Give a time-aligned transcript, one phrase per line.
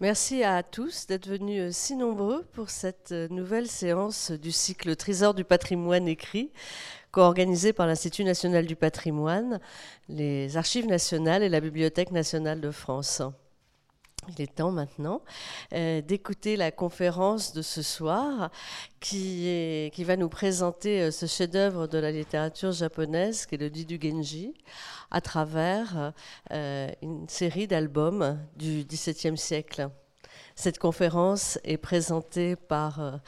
[0.00, 4.96] Merci à tous d'être venus euh, si nombreux pour cette euh, nouvelle séance du cycle
[4.96, 6.50] Trésor du patrimoine écrit,
[7.12, 9.60] co-organisé par l'Institut national du patrimoine,
[10.08, 13.22] les Archives nationales et la Bibliothèque nationale de France.
[14.28, 15.22] Il est temps maintenant
[15.72, 18.50] euh, d'écouter la conférence de ce soir
[19.00, 23.98] qui, va nous présenter euh, ce chef-d'œuvre de la littérature japonaise qui est le Didu
[24.00, 24.54] Genji
[25.10, 26.12] à travers
[26.52, 29.88] euh, une série d'albums du XVIIe siècle.
[30.54, 33.20] Cette conférence est présentée par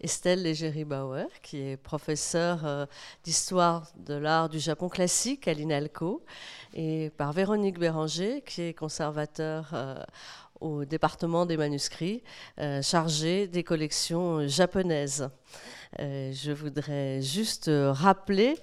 [0.00, 2.86] Estelle Légéry-Bauer, qui est professeure
[3.22, 6.22] d'histoire de l'art du Japon classique à l'INALCO,
[6.74, 9.72] et par Véronique Béranger, qui est conservateur
[10.64, 12.22] au département des manuscrits
[12.58, 15.28] euh, chargé des collections japonaises.
[16.00, 18.56] Euh, je voudrais juste rappeler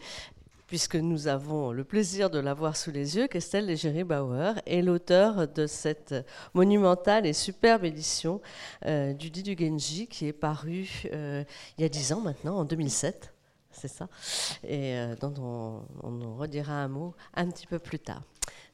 [0.65, 4.81] puisque nous avons le plaisir de la voir sous les yeux, qu'Estelle Légéry Bauer est
[4.81, 6.15] l'auteur de cette
[6.53, 8.41] monumentale et superbe édition
[8.85, 11.45] euh, du Dit du Genji qui est parue il
[11.77, 13.33] y a dix ans maintenant, en 2007.
[13.73, 14.09] C'est ça,
[14.67, 18.21] et dont on, on en redira un mot un petit peu plus tard.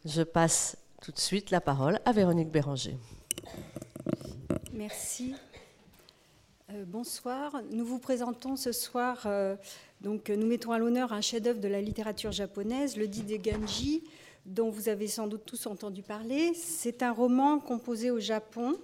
[0.06, 2.98] Je passe tout de suite la parole à Véronique Béranger.
[4.74, 5.36] Merci.
[6.70, 7.62] Euh, bonsoir.
[7.72, 9.56] Nous vous présentons ce soir, euh,
[10.02, 14.04] donc nous mettons à l'honneur un chef-d'œuvre de la littérature japonaise, le Dide Genji,
[14.46, 16.54] dont vous avez sans doute tous entendu parler.
[16.54, 18.78] C'est un roman composé au Japon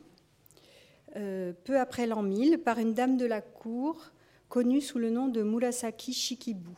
[1.16, 4.12] euh, peu après l'an 1000 par une dame de la cour
[4.50, 6.72] connue sous le nom de Murasaki Shikibu.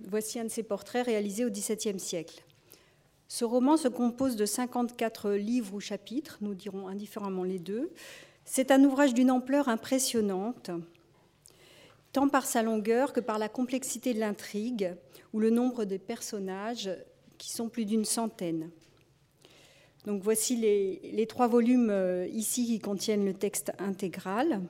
[0.00, 2.43] Voici un de ses portraits réalisés au XVIIe siècle.
[3.28, 7.90] Ce roman se compose de 54 livres ou chapitres, nous dirons indifféremment les deux.
[8.44, 10.70] C'est un ouvrage d'une ampleur impressionnante,
[12.12, 14.94] tant par sa longueur que par la complexité de l'intrigue
[15.32, 16.90] ou le nombre de personnages
[17.38, 18.70] qui sont plus d'une centaine.
[20.06, 24.60] Donc voici les, trois volumes euh, ici qui contiennent le texte intégral.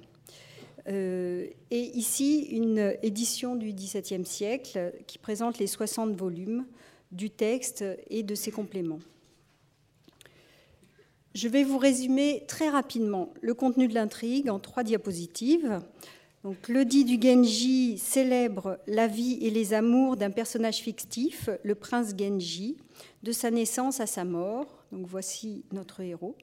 [0.86, 6.66] Euh, et ici une édition du XVIIe siècle qui présente les 60 volumes
[7.14, 9.00] du texte et de ses compléments.
[11.34, 15.80] Je vais vous résumer très rapidement le contenu de l'intrigue en trois diapositives.
[16.44, 21.74] Donc, le dit du Genji célèbre la vie et les amours d'un personnage fictif, le
[21.74, 22.76] prince Genji,
[23.22, 24.84] de sa naissance à sa mort.
[24.92, 26.36] Donc, voici notre héros.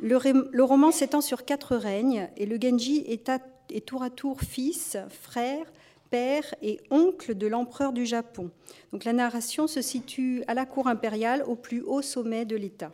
[0.00, 3.30] Le, roman s'étend sur quatre règnes et le Genji est,
[3.70, 5.66] est tour à tour fils, frère,
[6.10, 8.50] père et oncle de l'empereur du Japon.
[8.92, 12.92] Donc la narration se situe à la cour impériale au plus haut sommet de l'État.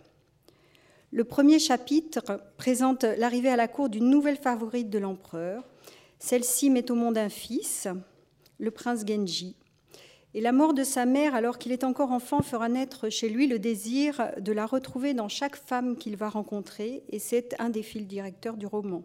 [1.13, 5.63] Le premier chapitre présente l'arrivée à la cour d'une nouvelle favorite de l'empereur.
[6.19, 7.87] Celle-ci met au monde un fils,
[8.59, 9.57] le prince Genji.
[10.35, 13.47] Et la mort de sa mère, alors qu'il est encore enfant, fera naître chez lui
[13.47, 17.85] le désir de la retrouver dans chaque femme qu'il va rencontrer, et c'est un des
[17.85, 19.05] fils directeurs du roman.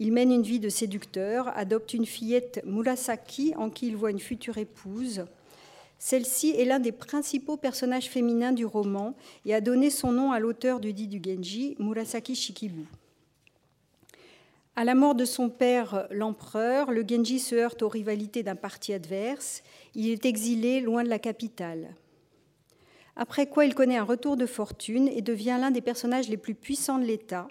[0.00, 4.18] Il mène une vie de séducteur, adopte une fillette Murasaki en qui il voit une
[4.18, 5.26] future épouse.
[5.98, 10.40] Celle-ci est l'un des principaux personnages féminins du roman et a donné son nom à
[10.40, 12.86] l'auteur du dit du Genji, Murasaki Shikibu.
[14.74, 18.94] À la mort de son père, l'empereur, le Genji se heurte aux rivalités d'un parti
[18.94, 19.62] adverse.
[19.94, 21.94] Il est exilé loin de la capitale.
[23.16, 26.54] Après quoi, il connaît un retour de fortune et devient l'un des personnages les plus
[26.54, 27.48] puissants de l'État.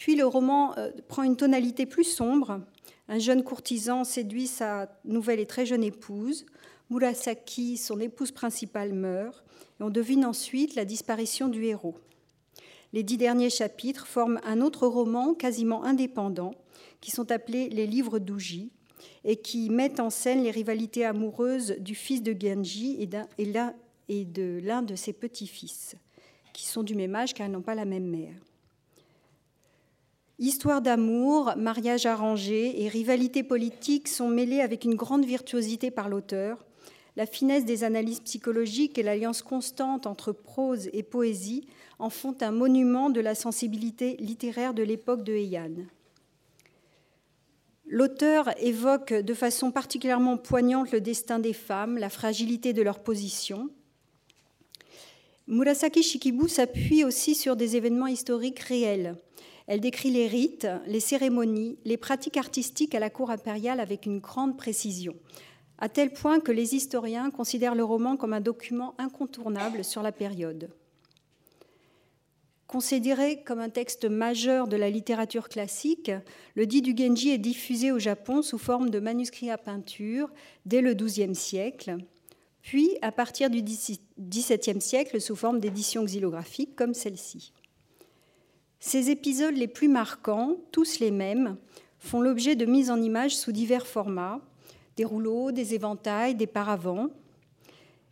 [0.00, 2.62] Puis le roman euh, prend une tonalité plus sombre.
[3.06, 6.46] Un jeune courtisan séduit sa nouvelle et très jeune épouse.
[6.88, 9.44] Murasaki, son épouse principale, meurt.
[9.78, 11.96] On devine ensuite la disparition du héros.
[12.94, 16.54] Les dix derniers chapitres forment un autre roman quasiment indépendant,
[17.02, 18.70] qui sont appelés les livres d'Uji,
[19.24, 23.44] et qui mettent en scène les rivalités amoureuses du fils de Genji et,
[24.08, 25.94] et de l'un de ses petits-fils,
[26.54, 28.32] qui sont du même âge car ils n'ont pas la même mère.
[30.42, 36.64] Histoire d'amour, mariage arrangé et rivalité politique sont mêlés avec une grande virtuosité par l'auteur.
[37.16, 41.68] La finesse des analyses psychologiques et l'alliance constante entre prose et poésie
[41.98, 45.84] en font un monument de la sensibilité littéraire de l'époque de Heian.
[47.86, 53.68] L'auteur évoque de façon particulièrement poignante le destin des femmes, la fragilité de leur position.
[55.48, 59.16] Murasaki Shikibu s'appuie aussi sur des événements historiques réels.
[59.70, 64.18] Elle décrit les rites, les cérémonies, les pratiques artistiques à la cour impériale avec une
[64.18, 65.14] grande précision,
[65.78, 70.10] à tel point que les historiens considèrent le roman comme un document incontournable sur la
[70.10, 70.72] période.
[72.66, 76.10] Considéré comme un texte majeur de la littérature classique,
[76.56, 80.32] le dit du Genji est diffusé au Japon sous forme de manuscrits à peinture
[80.66, 81.98] dès le XIIe siècle,
[82.60, 87.52] puis à partir du XVIIe siècle sous forme d'éditions xylographiques comme celle-ci.
[88.80, 91.56] Ces épisodes les plus marquants, tous les mêmes,
[91.98, 94.40] font l'objet de mises en image sous divers formats,
[94.96, 97.08] des rouleaux, des éventails, des paravents.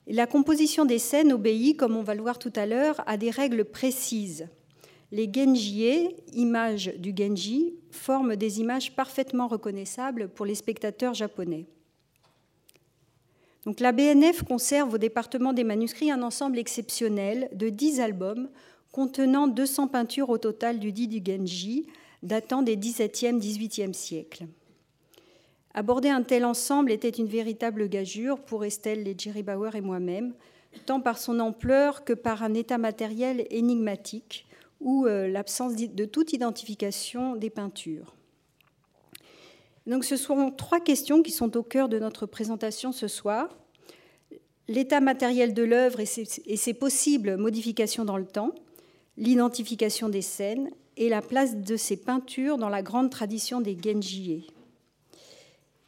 [0.07, 3.31] La composition des scènes obéit, comme on va le voir tout à l'heure, à des
[3.31, 4.47] règles précises.
[5.11, 11.67] Les genjie, images du genji, forment des images parfaitement reconnaissables pour les spectateurs japonais.
[13.65, 18.51] Donc la BNF conserve au département des manuscrits un ensemble exceptionnel de 10 albums
[18.93, 21.87] contenant 200 peintures au total du dit du Genji,
[22.23, 24.47] datant des XVIIe, XVIIIe siècles.
[25.75, 30.35] Aborder un tel ensemble était une véritable gageure pour Estelle Legiri-Bauer et moi-même,
[30.87, 34.47] tant par son ampleur que par un état matériel énigmatique
[34.81, 38.15] ou euh, l'absence de toute identification des peintures.
[39.87, 43.57] Donc ce seront trois questions qui sont au cœur de notre présentation ce soir.
[44.69, 48.53] L'état matériel de l'œuvre et ses possibles modifications dans le temps,
[49.19, 54.47] l'identification des scènes et la place de ces peintures dans la grande tradition des Genjie.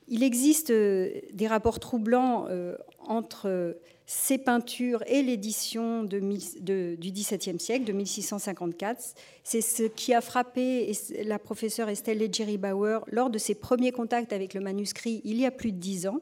[0.09, 7.85] Il existe euh, des rapports troublants euh, entre ces peintures et l'édition du XVIIe siècle,
[7.85, 9.15] de 1654.
[9.45, 10.93] C'est ce qui a frappé
[11.25, 15.47] la professeure Estelle Legeri Bauer lors de ses premiers contacts avec le manuscrit il y
[15.47, 16.19] a plus de dix ans,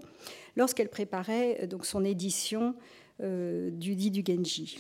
[0.55, 2.75] lorsqu'elle préparait euh, donc son édition
[3.21, 4.79] du dit du Genji.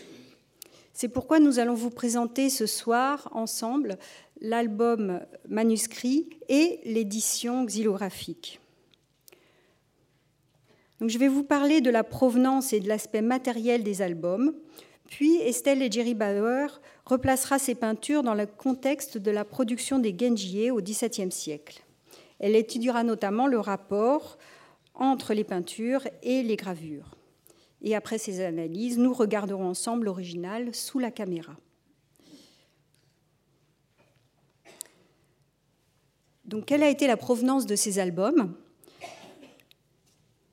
[1.00, 3.98] C'est pourquoi nous allons vous présenter ce soir ensemble
[4.40, 8.58] l'album manuscrit et l'édition xylographique
[11.06, 14.52] je vais vous parler de la provenance et de l'aspect matériel des albums.
[15.06, 20.16] Puis Estelle et Jerry Bauer replacera ces peintures dans le contexte de la production des
[20.18, 21.84] Genjie au XVIIe siècle.
[22.40, 24.38] Elle étudiera notamment le rapport
[24.94, 27.17] entre les peintures et les gravures.
[27.82, 31.56] Et après ces analyses, nous regarderons ensemble l'original sous la caméra.
[36.44, 38.54] Donc, quelle a été la provenance de ces albums?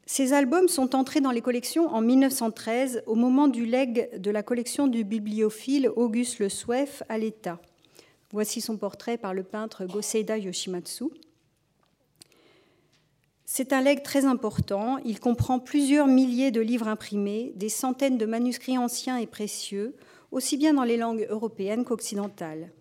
[0.05, 4.43] Ces albums sont entrés dans les collections en 1913 au moment du legs de la
[4.43, 7.59] collection du bibliophile Auguste Le Souef à l'État.
[8.31, 11.05] Voici son portrait par le peintre Goseida Yoshimatsu.
[13.45, 14.97] C'est un legs très important.
[15.05, 19.95] Il comprend plusieurs milliers de livres imprimés, des centaines de manuscrits anciens et précieux,
[20.31, 22.71] aussi bien dans les langues européennes qu'occidentales.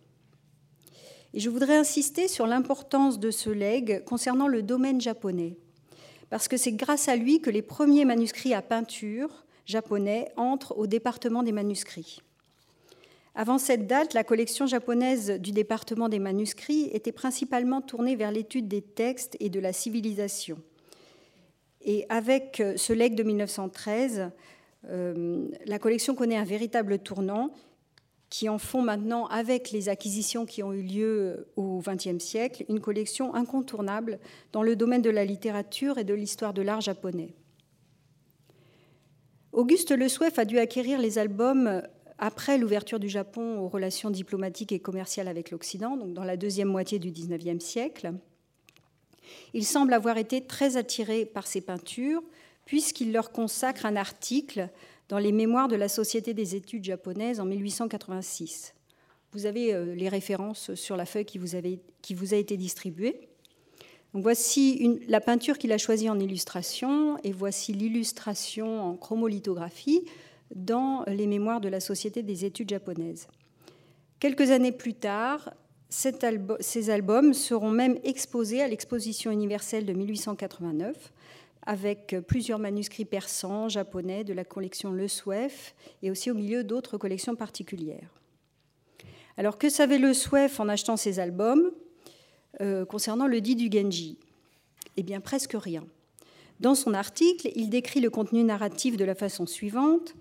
[1.35, 5.57] Et je voudrais insister sur l'importance de ce legs concernant le domaine japonais
[6.35, 10.89] parce que c'est grâce à lui que les premiers manuscrits à peinture japonais entrent au
[10.89, 12.23] département des manuscrits.
[13.35, 18.69] Avant cette date, la collection japonaise du département des manuscrits était principalement tournée vers l'étude
[18.69, 20.59] des textes et de la civilisation.
[21.83, 24.31] Et avec ce legs de 1913,
[24.89, 27.51] euh, la collection connaît un véritable tournant
[28.31, 32.81] qui en font maintenant, avec les acquisitions qui ont eu lieu au XXe siècle, une
[32.81, 34.19] collection incontournable
[34.51, 37.33] dans le domaine de la littérature et de l'histoire de l'art japonais.
[39.53, 41.83] Auguste Le Souef a dû acquérir les albums
[42.19, 46.69] après l'ouverture du Japon aux relations diplomatiques et commerciales avec l'Occident, donc dans la deuxième
[46.69, 48.13] moitié du XIXe siècle.
[49.53, 52.23] Il semble avoir été très attiré par ces peintures,
[52.67, 54.69] puisqu'il leur consacre un article
[55.09, 58.75] dans les mémoires de la Société des études japonaises en 1886.
[59.33, 63.29] Vous avez euh, les références sur la feuille qui vous, a été distribuée.
[64.13, 70.05] voici la peinture qu'il a choisie en illustration et voici l'illustration en chromolithographie
[70.55, 73.29] dans les mémoires de la Société des études japonaises.
[74.21, 75.53] Quelques années plus tard,
[75.89, 81.13] ces albums seront même exposés à l'exposition universelle de 1889
[81.67, 86.99] avec plusieurs manuscrits persans, japonais de la collection Le Souef et aussi au milieu d'autres
[86.99, 88.11] collections particulières.
[89.37, 91.73] Alors que savait Le Souef en achetant ces albums
[92.61, 94.19] euh, concernant le dit du Genji?
[94.97, 95.85] Eh bien presque rien.
[96.61, 100.15] Dans son article, il décrit le contenu narratif de la façon suivante.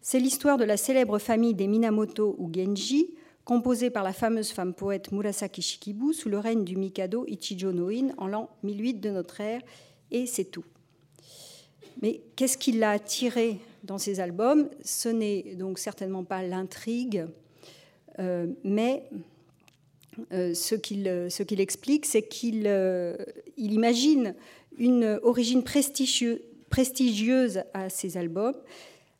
[0.00, 4.74] C'est l'histoire de la célèbre famille des Minamoto ou Genji, composée par la fameuse femme
[4.74, 9.40] poète Murasaki Shikibu sous le règne du Mikado Ichijo Noin en l'an 1008 de notre
[9.40, 9.62] ère,
[10.10, 10.64] et c'est tout.
[12.02, 14.68] Mais qu'est-ce qui l'a attiré dans ces albums?
[14.84, 17.26] Ce n'est donc certainement pas l'intrigue,
[18.18, 19.04] euh, mais
[20.32, 23.16] euh, ce qu'il explique, c'est qu'il euh,
[23.56, 24.34] imagine
[24.78, 28.56] une origine prestigieuse à ces albums.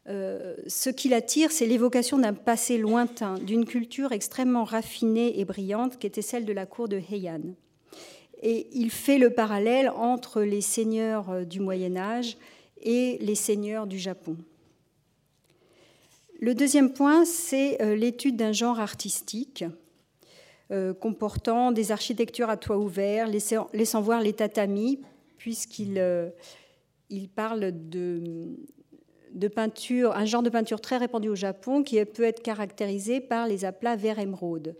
[0.06, 6.06] ce qui l'attire, c'est l'évocation d'un passé lointain, d'une culture extrêmement raffinée et brillante qui
[6.06, 7.40] était celle de la cour de Heian.
[8.40, 12.36] Et il fait le parallèle entre les seigneurs du Moyen Âge
[12.80, 14.36] et les seigneurs du Japon.
[16.40, 19.64] Le deuxième point, c'est euh, l'étude d'un genre artistique.
[21.00, 25.00] comportant des architectures à toit ouvert, laissant, laissant voir les tatamis,
[25.38, 25.98] puisqu'il
[27.10, 32.42] il parle de, peinture, un genre de peinture très répandu au Japon qui peut être
[32.42, 34.76] caractérisé par les aplats vert émeraude.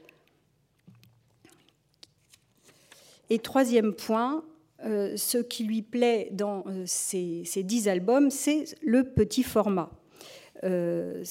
[3.30, 4.44] Et troisième point,
[4.84, 9.90] euh, ce qui lui plaît dans euh, ces, dix albums, c'est le petit format.
[10.64, 11.24] Euh,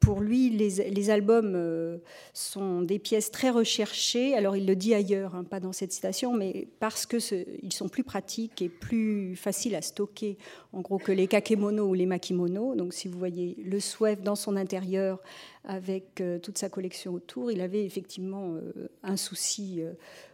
[0.00, 2.00] pour lui, les, albums
[2.32, 4.34] sont des pièces très recherchées.
[4.34, 8.04] Alors, il le dit ailleurs, hein, pas dans cette citation, mais parce qu'ils sont plus
[8.04, 10.38] pratiques et plus faciles à stocker,
[10.72, 12.74] en gros, que les kakemono ou les makimono.
[12.74, 15.20] Donc, si vous voyez le Swift dans son intérieur
[15.64, 18.54] avec toute sa collection autour, il avait effectivement
[19.02, 19.82] un souci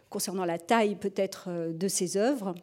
[0.09, 2.55] concernant la taille peut-être euh, de ses œuvres.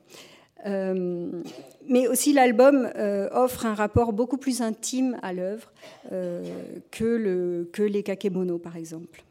[0.66, 1.42] Euh,
[1.88, 5.72] mais aussi l'album euh, offre un rapport beaucoup plus intime à l'œuvre
[6.10, 9.22] que, le, que les kakemono par exemple.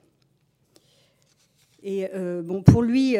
[1.85, 2.07] Et
[2.43, 3.17] bon, pour lui,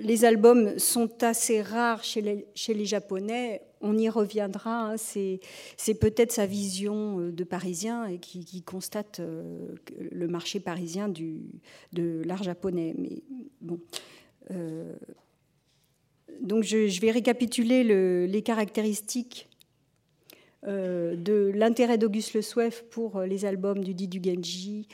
[0.00, 3.60] les albums sont assez rares chez les, Japonais.
[3.80, 4.92] On y reviendra.
[4.92, 4.96] Hein.
[4.96, 5.40] c'est,
[6.00, 9.20] peut-être sa vision de Parisien qui, constate
[9.98, 12.94] le marché parisien de l'art japonais.
[12.96, 13.22] Mais
[13.60, 13.80] bon,
[14.50, 14.94] euh,
[16.40, 17.84] donc je, vais récapituler
[18.26, 19.48] les caractéristiques
[20.66, 24.88] euh, de l'intérêt d'Auguste Le Souef pour les albums du dit du Genji.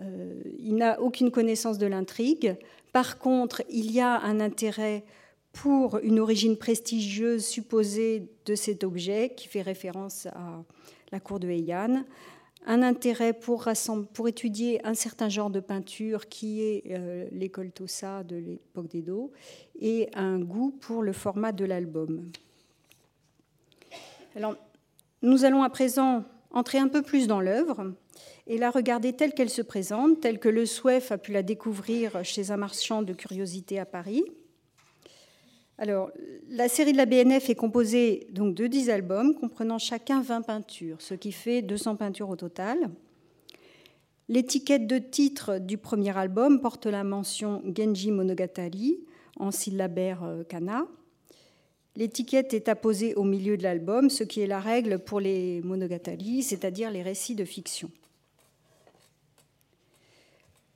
[0.00, 2.56] Euh, il n'a aucune connaissance de l'intrigue.
[2.92, 5.04] Par contre, il y a un intérêt
[5.52, 10.62] pour une origine prestigieuse supposée de cet objet qui fait référence à
[11.12, 12.04] la cour de Heian
[12.66, 13.68] un intérêt pour,
[14.12, 19.32] pour, étudier un certain genre de peinture qui est euh, l'école Tossa de l'époque d'Edo
[19.80, 22.30] et un goût pour le format de l'album.
[24.34, 24.56] Alors,
[25.22, 27.94] nous allons à présent entrer un peu plus dans l'œuvre
[28.46, 32.24] et la regarder telle qu'elle se présente, telle que le Souef a pu la découvrir
[32.24, 34.24] chez un marchand de curiosités à Paris.
[35.78, 36.10] Alors,
[36.48, 41.02] la série de la BNF est composée donc de 10 albums comprenant chacun 20 peintures,
[41.02, 42.90] ce qui fait 200 peintures au total.
[44.28, 48.98] L'étiquette de titre du premier album porte la mention Genji Monogatari
[49.38, 50.86] en syllabaire euh, kana.
[51.94, 56.42] L'étiquette est apposée au milieu de l'album, ce qui est la règle pour les monogatari,
[56.42, 57.90] c'est-à-dire les récits de fiction.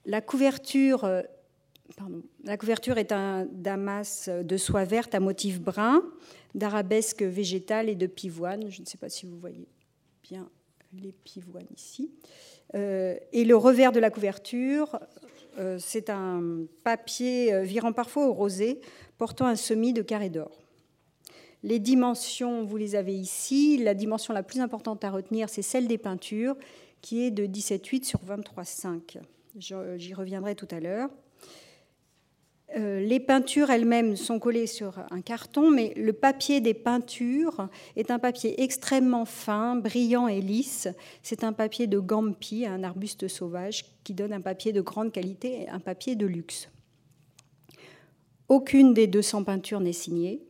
[0.06, 1.04] La couverture
[2.44, 6.02] la couverture est un damas de soie verte à motif brun,
[6.54, 8.70] d'arabesque végétale et de pivoine.
[8.70, 9.66] Je ne sais pas si vous voyez
[10.22, 10.48] bien
[10.92, 12.10] les pivoines ici.
[12.74, 14.98] Euh, et le revers de la couverture,
[15.58, 18.80] euh, c'est un papier euh, virant parfois au rosé,
[19.18, 20.50] portant un semis de carré d'or.
[21.62, 23.76] Les dimensions, vous les avez ici.
[23.78, 26.56] La dimension la plus importante à retenir, c'est celle des peintures,
[27.02, 29.18] qui est de 17,8 sur 23,5.
[29.56, 31.10] J'y reviendrai tout à l'heure.
[32.76, 38.10] Euh, les peintures elles-mêmes sont collées sur un carton, mais le papier des peintures est
[38.10, 40.88] un papier extrêmement fin, brillant et lisse.
[41.22, 45.68] C'est un papier de gampi, un arbuste sauvage, qui donne un papier de grande qualité,
[45.68, 46.68] un papier de luxe.
[48.48, 50.42] Aucune des 200 peintures n'est signée.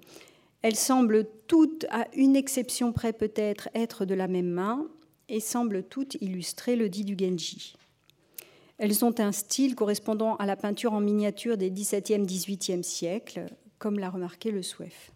[0.63, 4.87] Elles semblent toutes, à une exception près peut-être, être de la même main
[5.31, 7.75] et semblent toutes illustrer le dit du Genji.
[8.81, 13.45] Elles ont un style correspondant à la peinture en miniature des XVIIe, XVIIIe siècles,
[13.79, 15.13] comme l'a remarqué le Souef.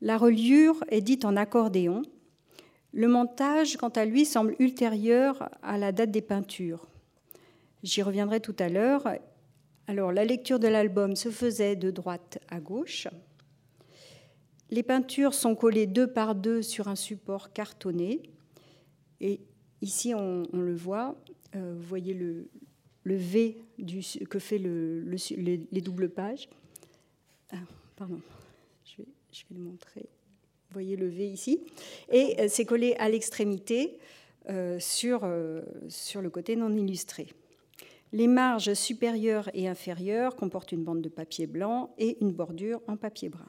[0.00, 2.02] La reliure est dite en accordéon.
[2.92, 6.86] Le montage, quant à lui, semble ultérieur à la date des peintures.
[7.82, 9.08] J'y reviendrai tout à l'heure.
[9.88, 13.08] Alors, la lecture de l'album se faisait de droite à gauche.
[14.70, 18.22] Les peintures sont collées deux par deux sur un support cartonné.
[19.20, 19.40] Et
[19.82, 21.16] ici, on le voit,
[21.56, 22.48] euh, vous voyez le,
[23.04, 23.56] V
[24.28, 25.04] que fait le,
[25.36, 26.48] les, doubles pages.
[27.52, 27.56] Ah,
[27.96, 28.20] pardon,
[28.84, 29.08] je vais,
[29.54, 30.02] le montrer.
[30.68, 31.60] Vous voyez le V ici.
[32.10, 33.98] Et euh, c'est collé à l'extrémité
[34.48, 35.28] euh, sur,
[35.88, 37.28] sur le côté non illustré.
[38.12, 42.96] Les marges supérieures et inférieures comportent une bande de papier blanc et une bordure en
[42.96, 43.48] papier brun.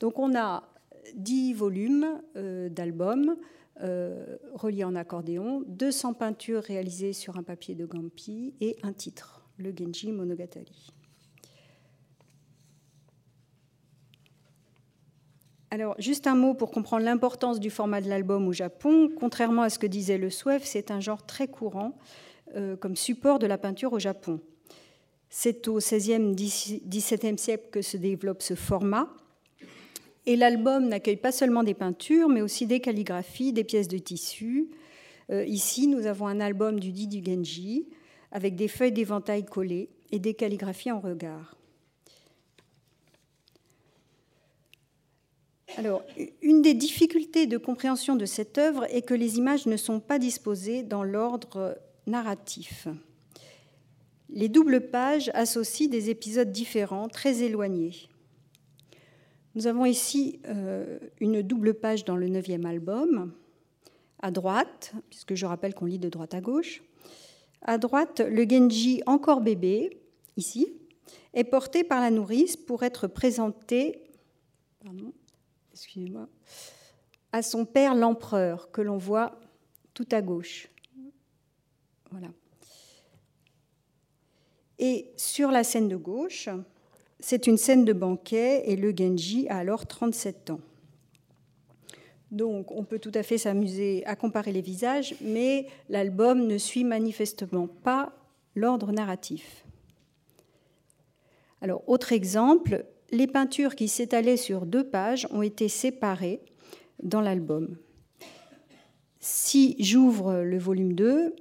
[0.00, 0.68] Donc on a
[1.14, 3.36] 10 volumes d'albums
[3.82, 9.44] euh, relié en accordéon, 200 peintures réalisées sur un papier de Gampi et un titre,
[9.58, 10.92] le Genji Monogatari.
[15.74, 19.10] Alors, juste un mot pour comprendre l'importance du format de l'album au Japon.
[19.18, 21.98] Contrairement à ce que disait le Swef, c'est un genre très courant
[22.54, 24.40] euh, comme support de la peinture au Japon.
[25.30, 29.08] C'est au XVIe, XVIIe siècle que se développe ce format.
[30.26, 34.70] Et l'album n'accueille pas seulement des peintures, mais aussi des calligraphies, des pièces de tissu.
[35.30, 37.86] Euh, ici, nous avons un album du dit du Genji,
[38.32, 41.56] avec des feuilles d'éventail collées et des calligraphies en regard.
[45.76, 46.04] Alors,
[46.40, 50.18] une des difficultés de compréhension de cette œuvre est que les images ne sont pas
[50.18, 51.76] disposées dans l'ordre
[52.06, 52.86] narratif.
[54.30, 58.08] Les doubles pages associent des épisodes différents, très éloignés.
[59.54, 63.32] Nous avons ici euh, une double page dans le neuvième album,
[64.20, 66.82] à droite, puisque je rappelle qu'on lit de droite à gauche.
[67.62, 70.00] À droite, le Genji, encore bébé,
[70.36, 70.72] ici,
[71.34, 74.02] est porté par la nourrice pour être présenté
[77.32, 79.38] à son père l'empereur, que l'on voit
[79.94, 80.68] tout à gauche.
[82.10, 82.28] Voilà.
[84.80, 86.48] Et sur la scène de gauche,
[87.24, 90.60] c'est une scène de banquet et le Genji a alors 37 ans.
[92.30, 96.84] Donc on peut tout à fait s'amuser à comparer les visages, mais l'album ne suit
[96.84, 98.12] manifestement pas
[98.54, 99.64] l'ordre narratif.
[101.62, 106.40] Alors autre exemple, les peintures qui s'étalaient sur deux pages ont été séparées
[107.02, 107.78] dans l'album.
[109.18, 111.34] Si j'ouvre le volume 2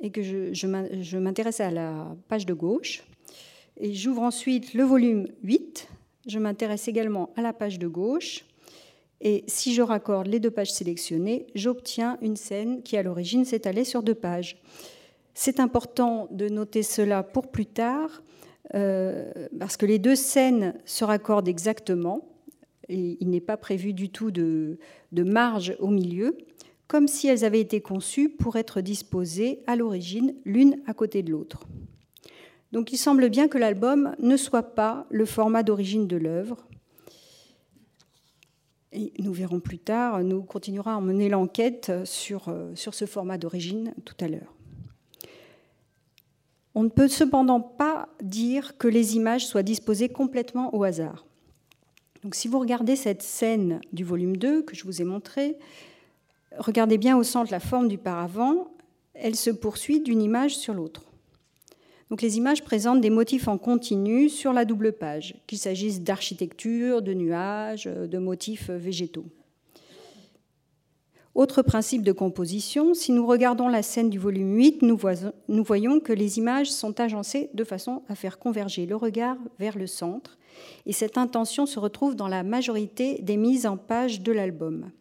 [0.00, 3.02] et que je, m'intéresse à la page de gauche,
[3.76, 5.88] et j'ouvre ensuite le volume 8,
[6.26, 8.44] je m'intéresse également à la page de gauche,
[9.20, 13.84] et si je raccorde les deux pages sélectionnées, j'obtiens une scène qui à l'origine s'étalait
[13.84, 14.60] sur deux pages.
[15.32, 18.22] C'est important de noter cela pour plus tard,
[18.74, 22.28] euh, parce que les deux scènes se raccordent exactement,
[22.88, 24.78] et il n'est pas prévu du tout de,
[25.12, 26.36] marge au milieu,
[26.86, 31.30] comme si elles avaient été conçues pour être disposées à l'origine l'une à côté de
[31.30, 31.66] l'autre.
[32.74, 36.56] Donc il semble bien que l'album ne soit pas le format d'origine de l'œuvre.
[38.90, 43.38] Et nous verrons plus tard, nous continuerons à mener l'enquête sur, euh, sur ce format
[43.38, 44.52] d'origine tout à l'heure.
[46.74, 51.24] On ne peut cependant pas dire que les images soient disposées complètement au hasard.
[52.24, 55.56] Donc si vous regardez cette scène du volume 2 que je vous ai montré,
[56.58, 58.66] regardez bien au centre la forme du paravent,
[59.14, 61.13] elle se poursuit d'une image sur l'autre.
[62.10, 67.02] Donc les images présentent des motifs en continu sur la double page, qu'il s'agisse d'architecture,
[67.02, 69.26] de nuages, de motifs végétaux.
[71.34, 76.12] Autre principe de composition, si nous regardons la scène du volume 8, nous, voyons que
[76.12, 80.38] les images sont agencées de façon à faire converger le regard vers le centre,
[80.86, 84.92] et cette intention se retrouve dans la majorité des mises en page de l'album.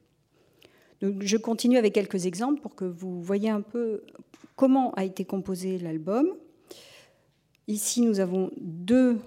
[1.02, 4.02] Je continue avec quelques exemples pour que vous voyez un peu
[4.56, 6.30] comment a été composé l'album.
[7.68, 9.20] Ici, nous avons deux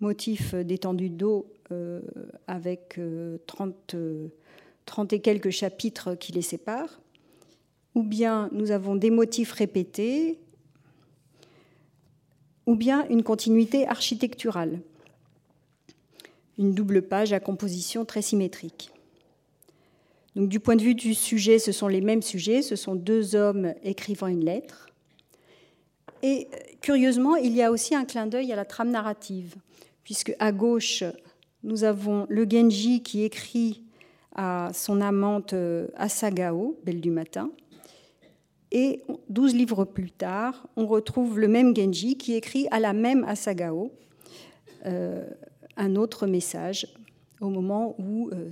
[0.00, 2.00] motifs d'étendue d'eau euh,
[2.46, 2.98] avec
[3.46, 4.28] 30 euh,
[4.86, 7.00] trente et quelques chapitres qui les séparent,
[7.94, 10.38] ou bien nous avons des motifs répétés,
[12.66, 14.80] ou bien une continuité architecturale,
[16.58, 18.90] une double page à composition très symétrique.
[20.34, 23.34] Donc, du point de vue du sujet, ce sont les mêmes sujets, ce sont deux
[23.34, 24.91] hommes écrivant une lettre.
[26.22, 26.48] Et
[26.80, 29.56] curieusement, il y a aussi un clin d'œil à la trame narrative,
[30.04, 31.02] puisque à gauche,
[31.64, 33.82] nous avons le Genji qui écrit
[34.34, 37.50] à son amante euh, Asagao, Belle du matin.
[38.70, 43.24] Et douze livres plus tard, on retrouve le même Genji qui écrit à la même
[43.24, 43.92] Asagao
[44.86, 45.28] euh,
[45.76, 46.86] un autre message
[47.40, 48.50] au moment où euh,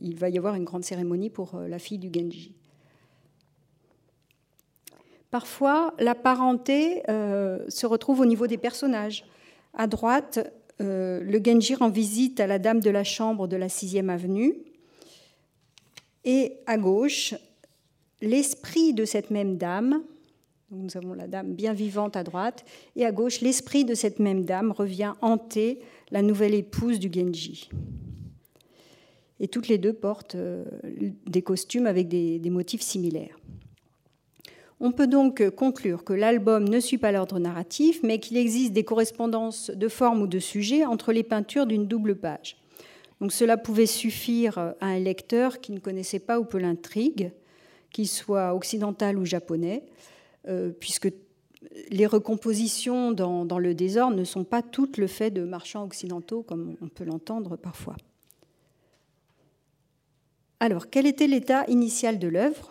[0.00, 2.54] il va y avoir une grande cérémonie pour la fille du Genji.
[5.30, 9.24] Parfois, la parenté se retrouve au niveau des personnages.
[9.74, 10.40] À droite,
[10.80, 14.54] euh, le Genji rend visite à la dame de la chambre de la 6e avenue.
[16.24, 17.34] Et à gauche,
[18.20, 20.02] l'esprit de cette même dame,
[20.70, 22.64] nous avons la dame bien vivante à droite,
[22.94, 27.68] et à gauche, l'esprit de cette même dame revient hanter la nouvelle épouse du Genji.
[29.40, 30.64] Et toutes les deux portent euh,
[31.26, 33.39] des costumes avec des motifs similaires.
[34.80, 38.84] On peut donc conclure que l'album ne suit pas l'ordre narratif, mais qu'il existe des
[38.84, 42.56] correspondances de forme ou de sujet entre les peintures d'une double page.
[43.20, 47.32] Donc cela pouvait suffire à un lecteur qui ne connaissait pas ou peu l'intrigue,
[47.90, 49.84] qu'il soit occidental ou japonais,
[50.48, 51.08] euh, puisque
[51.90, 56.42] les recompositions dans, dans, le désordre ne sont pas toutes le fait de marchands occidentaux,
[56.42, 57.96] comme on peut l'entendre parfois.
[60.58, 62.69] Alors, quel était l'état initial de l'œuvre?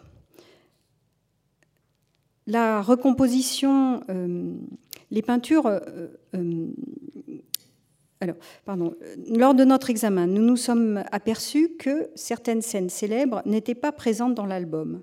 [2.49, 4.53] La recomposition, euh,
[5.11, 5.67] les peintures.
[5.67, 5.79] Euh,
[6.35, 6.67] euh,
[8.21, 8.35] alors,
[8.65, 8.95] pardon,
[9.29, 14.35] lors de notre examen, nous nous sommes aperçus que certaines scènes célèbres n'étaient pas présentes
[14.35, 15.01] dans l'album.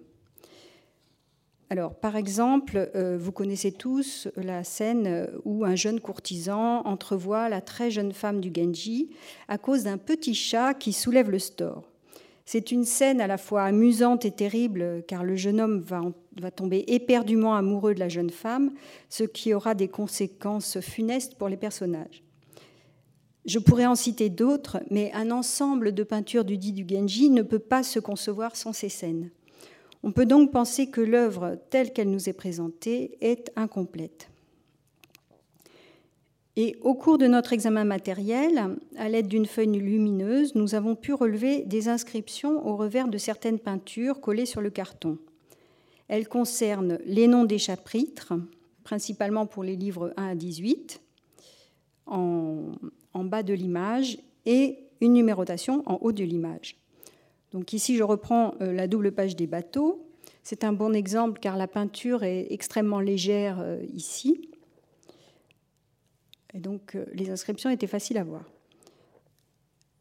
[1.71, 7.91] Alors, par exemple, vous connaissez tous la scène où un jeune courtisan entrevoit la très
[7.91, 9.11] jeune femme du Genji
[9.49, 11.83] à cause d'un petit chat qui soulève le store.
[12.49, 16.85] C'est une scène à la fois amusante et terrible car le jeune homme va, tomber
[16.87, 18.73] éperdument amoureux de la jeune femme,
[19.09, 22.23] ce qui aura des conséquences funestes pour les personnages.
[23.47, 27.43] Je pourrais en citer d'autres, mais un ensemble de peintures du dit du Genji ne
[27.43, 29.31] peut pas se concevoir sans ces scènes.
[30.05, 34.29] On peut donc penser que l'œuvre telle qu'elle nous est présentée est incomplète.
[36.59, 41.12] Et au cours de notre examen matériel, à l'aide d'une feuille lumineuse, nous avons pu
[41.12, 45.19] relever des inscriptions au revers de certaines peintures collées sur le carton.
[46.09, 48.33] Elles concernent les noms des chapitres,
[48.85, 51.03] principalement pour les livres 1 à 18,
[52.07, 52.73] en,
[53.12, 56.77] en bas de l'image, et une numérotation en haut de l'image.
[57.53, 60.07] Donc ici, je reprends euh, la double page des bateaux.
[60.42, 64.49] C'est un bon exemple car la peinture est extrêmement légère euh, ici.
[66.57, 68.42] Et donc euh, les inscriptions étaient faciles à voir.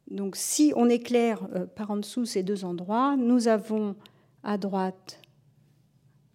[0.10, 3.96] Donc si on éclaire par en dessous ces deux endroits, nous avons
[4.41, 5.20] à droite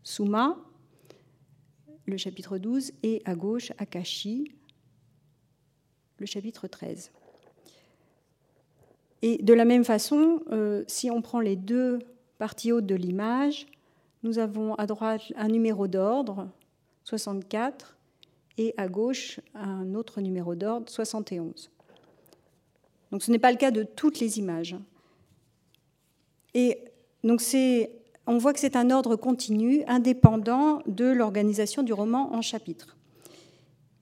[0.03, 0.59] Suma,
[2.05, 4.53] le chapitre 12, et à gauche Akashi,
[6.19, 7.13] le chapitre 13.
[9.23, 12.01] Et de la même façon, euh, si on prend les deux
[12.39, 13.67] parties hautes de l'image,
[14.23, 16.49] nous avons à droite un numéro d'ordre,
[17.05, 17.97] 64,
[18.59, 21.71] et à gauche un autre numéro d'ordre, 71.
[23.11, 24.77] Donc ce n'est pas le cas de toutes les images.
[26.55, 26.79] Et
[27.25, 27.43] donc
[28.27, 32.97] on voit que c'est un ordre continu, indépendant de l'organisation du roman en chapitres.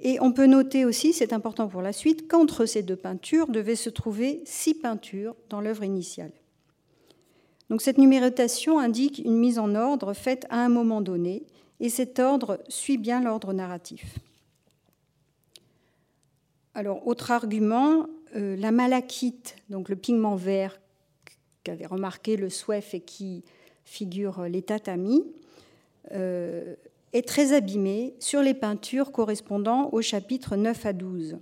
[0.00, 3.74] Et on peut noter aussi, c'est important pour la suite, qu'entre ces deux peintures devaient
[3.74, 6.30] se trouver six peintures dans l'œuvre initiale.
[7.68, 11.44] Donc cette numérotation indique une mise en ordre faite à un moment donné,
[11.80, 14.18] et cet ordre suit bien l'ordre narratif.
[16.78, 20.78] Alors, autre argument, euh, la malachite, donc le pigment vert
[21.64, 23.42] qu'avait remarqué le Swef et qui
[23.84, 25.24] figure les tatamis,
[26.12, 26.76] euh,
[27.12, 31.38] est très abîmé sur les peintures correspondant aux chapitres 9 à 12.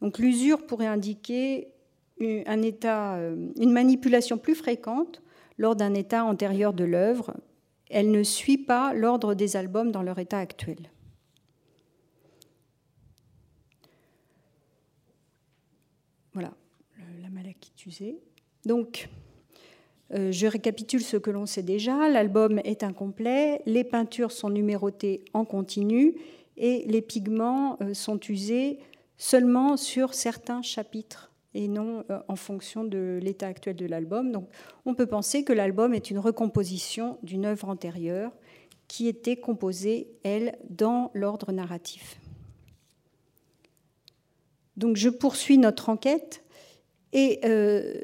[0.00, 1.68] Donc l'usure pourrait indiquer
[2.20, 2.42] euh,
[3.60, 5.22] une manipulation plus fréquente
[5.58, 7.34] lors d'un état antérieur de l'œuvre.
[7.88, 10.90] Elle ne suit pas l'ordre des albums dans leur état actuel.
[16.36, 16.52] Voilà,
[17.22, 18.18] la malachite usée.
[18.66, 19.08] Donc,
[20.12, 22.10] euh, je récapitule ce que l'on sait déjà.
[22.10, 26.14] L'album est incomplet, les peintures sont numérotées en continu
[26.58, 28.80] et les pigments euh, sont usés
[29.16, 34.30] seulement sur certains chapitres et non euh, en fonction de l'état actuel de l'album.
[34.30, 34.46] Donc
[34.84, 38.30] on peut penser que l'album est une recomposition d'une œuvre antérieure
[38.88, 42.20] qui était composée, elle, dans l'ordre narratif.
[44.76, 46.42] Donc je poursuis notre enquête
[47.12, 47.94] et euh,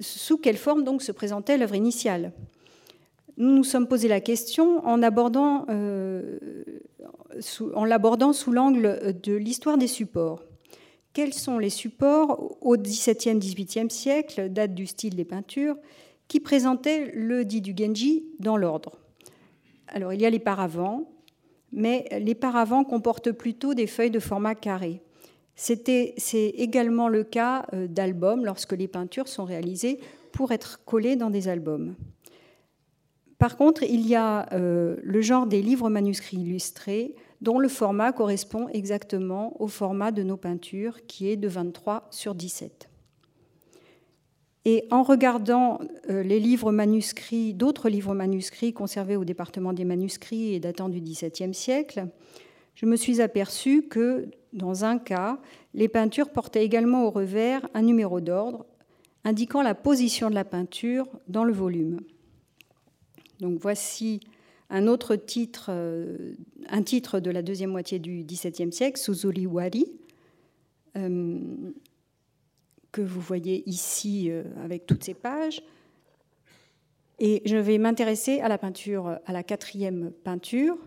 [0.00, 2.32] sous quelle forme donc se présentait l'œuvre initiale
[3.36, 6.38] Nous nous sommes posé la question en, euh,
[7.84, 10.44] l'abordant sous l'angle de l'histoire des supports.
[11.14, 15.76] Quels sont les supports au XVIIe, XVIIIe siècle, date du style des peintures,
[16.28, 18.92] qui présentaient le dit du Genji dans l'ordre?
[19.88, 21.10] Alors il y a les paravents,
[21.72, 25.00] mais les paravents comportent plutôt des feuilles de format carré.
[25.60, 29.98] C'est également le cas euh, d'albums lorsque les peintures sont réalisées
[30.30, 31.96] pour être collées dans des albums.
[33.38, 38.12] Par contre, il y a euh, le genre des livres manuscrits illustrés dont le format
[38.12, 42.88] correspond exactement au format de nos peintures qui est de 23 sur 17.
[44.64, 50.54] Et en regardant euh, les livres manuscrits, d'autres livres manuscrits conservés au département des manuscrits
[50.54, 52.06] et datant du XVIIe siècle,
[52.78, 55.40] je me suis aperçu que dans un cas,
[55.74, 58.66] les peintures portaient également au revers un numéro d'ordre
[59.24, 61.98] indiquant la position de la peinture dans le volume.
[63.40, 64.20] Donc voici
[64.70, 66.34] un autre titre, euh,
[66.68, 69.90] un titre de la deuxième moitié du XVIIe siècle, Suzuli Wari,
[70.96, 71.40] euh,
[72.92, 75.64] que vous voyez ici euh, avec toutes ces pages.
[77.18, 80.78] Et je vais m'intéresser à la peinture, à la quatrième peinture,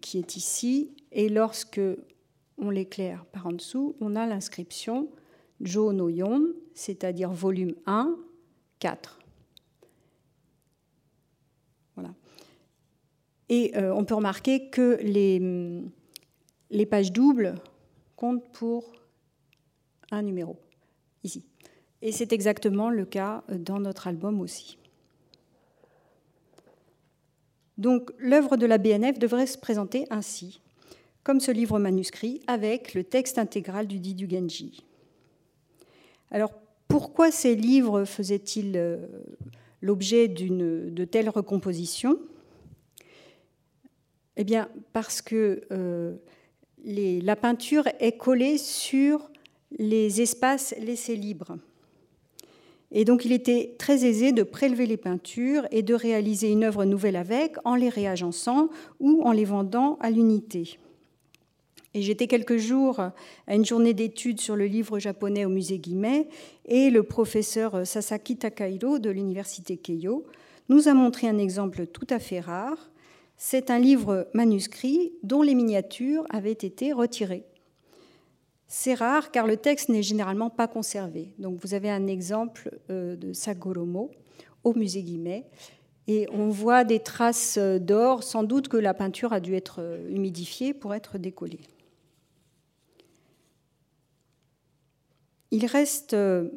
[0.00, 0.94] qui est ici.
[1.12, 1.80] Et lorsque
[2.58, 5.08] on l'éclaire par en dessous, on a l'inscription
[5.60, 8.16] Jo no Yon, c'est-à-dire volume 1,
[8.80, 9.18] 4.
[11.94, 12.14] Voilà.
[13.48, 14.98] Et euh, on peut remarquer que
[16.70, 17.54] les pages doubles
[18.16, 18.92] comptent pour
[20.10, 20.58] un numéro,
[21.22, 21.44] ici.
[22.02, 24.78] Et c'est exactement le cas dans notre album aussi.
[27.78, 30.60] Donc l'œuvre de la BNF devrait se présenter ainsi,
[31.22, 34.84] comme ce livre manuscrit, avec le texte intégral du dit du Genji.
[36.30, 36.52] Alors
[36.88, 39.06] pourquoi ces livres faisaient-ils euh,
[39.80, 42.18] l'objet de telles recompositions?
[44.36, 46.16] Eh bien parce que euh,
[46.84, 49.30] la peinture est collée sur
[49.78, 51.56] les espaces laissés libres.
[52.92, 56.84] Et donc il était très aisé de prélever les peintures et de réaliser une œuvre
[56.84, 58.68] nouvelle avec en les réagençant
[59.00, 60.78] ou en les vendant à l'unité.
[61.94, 66.28] Et j'étais quelques jours à une journée d'études sur le livre japonais au musée Guimet
[66.66, 70.24] et le professeur Sasaki Takahiro de l'université Keio
[70.68, 72.90] nous a montré un exemple tout à fait rare.
[73.36, 77.44] C'est un livre manuscrit dont les miniatures avaient été retirées.
[78.66, 81.32] C'est rare car le texte n'est généralement pas conservé.
[81.38, 84.10] Donc vous avez un exemple euh, de Sagoromo
[84.62, 85.46] au musée Guimet
[86.06, 90.08] et on voit des traces d'or, sans doute que la peinture a dû être euh,
[90.10, 91.60] humidifiée pour être décollée.
[95.50, 96.48] Il reste euh,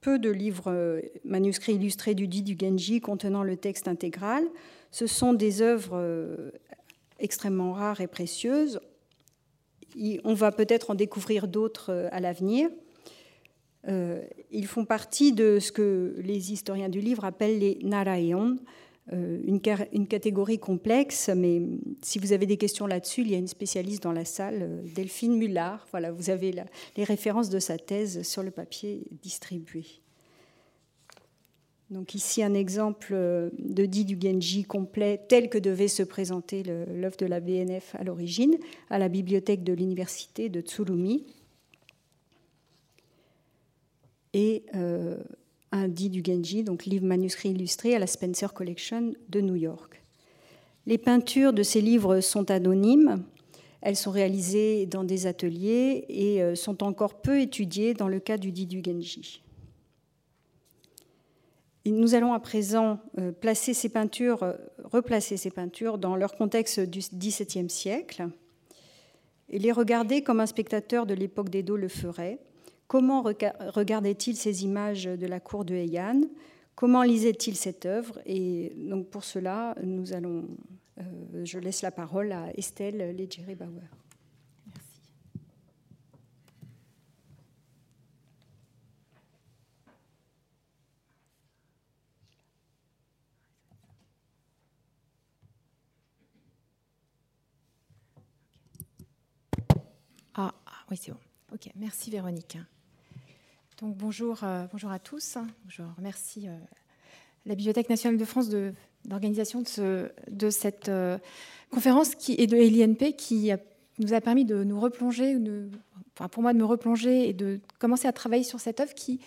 [0.00, 4.44] peu de livres manuscrits illustrés du dit du Genji contenant le texte intégral.
[4.90, 6.52] Ce sont des œuvres
[7.18, 8.80] extrêmement rares et précieuses
[10.24, 12.68] on va peut-être en découvrir d'autres euh, à l'avenir.
[13.86, 18.58] Euh, ils font partie de ce que les historiens du livre appellent les Narayon,
[19.12, 21.62] euh, une, catégorie complexe, mais
[22.02, 25.36] si vous avez des questions là-dessus, il y a une spécialiste dans la salle, Delphine
[25.36, 25.86] Mullard.
[25.90, 26.52] Voilà, vous avez
[26.96, 29.84] les références de sa thèse sur le papier distribué.
[31.90, 36.62] Donc ici un exemple euh, de dit du Genji complet tel que devait se présenter
[36.62, 38.56] l'œuvre de la BNF à l'origine
[38.90, 41.24] à la bibliothèque de l'université de Tsurumi.
[44.34, 45.16] Et euh,
[45.72, 50.02] un dit du Genji, donc livre manuscrit illustré à la Spencer Collection de New York.
[50.84, 53.24] Les peintures de ces livres sont anonymes.
[53.80, 58.36] Elles sont réalisées dans des ateliers et euh, sont encore peu étudiées dans le cas
[58.36, 59.42] du dit du Genji
[61.92, 66.80] nous allons à présent euh, placer ces peintures, euh, replacer ces peintures dans leur contexte
[66.80, 68.28] du XVIIe siècle
[69.48, 72.38] et les regarder comme un spectateur de l'époque d'Edo le ferait.
[72.86, 76.22] Comment regardait-il ces images de la cour de Heian?
[76.74, 78.20] Comment lisait-il cette œuvre?
[78.24, 80.46] Et donc pour cela, nous allons,
[80.98, 83.82] euh, je laisse la parole à Estelle Legere-Bauer.
[100.40, 101.18] Ah, ah, oui, c'est bon.
[101.52, 102.56] Ok, merci Véronique.
[103.80, 105.36] Donc bonjour, euh, bonjour à tous.
[105.68, 106.56] Je remercie euh,
[107.44, 108.72] la Bibliothèque nationale de France de
[109.08, 111.18] l'organisation de, cette euh,
[111.70, 113.50] conférence qui, et de l'INP qui
[113.98, 115.36] nous a permis de nous replonger,
[116.14, 119.20] pour moi de me replonger et de commencer à travailler sur cette œuvre qui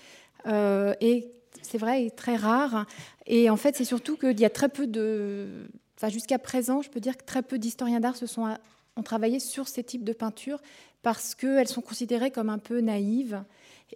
[0.45, 2.87] est, c'est vrai, très rare.
[3.27, 5.67] Et en fait, c'est surtout qu'il y a très peu de...
[5.97, 8.55] Enfin, jusqu'à présent, je peux dire que très peu d'historiens d'art se sont
[8.97, 10.59] ont travaillé sur ces types de peintures
[11.01, 13.43] parce qu'elles sont considérées comme un peu naïves.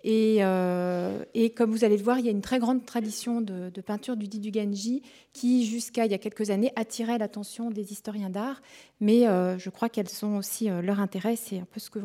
[0.06, 3.70] Euh, et, comme vous allez le voir, il y a une très grande tradition de,
[3.82, 5.02] peinture du dit du Genji
[5.34, 8.62] qui, jusqu'à il y a quelques années, attirait l'attention des historiens d'art.
[9.00, 11.36] Mais euh, je crois qu'elles ont aussi euh, leur intérêt.
[11.36, 12.00] C'est un peu ce que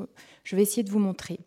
[0.45, 1.41] je vais essayer de vous montrer.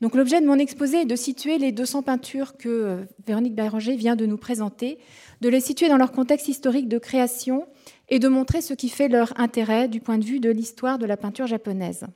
[0.00, 4.16] Donc l'objet de mon exposé est de situer les 200 peintures que Véronique Béranger vient
[4.16, 4.98] de nous présenter,
[5.42, 7.66] de les situer dans leur contexte historique de création
[8.08, 11.06] et de montrer ce qui fait leur intérêt du point de vue de l'histoire de
[11.06, 12.06] la peinture japonaise.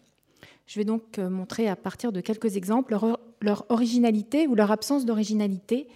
[0.67, 2.97] Je vais donc euh, montrer à partir de quelques exemples
[3.41, 5.89] leur, originalité ou leur absence d'originalité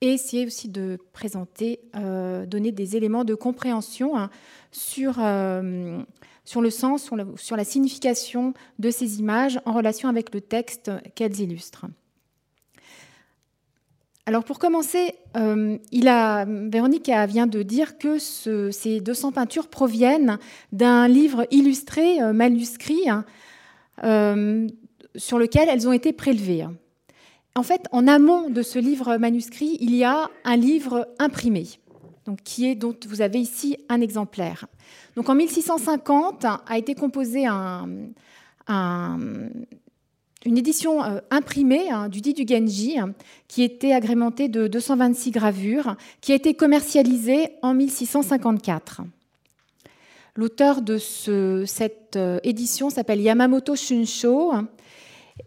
[0.00, 4.30] et essayer aussi de présenter, euh, donner des éléments de compréhension hein,
[4.70, 6.02] sur, euh,
[6.44, 11.40] sur le sens, sur la, signification de ces images en relation avec le texte qu'elles
[11.40, 11.86] illustrent.
[14.24, 20.38] Alors pour commencer, a, Véronique vient de dire que ces 200 peintures proviennent
[20.70, 23.24] d'un livre illustré, manuscrit, hein,
[24.04, 24.68] euh,
[25.16, 26.66] sur lequel elles ont été prélevées.
[27.54, 31.66] En fait, en amont de ce livre manuscrit, il y a un livre imprimé,
[32.24, 34.66] donc qui est dont vous avez ici un exemplaire.
[35.16, 37.46] Donc en 1650 a été composé
[40.44, 42.96] une édition euh, imprimée hein, du dit du Genji,
[43.48, 49.02] qui était agrémentée de 226 gravures, qui a été commercialisée en 1654.
[50.34, 54.52] L'auteur de cette euh, édition s'appelle Yamamoto Shunsho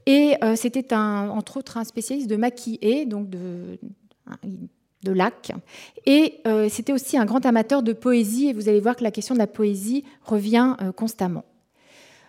[0.05, 3.79] et euh, c'était entre autres un spécialiste de maki donc de,
[5.03, 5.51] de lac.
[6.05, 9.35] Et c'était aussi un grand amateur de poésie, et vous allez voir que la question
[9.35, 11.43] de la poésie revient constamment.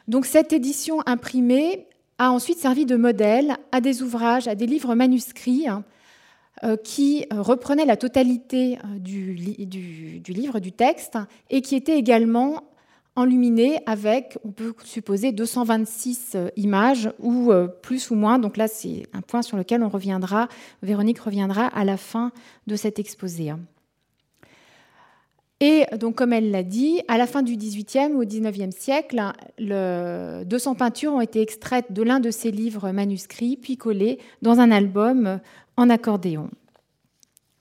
[0.08, 1.86] Donc cette édition imprimée
[2.18, 5.84] a ensuite servi de modèle à des ouvrages, à des livres manuscrits hein,
[6.82, 9.34] qui reprenaient la totalité du,
[9.66, 11.18] du, livre, du texte,
[11.50, 12.62] et qui étaient également
[13.16, 18.38] enluminé avec, on peut supposer, 226 euh, images ou euh, plus ou moins.
[18.38, 20.48] Donc là, c'est un point sur lequel on reviendra,
[20.82, 22.30] Véronique reviendra à la fin
[22.66, 23.52] de cet exposé.
[25.60, 29.22] Et donc, comme elle l'a dit, à la fin du XVIIIe ou XIXe siècle,
[29.58, 34.60] le, 200 peintures ont été extraites de l'un de ces livres manuscrits, puis collées dans
[34.60, 35.40] un album
[35.78, 36.50] en accordéon.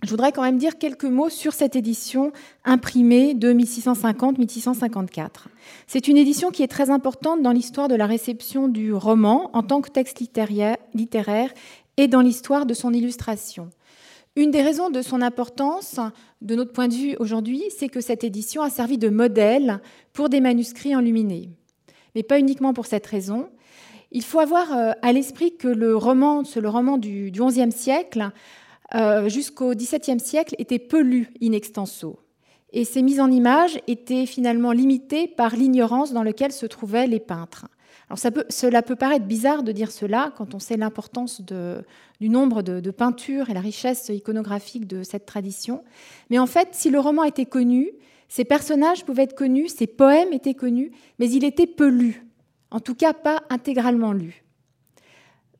[0.03, 2.31] Je voudrais quand même dire quelques mots sur cette édition
[2.63, 5.29] imprimée de 1650-1654.
[5.87, 9.63] C'est une édition qui est très importante dans l'histoire de la réception du roman en
[9.63, 11.49] tant que texte littéraire
[11.97, 13.69] et dans l'histoire de son illustration.
[14.37, 15.99] Une des raisons de son importance,
[16.41, 19.79] de notre point de vue aujourd'hui, c'est que cette édition a servi de modèle
[20.11, 21.51] pour des manuscrits enluminés.
[22.15, 23.47] Mais pas uniquement pour cette raison.
[24.11, 28.31] Il faut avoir euh, à l'esprit que le roman, le roman du XIe siècle,
[28.93, 32.19] euh, jusqu'au XVIIe siècle, étaient peu lus in extenso.
[32.73, 37.21] Et ces mises en image étaient finalement limitées par l'ignorance dans laquelle se trouvaient les
[37.21, 37.67] peintres.
[38.15, 43.49] Cela peut paraître bizarre de dire cela quand on sait l'importance du nombre de, peintures
[43.49, 45.83] et la richesse iconographique de cette tradition.
[46.29, 47.91] Mais en fait, si le roman était connu,
[48.27, 52.25] ses personnages pouvaient être connus, ses poèmes étaient connus, mais il était peu lu,
[52.71, 54.43] en tout cas pas intégralement lu.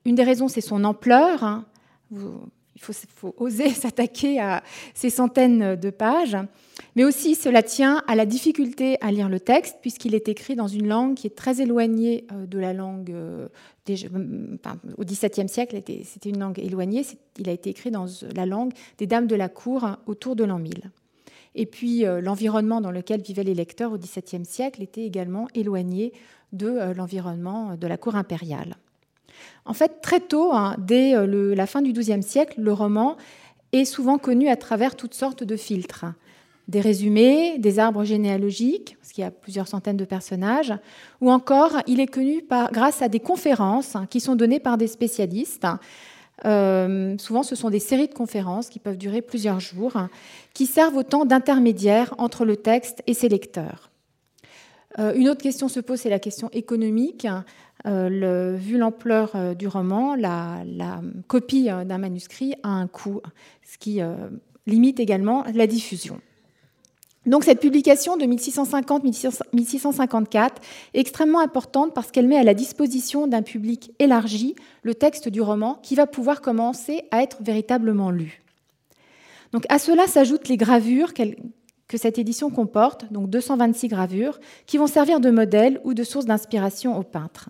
[0.06, 1.44] Une des raisons, c'est son ampleur.
[1.44, 1.66] Hein
[2.76, 4.64] il faut, oser s'attaquer à
[4.94, 6.38] ces centaines de pages.
[6.96, 10.68] Mais aussi, cela tient à la difficulté à lire le texte, puisqu'il est écrit dans
[10.68, 13.12] une langue qui est très éloignée euh, de la langue.
[13.12, 13.48] Euh,
[14.98, 17.06] au XVIIe siècle, c'était une langue éloignée.
[17.38, 20.58] Il a été écrit dans la langue des dames de la cour autour de l'an
[20.58, 20.90] 1000.
[21.54, 26.14] Et puis, euh, l'environnement dans lequel vivaient les lecteurs au XVIIe siècle était également éloigné
[26.52, 28.76] de l'environnement de la cour impériale.
[29.66, 33.18] En fait, très tôt, hein, dès euh, la fin du XIIe siècle, le roman
[33.72, 36.06] est souvent connu à travers toutes sortes de filtres.
[36.68, 40.74] Des résumés, des arbres généalogiques, parce qu'il y a plusieurs centaines de personnages,
[41.22, 44.88] ou encore il est connu grâce à des conférences hein, qui sont données par des
[44.88, 45.68] spécialistes.
[46.44, 50.10] Euh, souvent, ce sont des séries de conférences qui peuvent durer plusieurs jours, hein,
[50.54, 53.92] qui servent autant d'intermédiaires entre le texte et ses lecteurs.
[55.00, 57.28] Euh, une autre question se pose, c'est la question économique.
[57.86, 60.64] Euh, vu l'ampleur du roman, la,
[61.28, 63.22] copie d'un manuscrit a un coût,
[63.64, 64.00] ce qui
[64.66, 66.20] limite également la diffusion.
[67.26, 70.50] Donc cette publication de 1650-1654
[70.94, 75.42] est extrêmement importante parce qu'elle met à la disposition d'un public élargi le texte du
[75.42, 78.44] roman qui va pouvoir commencer à être véritablement lu.
[79.54, 84.88] Donc à cela s'ajoutent les gravures que cette édition comporte, donc 226 gravures, qui vont
[84.88, 87.50] servir de modèle ou de source d'inspiration aux peintres.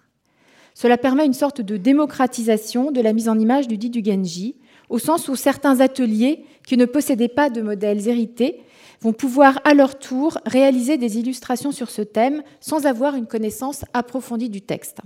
[0.73, 4.55] Cela permet une sorte de démocratisation de la mise en image du dit du Genji,
[4.89, 8.61] au sens où certains ateliers qui ne possédaient pas de modèles hérités
[9.05, 13.85] vont pouvoir à leur tour réaliser des illustrations sur ce thème sans avoir une connaissance
[13.93, 15.01] approfondie du texte.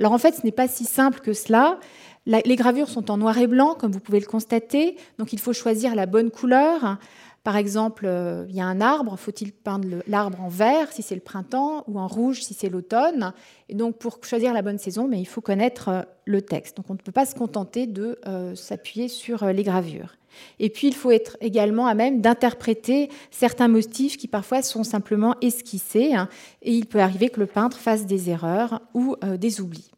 [0.00, 1.78] Alors en fait, ce n'est pas si simple que cela.
[2.26, 5.52] Les gravures sont en noir et blanc, comme vous pouvez le constater, donc il faut
[5.52, 6.98] choisir la bonne couleur.
[7.44, 11.14] Par exemple, euh, il y a un arbre, faut-il peindre l'arbre en vert si c'est
[11.14, 13.32] le printemps ou en rouge si c'est l'automne?
[13.68, 16.76] Et donc, pour choisir la bonne saison, mais il faut connaître euh, le texte.
[16.76, 20.16] Donc, on ne peut pas se contenter de euh, s'appuyer sur les gravures.
[20.58, 25.36] Et puis, il faut être également à même d'interpréter certains motifs qui parfois sont simplement
[25.40, 26.14] esquissés.
[26.14, 26.28] Hein,
[26.62, 29.90] et il peut arriver que le peintre fasse des erreurs ou des oublis.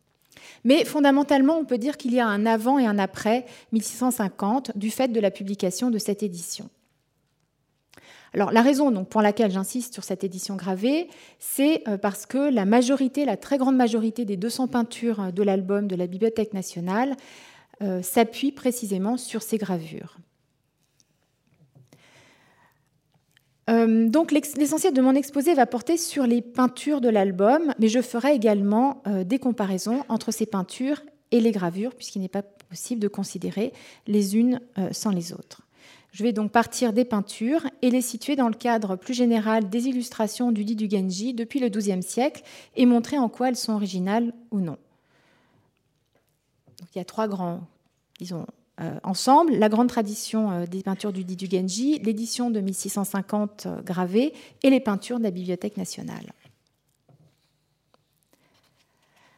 [0.64, 4.90] Mais fondamentalement, on peut dire qu'il y a un avant et un après 1650 du
[4.90, 6.68] fait de la publication de cette édition.
[8.34, 12.52] Alors la raison donc, pour laquelle j'insiste sur cette édition gravée, c'est euh, parce que
[12.52, 16.52] la majorité, la très grande majorité des 200 peintures euh, de l'album de la Bibliothèque
[16.52, 17.16] nationale
[17.82, 20.18] euh, s'appuient précisément sur ces gravures.
[23.68, 28.32] Donc l'essentiel de mon exposé va porter sur les peintures de l'album, mais je ferai
[28.32, 31.02] également des comparaisons entre ces peintures
[31.32, 33.74] et les gravures, puisqu'il n'est pas possible de considérer
[34.06, 34.60] les unes
[34.92, 35.68] sans les autres.
[36.12, 39.88] Je vais donc partir des peintures et les situer dans le cadre plus général des
[39.88, 42.42] illustrations du dit du Genji depuis le XIIe siècle
[42.76, 44.78] et montrer en quoi elles sont originales ou non.
[46.94, 47.60] il y a trois grands,
[48.18, 48.57] disons, euh,
[49.02, 53.82] ensemble la grande tradition euh, des peintures du dit du Genji, l'édition de 1650 euh,
[53.82, 56.32] gravée et les peintures de la Bibliothèque nationale.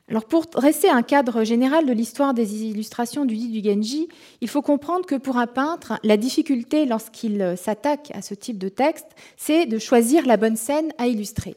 [0.09, 4.09] Alors pour dresser un cadre général de l'histoire des illustrations du dit du Genji,
[4.41, 8.69] il faut comprendre que pour un peintre, la difficulté lorsqu'il s'attaque à ce type de
[8.69, 11.57] texte, c'est de choisir la bonne scène à illustrer.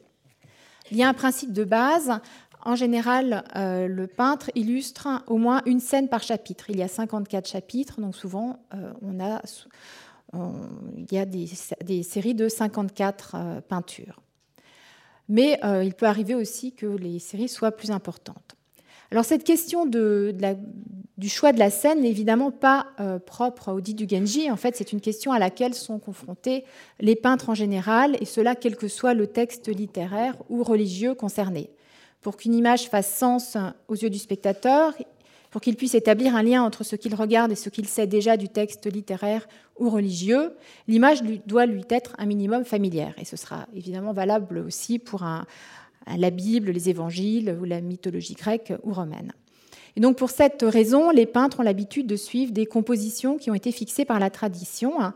[0.91, 2.19] Il y a un principe de base.
[2.66, 6.70] En général, euh, le peintre illustre au moins une scène par chapitre.
[6.70, 8.93] Il y a 54 chapitres, donc souvent euh,
[10.97, 14.20] il y a des, séries de 54 euh, peintures
[15.30, 18.57] mais il peut arriver aussi que les séries soient plus importantes.
[19.09, 22.88] Alors cette question du choix de la scène n'est évidemment pas
[23.26, 24.51] propre au dit du Genji.
[24.51, 26.66] En fait, c'est une question à laquelle sont confrontés
[26.99, 31.70] les peintres en général, et cela quel que soit le texte littéraire ou religieux concerné.
[32.24, 33.57] Pour qu'une image fasse sens
[33.88, 34.93] aux yeux du spectateur,
[35.51, 38.38] pour qu'il puisse établir un lien entre ce qu'il regarde et ce qu'il sait déjà
[38.38, 39.47] du texte littéraire
[39.78, 40.53] ou religieux,
[40.88, 43.13] l'image doit lui être un minimum familière.
[43.19, 48.74] Et ce sera évidemment valable aussi pour la Bible, les évangiles ou la mythologie grecque
[48.84, 49.32] ou romaine.
[49.95, 53.55] Et donc pour cette raison, les peintres ont l'habitude de suivre des compositions qui ont
[53.55, 55.13] été fixées par la tradition, hein,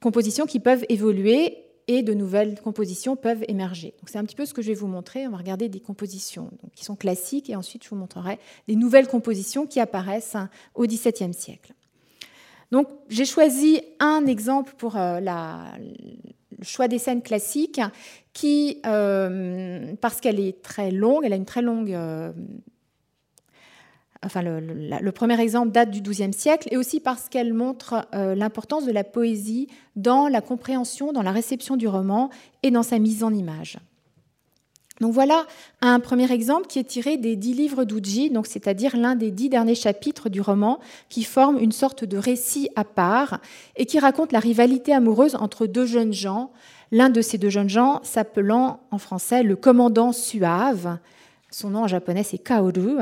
[0.00, 1.58] compositions qui peuvent évoluer
[1.88, 3.94] et de nouvelles compositions peuvent émerger.
[4.06, 5.26] C'est un petit peu ce que je vais vous montrer.
[5.26, 9.08] On va regarder des compositions qui sont classiques et ensuite je vous montrerai des nouvelles
[9.08, 11.74] compositions qui apparaissent hein, au XVIIe siècle.
[13.08, 17.80] J'ai choisi un exemple pour euh, le choix des scènes classiques
[18.32, 22.32] qui, euh, parce qu'elle est très longue, elle a une très longue euh,
[24.24, 28.86] enfin le, premier exemple date du XIIe siècle, et aussi parce qu'elle montre euh, l'importance
[28.86, 32.30] de la poésie dans la compréhension, dans la réception du roman
[32.62, 33.78] et dans sa mise en image.
[35.00, 35.46] Donc voilà
[35.80, 39.48] un premier exemple qui est tiré des dix livres d'Uji, donc c'est-à-dire l'un des dix
[39.48, 43.40] derniers chapitres du roman, qui forme une sorte de récit à part
[43.76, 46.52] et qui raconte la rivalité amoureuse entre deux jeunes gens.
[46.92, 50.98] L'un de ces deux jeunes gens s'appelant en français le commandant Suave,
[51.54, 52.98] son nom en japonais, c'est Kaoru.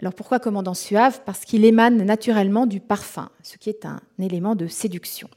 [0.00, 1.20] Alors pourquoi commandant suave?
[1.24, 5.28] Parce qu'il émane naturellement du parfum, ce qui est un élément de séduction.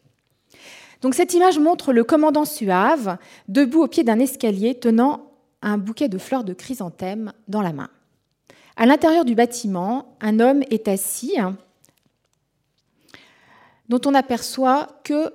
[1.01, 5.31] Donc cette image montre le commandant suave debout au pied d'un escalier tenant
[5.61, 7.89] un bouquet de fleurs de chrysanthème dans la main.
[8.75, 11.35] À l'intérieur du bâtiment, un homme est assis
[13.89, 15.31] dont on aperçoit que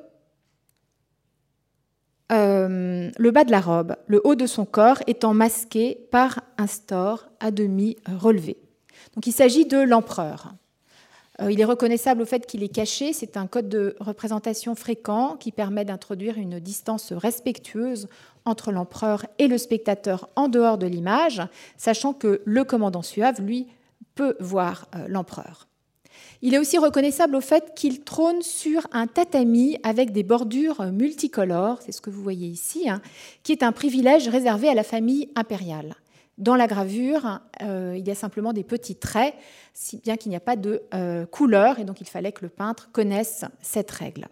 [2.33, 6.67] euh, le bas de la robe, le haut de son corps étant masqué par un
[6.67, 8.57] store à demi relevé.
[9.15, 10.55] Donc il s'agit de l'empereur.
[11.41, 15.37] Euh, il est reconnaissable au fait qu'il est caché, c'est un code de représentation fréquent
[15.37, 18.09] qui permet d'introduire une distance respectueuse
[18.45, 21.43] entre l'empereur et le spectateur en dehors de l'image,
[21.77, 23.69] sachant que le commandant suave, lui,
[24.15, 25.69] peut voir euh, l'empereur.
[26.45, 31.81] Il est aussi reconnaissable au fait qu'il trône sur un tatami avec des bordures multicolores,
[31.83, 33.01] c'est ce que vous voyez ici, hein,
[33.45, 35.95] qui est un privilège réservé à la famille impériale.
[36.39, 39.35] Dans la gravure, euh, il y a simplement des petits traits,
[39.73, 42.49] si bien qu'il n'y a pas de euh, couleur, et donc il fallait que le
[42.49, 44.27] peintre connaisse cette règle.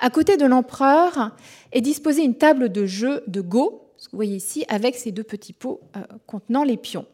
[0.00, 1.36] À côté de l'empereur
[1.72, 5.12] est disposée une table de jeu de Go, ce que vous voyez ici, avec ces
[5.12, 7.04] deux petits pots euh, contenant les pions,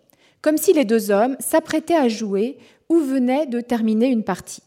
[0.41, 2.59] comme si les deux hommes s'apprêtaient à jouer
[2.91, 4.63] ou venait de terminer une partie.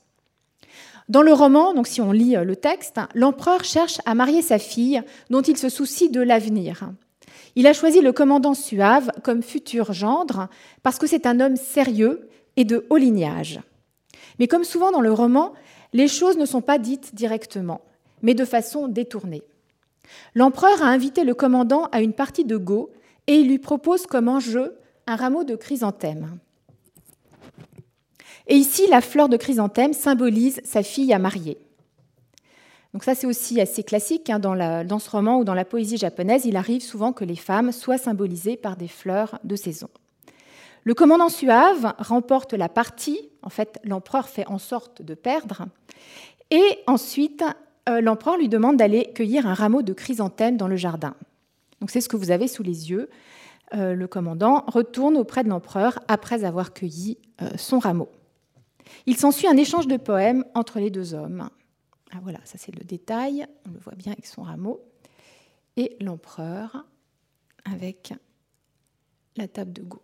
[1.09, 4.57] Dans le roman, donc si on lit euh, le texte, l'empereur cherche à marier sa
[4.57, 6.89] fille dont il se soucie de l'avenir.
[7.55, 10.47] Il a choisi le commandant Suave comme futur gendre
[10.81, 13.59] parce que c'est un homme sérieux et de haut lignage.
[14.39, 15.53] Mais comme souvent dans le roman,
[15.91, 17.81] les choses ne sont pas dites directement,
[18.21, 19.43] mais de façon détournée.
[20.33, 22.91] L'empereur a invité le commandant à une partie de go
[23.27, 26.39] et il lui propose comme enjeu un rameau de chrysanthème.
[28.47, 31.57] Et ici, la fleur de chrysanthème symbolise sa fille à marier.
[32.93, 36.45] Donc ça, c'est aussi assez classique hein, dans, ce roman ou dans la poésie japonaise.
[36.45, 39.89] Il arrive souvent que les femmes soient symbolisées par des fleurs de saison.
[40.83, 43.29] Le commandant suave remporte la partie.
[43.41, 45.65] En fait, l'empereur fait en sorte de perdre.
[46.51, 47.43] Et ensuite,
[47.89, 51.15] euh, l'empereur lui demande d'aller cueillir un rameau de chrysanthème dans le jardin.
[51.81, 53.09] Donc c'est ce que vous avez sous les yeux.
[53.73, 58.09] Euh, le commandant retourne auprès de l'empereur après avoir cueilli euh, son rameau.
[59.05, 61.49] Il s'ensuit un échange de poèmes entre les deux hommes.
[62.11, 64.81] Ah, voilà, ça c'est le détail, on le voit bien avec son rameau.
[65.75, 66.85] Et l'empereur
[67.65, 68.13] avec
[69.35, 70.01] la table de go.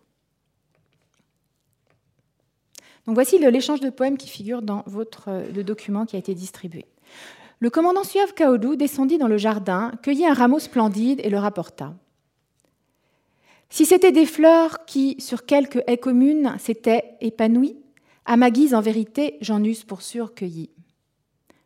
[3.05, 6.85] Donc voici l'échange de poèmes qui figure dans votre, le document qui a été distribué.
[7.59, 11.93] Le commandant Suave Kaodu descendit dans le jardin, cueillit un rameau splendide et le rapporta.
[13.69, 17.77] Si c'était des fleurs qui, sur quelques haies communes, s'étaient épanouies,
[18.30, 20.69] à ma guise, en vérité, j'en eusse pour sûr cueilli,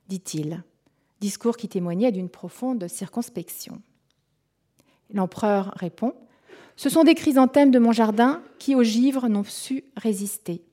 [0.08, 0.64] dit-il,
[1.20, 3.82] discours qui témoignait d'une profonde circonspection.
[5.14, 6.14] L'empereur répond
[6.78, 10.64] Ce sont des chrysanthèmes de mon jardin qui au givre n'ont su résister.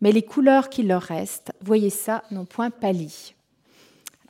[0.00, 3.34] Mais les couleurs qui leur restent, voyez ça, n'ont point pâli.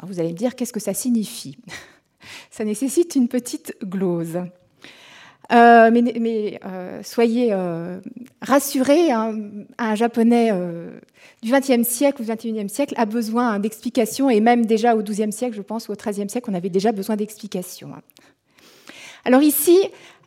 [0.02, 1.58] Vous allez me dire, qu'est-ce que ça signifie?
[2.50, 4.40] Ça nécessite une petite glose.
[5.52, 8.00] Euh, mais, euh, soyez euh,
[8.42, 9.34] rassurés, hein,
[9.78, 10.50] un japonais
[11.42, 15.32] du XXe siècle ou du XXIe siècle a besoin d'explications, et même déjà au XIIe
[15.32, 17.90] siècle, je pense, ou au XIIIe siècle, on avait déjà besoin d'explications.
[17.94, 18.02] Hein.
[19.24, 19.78] Alors ici,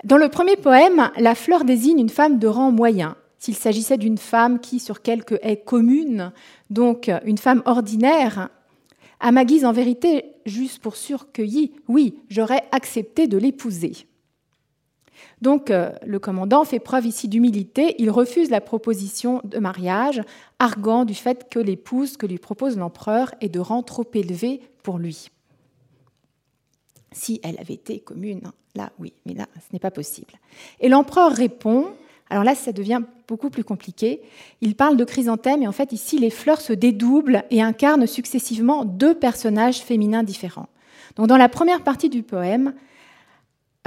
[0.04, 3.16] dans le premier poème, la fleur désigne une femme de rang moyen.
[3.38, 6.34] S'il s'agissait d'une femme qui, sur quelques haies communes,
[6.70, 8.50] donc une femme ordinaire,
[9.22, 14.09] à ma guise, en vérité, juste pour surcueillir, oui, j'aurais accepté de l'épouser.
[15.42, 20.22] Donc euh, le commandant fait preuve ici d'humilité, il refuse la proposition de mariage,
[20.60, 24.98] arguant du fait que l'épouse que lui propose l'empereur est de rang trop élevé pour
[24.98, 25.30] lui.
[27.12, 28.42] Si elle avait été commune,
[28.76, 30.34] là oui, mais là ce n'est pas possible.
[30.80, 31.88] Et l'empereur répond,
[32.30, 34.22] alors là ça devient beaucoup plus compliqué,
[34.62, 38.86] il parle de chrysanthème et en fait ici les fleurs se dédoublent et incarnent successivement
[38.86, 40.68] deux personnages féminins différents.
[41.16, 42.74] Donc dans la première partie du poème,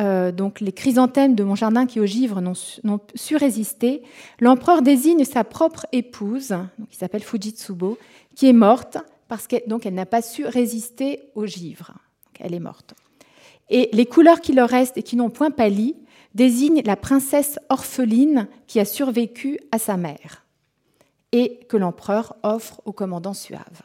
[0.02, 4.02] euh, donc les chrysanthèmes de mon jardin qui au givre n'ont su résister,
[4.40, 6.54] l'empereur désigne sa propre épouse,
[6.90, 7.98] qui s'appelle Fujitsubo,
[8.34, 8.98] qui est morte
[9.28, 11.92] parce qu'elle elle n'a pas su résister au givre.
[12.40, 12.94] elle est morte.
[13.70, 15.96] Et les couleurs qui leur restent et qui n'ont point pâli
[16.34, 20.44] désignent la princesse orpheline qui a survécu à sa mère
[21.32, 23.82] et que l'empereur offre au commandant suave.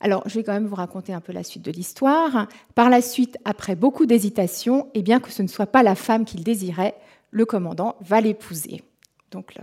[0.00, 2.48] Alors, je vais quand même vous raconter un peu la suite de l'histoire.
[2.74, 6.24] Par la suite, après beaucoup d'hésitation, et bien que ce ne soit pas la femme
[6.24, 6.94] qu'il désirait,
[7.30, 8.82] le commandant va l'épouser.
[9.30, 9.54] Donc,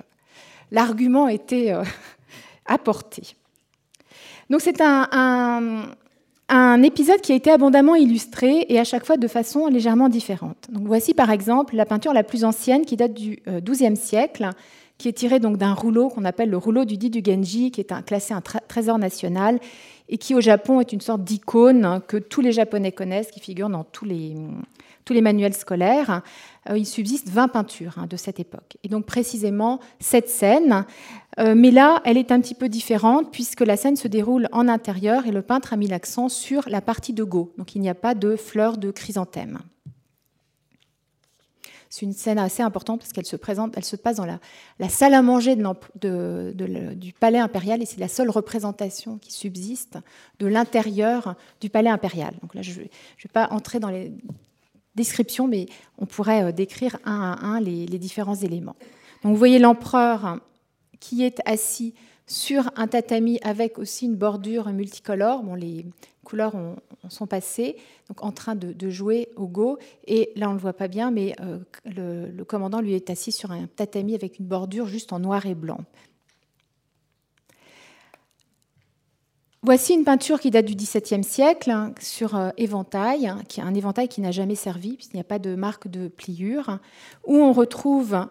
[0.72, 1.84] l'argument était euh,
[2.66, 3.36] apporté.
[4.50, 5.94] Donc, c'est un,
[6.84, 10.68] épisode qui a été abondamment illustré et à chaque fois de façon légèrement différente.
[10.70, 14.50] Donc, voici par exemple la peinture la plus ancienne qui date du XIIe euh, siècle
[14.98, 17.82] qui est tirée donc d'un rouleau qu'on appelle le rouleau du dit du Genji, qui
[17.82, 19.60] est un, classé un trésor national
[20.10, 23.70] et qui au Japon est une sorte d'icône que tous les Japonais connaissent, qui figure
[23.70, 24.36] dans tous les,
[25.06, 26.22] tous les manuels scolaires.
[26.70, 28.78] Euh, il subsiste 20 peintures hein, de cette époque.
[28.84, 30.86] Et donc précisément cette scène,
[31.40, 34.68] euh, mais là, elle est un petit peu différente puisque la scène se déroule en
[34.68, 37.54] intérieur et le peintre a mis l'accent sur la partie de Go.
[37.58, 39.60] Donc il n'y a pas de fleurs de chrysanthème.
[41.94, 45.14] C'est une scène assez importante parce qu'elle se présente, elle se passe dans la, salle
[45.14, 50.00] à manger du palais impérial et c'est la seule représentation qui subsiste
[50.40, 52.34] de l'intérieur du palais impérial.
[52.42, 52.90] Donc là, je ne vais
[53.32, 54.12] pas entrer dans les
[54.96, 55.68] descriptions, mais
[56.00, 58.76] on pourrait euh, décrire un à un les, les différents éléments.
[59.22, 60.40] Donc vous voyez l'empereur
[61.00, 61.94] qui est assis
[62.28, 65.44] sur un tatami avec aussi une bordure multicolore.
[65.44, 65.86] Bon, les
[66.24, 66.76] couleurs ont,
[67.10, 67.76] sont passées,
[68.08, 69.78] donc en train de, jouer au go.
[70.08, 73.32] Et là, on ne le voit pas bien, mais euh, le, commandant lui est assis
[73.32, 75.80] sur un tatami avec une bordure juste en noir et blanc.
[79.66, 83.64] Voici une peinture qui date du XVIIe siècle hein, sur euh, éventail, hein, qui est
[83.64, 86.80] un éventail qui n'a jamais servi, puisqu'il n'y a pas de marque de pliure,
[87.26, 88.28] où on retrouve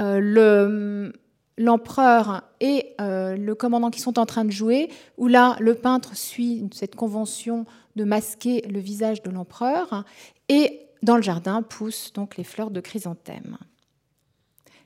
[0.00, 1.12] euh, le,
[1.58, 4.88] l'empereur et euh, le commandant qui sont en train de jouer,
[5.18, 10.04] où là, le peintre suit cette convention de masquer le visage de l'empereur,
[10.48, 13.58] et dans le jardin poussent donc les fleurs de chrysanthème.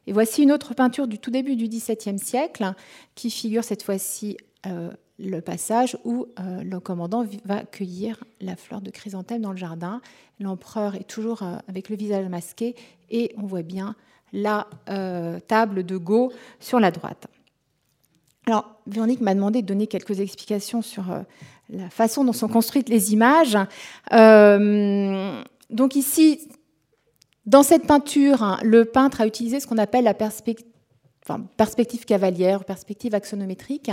[0.08, 2.74] Et voici une autre peinture du tout début du XVIIe siècle,
[3.14, 4.36] qui figure cette fois-ci
[4.66, 9.56] euh, le passage où euh, le commandant va cueillir la fleur de chrysanthème dans le
[9.56, 10.00] jardin.
[10.40, 12.74] L'empereur est toujours avec le visage masqué,
[13.08, 13.94] et on voit bien
[14.36, 16.30] la euh, table de Go
[16.60, 17.26] sur la droite.
[18.46, 21.22] Alors, Véronique m'a demandé de donner quelques explications sur euh,
[21.70, 23.58] la façon dont sont construites les images.
[24.12, 26.48] Euh, donc ici,
[27.46, 30.64] dans cette peinture, hein, le peintre a utilisé ce qu'on appelle la perspective,
[32.04, 33.90] cavalière, perspective axonométrique.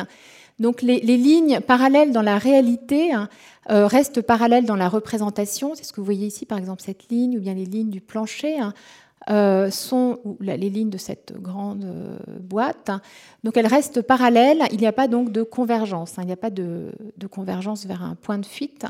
[0.60, 3.30] Donc les, lignes parallèles dans la réalité hein,
[3.66, 5.74] restent parallèles dans la représentation.
[5.74, 8.02] C'est ce que vous voyez ici, par exemple, cette ligne, ou bien les lignes du
[8.02, 8.60] plancher.
[8.60, 8.74] Hein.
[9.30, 12.92] Euh, sont les lignes de cette grande euh, boîte.
[13.46, 14.64] Donc elles restent parallèles.
[14.72, 16.18] Il n'y a pas donc de convergence.
[16.20, 16.24] Hein.
[16.24, 16.92] il n'y a pas de,
[17.32, 18.86] convergence vers un point de fuite.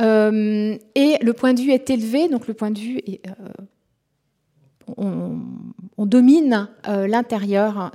[0.00, 2.28] Euh, et le point de vue est élevé.
[2.28, 3.22] Donc le point de vue est
[4.96, 7.92] on, domine euh, l'intérieur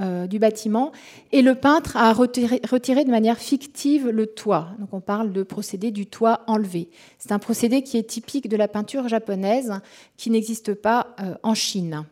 [0.00, 0.92] euh, du bâtiment
[1.30, 2.58] et le peintre a retiré,
[3.04, 4.68] de manière fictive le toit.
[4.78, 6.88] Donc on parle de procédé du toit enlevé.
[7.18, 9.74] C'est un procédé qui est typique de la peinture japonaise
[10.16, 12.04] qui n'existe pas euh, en Chine.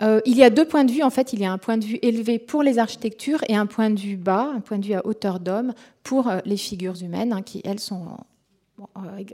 [0.00, 1.02] il y a deux points de vue.
[1.02, 3.66] En fait, il y a un point de vue élevé pour les architectures et un
[3.66, 5.72] point de vue bas, un point de vue à hauteur d'homme
[6.02, 8.06] pour les figures humaines, hein, qui, elles, sont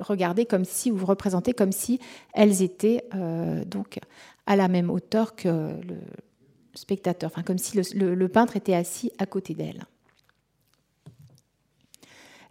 [0.00, 2.00] regardées comme si, ou représentées comme si
[2.34, 3.04] elles étaient
[3.66, 3.98] donc
[4.46, 5.96] à la même hauteur que le
[6.74, 9.84] spectateur, enfin comme si le, peintre était assis à côté d'elle.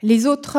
[0.01, 0.57] Les autres,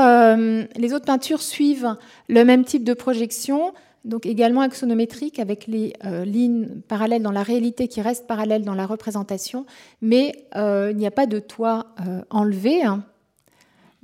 [0.78, 1.96] les autres peintures suivent
[2.28, 3.72] le même type de projection,
[4.06, 8.74] donc également axonométrique avec les euh, lignes parallèles dans la réalité qui restent parallèles dans
[8.74, 9.66] la représentation,
[10.00, 12.84] mais euh, il n'y a pas de toit euh, enlevé.
[12.84, 13.04] Hein.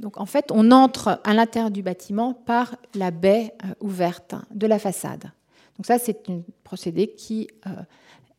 [0.02, 4.78] Donc en fait, on entre à l'intérieur du bâtiment par la baie ouverte de la
[4.78, 5.30] façade.
[5.76, 7.48] Donc ça, c'est un procédé qui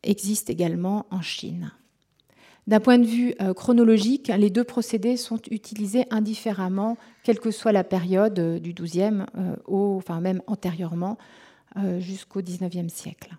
[0.02, 1.72] existe également en Chine.
[2.66, 7.84] D'un point de vue chronologique, les deux procédés sont utilisés indifféremment, quelle que soit la
[7.84, 9.24] période du XIIe,
[9.66, 11.18] au, enfin même antérieurement,
[11.76, 13.36] euh, jusqu'au XIXe siècle.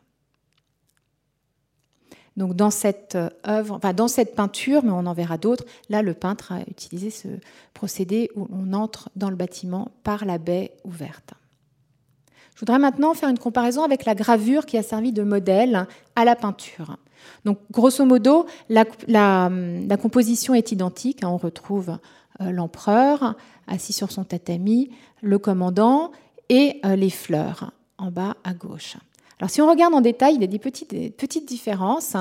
[2.38, 6.14] Donc dans cette euh, œuvre, dans cette peinture, mais on en verra d'autres, là le
[6.14, 7.28] peintre a utilisé ce
[7.74, 11.34] procédé où on entre dans le bâtiment par la baie ouverte.
[12.54, 16.26] Je voudrais maintenant faire une comparaison avec la gravure qui a servi de modèle à
[16.26, 16.98] la peinture.
[17.44, 18.86] Donc grosso modo, la,
[20.02, 21.22] composition est identique.
[21.24, 21.98] On retrouve
[22.42, 23.36] euh, l'empereur
[23.68, 24.90] assis sur son tatami,
[25.22, 26.12] le commandant
[26.50, 28.98] et les fleurs en bas à gauche.
[29.40, 32.16] Alors si on regarde en détail, il y a des petites, petites différences.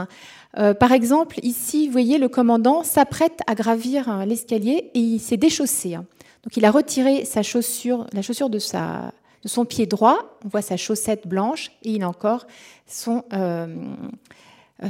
[0.59, 5.21] Euh, par exemple, ici, vous voyez, le commandant s'apprête à gravir euh, l'escalier et il
[5.21, 5.97] s'est déchaussé.
[6.45, 9.13] Donc il a retiré sa chaussure, la chaussure de, sa,
[9.43, 12.47] de son pied droit, on voit sa chaussette blanche et il a encore
[12.87, 13.67] son, euh,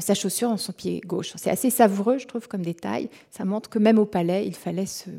[0.00, 1.32] sa chaussure dans son pied gauche.
[1.36, 3.08] C'est assez savoureux, je trouve, comme détail.
[3.30, 5.10] Ça montre que même au palais, il fallait se,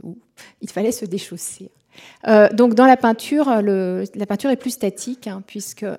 [0.62, 1.72] il fallait se déchausser.
[2.28, 5.98] Euh, donc dans la peinture, la peinture est plus statique hein, puisque euh,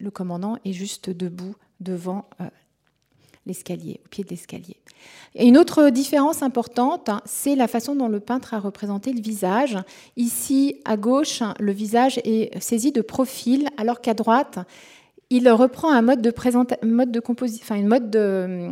[0.00, 2.44] le commandant est juste debout devant euh,
[3.46, 4.76] l'escalier, au pied de l'escalier.
[5.38, 9.76] Une autre différence importante, hein, c'est la façon dont le peintre a représenté le visage.
[10.16, 14.60] Ici, à gauche, le visage est saisi de profil, alors qu'à droite,
[15.30, 16.32] il reprend un mode de,
[16.86, 17.22] mode de
[17.60, 18.70] enfin, une mode de,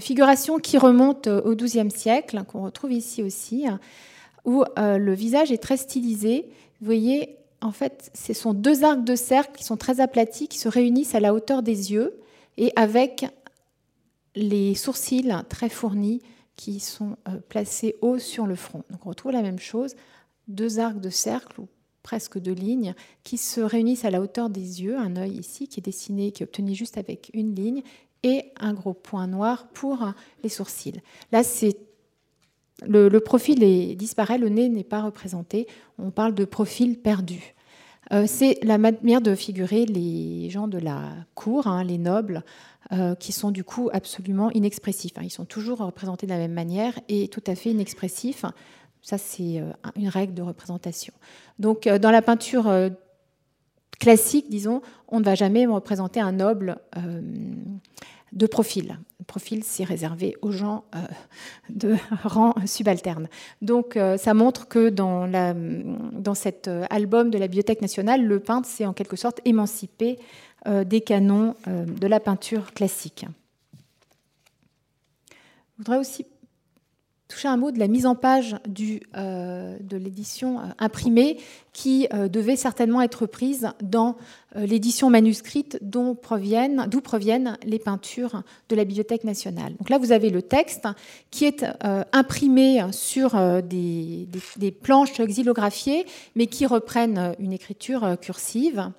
[0.00, 3.66] figuration qui remonte au XIIe siècle, qu'on retrouve ici aussi
[4.44, 6.46] où euh, le visage est très stylisé.
[6.80, 10.58] Vous voyez, en fait, ce sont deux arcs de cercle qui sont très aplatis, qui
[10.58, 12.18] se réunissent à la hauteur des yeux
[12.56, 13.26] et avec
[14.34, 16.22] les sourcils très fournis
[16.56, 18.84] qui sont euh, placés haut sur le front.
[18.90, 19.96] Donc on retrouve la même chose,
[20.48, 21.68] deux arcs de cercle ou
[22.02, 22.94] presque deux lignes
[23.24, 26.42] qui se réunissent à la hauteur des yeux, un œil ici qui est dessiné, qui
[26.42, 27.82] est obtenu juste avec une ligne,
[28.22, 31.00] et un gros point noir pour les sourcils.
[31.30, 31.76] Là, c'est
[32.86, 35.66] le, profil disparaît, le nez n'est pas représenté.
[35.98, 37.54] On parle de profil perdu.
[38.12, 42.42] Euh, c'est la manière de figurer les gens de la cour, hein, les nobles,
[42.92, 45.12] euh, qui sont du coup absolument inexpressifs.
[45.18, 45.22] Hein.
[45.24, 48.44] Ils sont toujours représentés de la même manière et tout à fait inexpressifs.
[49.08, 51.14] Ça, c'est euh, une règle de représentation.
[51.58, 52.70] Donc, dans la peinture
[53.98, 56.78] classique, disons, on ne va jamais représenter un noble
[58.32, 58.98] de profil.
[59.18, 60.98] Le profil, c'est réservé aux gens euh,
[61.70, 63.28] de rang subalterne.
[63.62, 68.68] Donc, euh, ça montre que dans, cet euh, album de la Bibliothèque nationale, le peintre
[68.68, 70.18] s'est en quelque sorte émancipé
[70.84, 73.24] des canons de la peinture classique.
[75.78, 76.26] Voudrais aussi
[77.28, 78.56] toucher un mot de la mise en page
[79.16, 81.38] euh, de l'édition euh, imprimée
[81.74, 84.16] qui euh, devait certainement être prise dans
[84.54, 89.74] l'édition manuscrite d'où proviennent, proviennent les peintures de la Bibliothèque nationale.
[89.76, 90.88] Donc là, vous avez le texte
[91.30, 91.66] qui est
[92.12, 94.26] imprimé sur des,
[94.56, 98.90] des, planches xylographiées, mais qui reprennent une écriture cursive.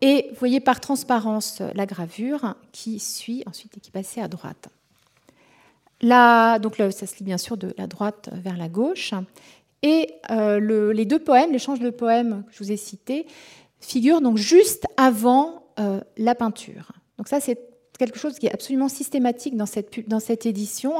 [0.00, 4.68] Et vous voyez par transparence la gravure qui suit ensuite et qui passait à droite
[6.02, 9.14] donc ça se lit bien sûr de la droite vers la gauche.
[9.82, 13.26] Et euh, les deux poèmes, l'échange de poèmes que je vous ai cités,
[13.80, 16.92] figurent donc juste avant euh, la peinture.
[17.18, 17.58] Donc ça, c'est
[17.98, 20.94] quelque chose qui est absolument systématique dans cette, dans cette édition.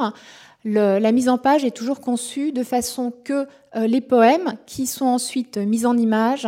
[0.65, 5.05] la mise en page est toujours conçue de façon que euh, les poèmes, qui sont
[5.05, 6.47] ensuite mis en image,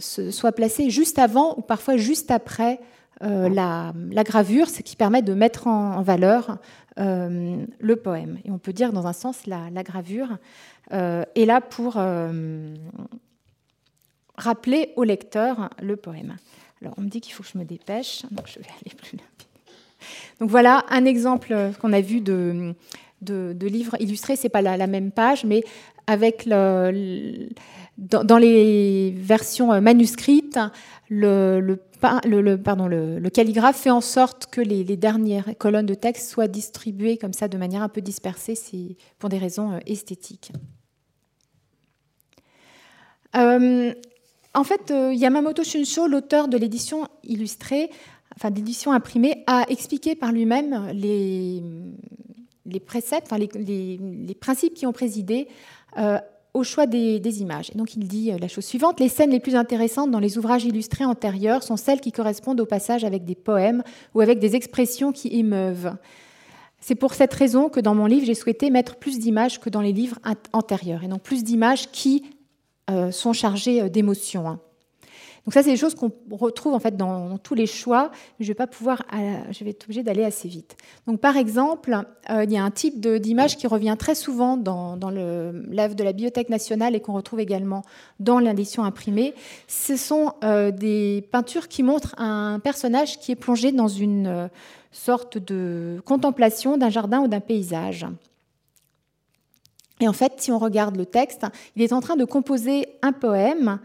[0.00, 2.80] soient placés juste avant ou parfois juste après
[3.20, 3.92] la,
[4.24, 6.56] gravure, ce qui permet de mettre en valeur
[6.98, 8.38] euh, le poème.
[8.44, 10.36] Et on peut dire dans un sens la, gravure
[10.92, 12.74] euh, est là pour euh,
[14.36, 16.36] rappeler au lecteur le poème.
[16.82, 19.16] Alors on me dit qu'il faut que je me dépêche, donc je vais aller plus
[19.16, 19.48] rapide.
[20.40, 22.74] Donc voilà un exemple qu'on a vu de,
[23.22, 25.62] de, de livre illustré, c'est pas la, même page, mais
[26.06, 30.58] avec dans, les versions manuscrites,
[31.08, 31.78] le, le
[32.24, 37.48] le, calligraphe fait en sorte que les, dernières colonnes de texte soient distribuées comme ça
[37.48, 38.54] de manière un peu dispersée,
[39.18, 40.52] pour des raisons euh, esthétiques.
[43.34, 47.90] en fait, Yamamoto Shunsho, l'auteur de l'édition illustrée,
[48.36, 51.62] enfin d'édition imprimée, a expliqué par lui-même les,
[52.80, 53.48] préceptes, enfin, les,
[53.98, 55.48] les, principes qui ont présidé
[56.54, 57.70] au choix des, images.
[57.74, 60.38] Et donc il dit euh, la chose suivante les scènes les plus intéressantes dans les
[60.38, 63.82] ouvrages illustrés antérieurs sont celles qui correspondent au passage avec des poèmes
[64.14, 65.94] ou avec des expressions qui émeuvent.
[66.80, 69.80] C'est pour cette raison que dans mon livre, j'ai souhaité mettre plus d'images que dans
[69.80, 70.18] les livres
[70.52, 72.24] antérieurs, et donc plus d'images qui
[72.90, 74.58] euh, sont chargées euh, d'émotions.
[75.44, 78.12] Donc ça, c'est des choses qu'on retrouve en fait dans, tous les choix.
[78.38, 80.76] Je vais pas pouvoir, je vais être obligée d'aller assez vite.
[81.06, 81.96] Donc par exemple,
[82.30, 86.12] euh, il y a un type d'image qui revient très souvent dans, l'œuvre de la
[86.12, 87.82] Bibliothèque nationale et qu'on retrouve également
[88.20, 89.34] dans l'édition imprimée.
[89.66, 94.48] Ce sont euh, des peintures qui montrent un personnage qui est plongé dans une euh,
[94.92, 98.06] sorte de contemplation d'un jardin ou d'un paysage.
[100.00, 103.12] Et en fait, si on regarde le texte, il est en train de composer un
[103.12, 103.80] poème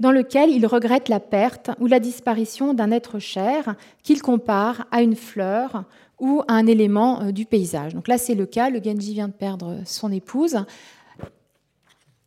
[0.00, 5.02] dans lequel il regrette la perte ou la disparition d'un être cher qu'il compare à
[5.02, 5.84] une fleur
[6.18, 7.94] ou à un élément euh, du paysage.
[7.94, 8.70] Donc là, c'est le cas.
[8.70, 10.58] Le Genji vient de perdre son épouse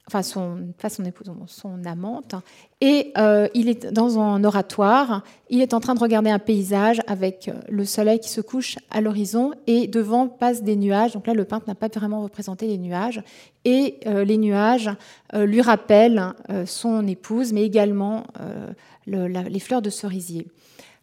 [0.10, 2.34] enfin son, pas son épouse, son amante,
[2.82, 7.00] et euh, il est dans un oratoire, il est en train de regarder un paysage
[7.06, 11.28] avec euh, le soleil qui se couche à l'horizon, et devant passent des nuages, donc
[11.28, 13.22] là le peintre n'a pas vraiment représenté les nuages,
[13.66, 14.90] et euh, les nuages
[15.36, 16.34] lui rappellent
[16.66, 18.24] son épouse, mais également
[19.06, 20.48] les fleurs de cerisier.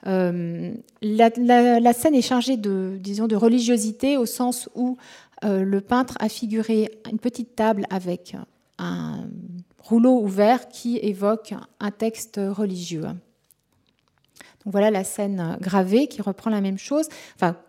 [0.04, 4.96] La, scène est chargée de, disons, de religiosité au sens où
[5.44, 8.34] le peintre a figuré une petite table avec
[8.78, 9.28] un
[9.78, 13.04] rouleau ouvert qui évoque un texte religieux.
[14.66, 17.08] Voilà la scène gravée qui reprend la même chose,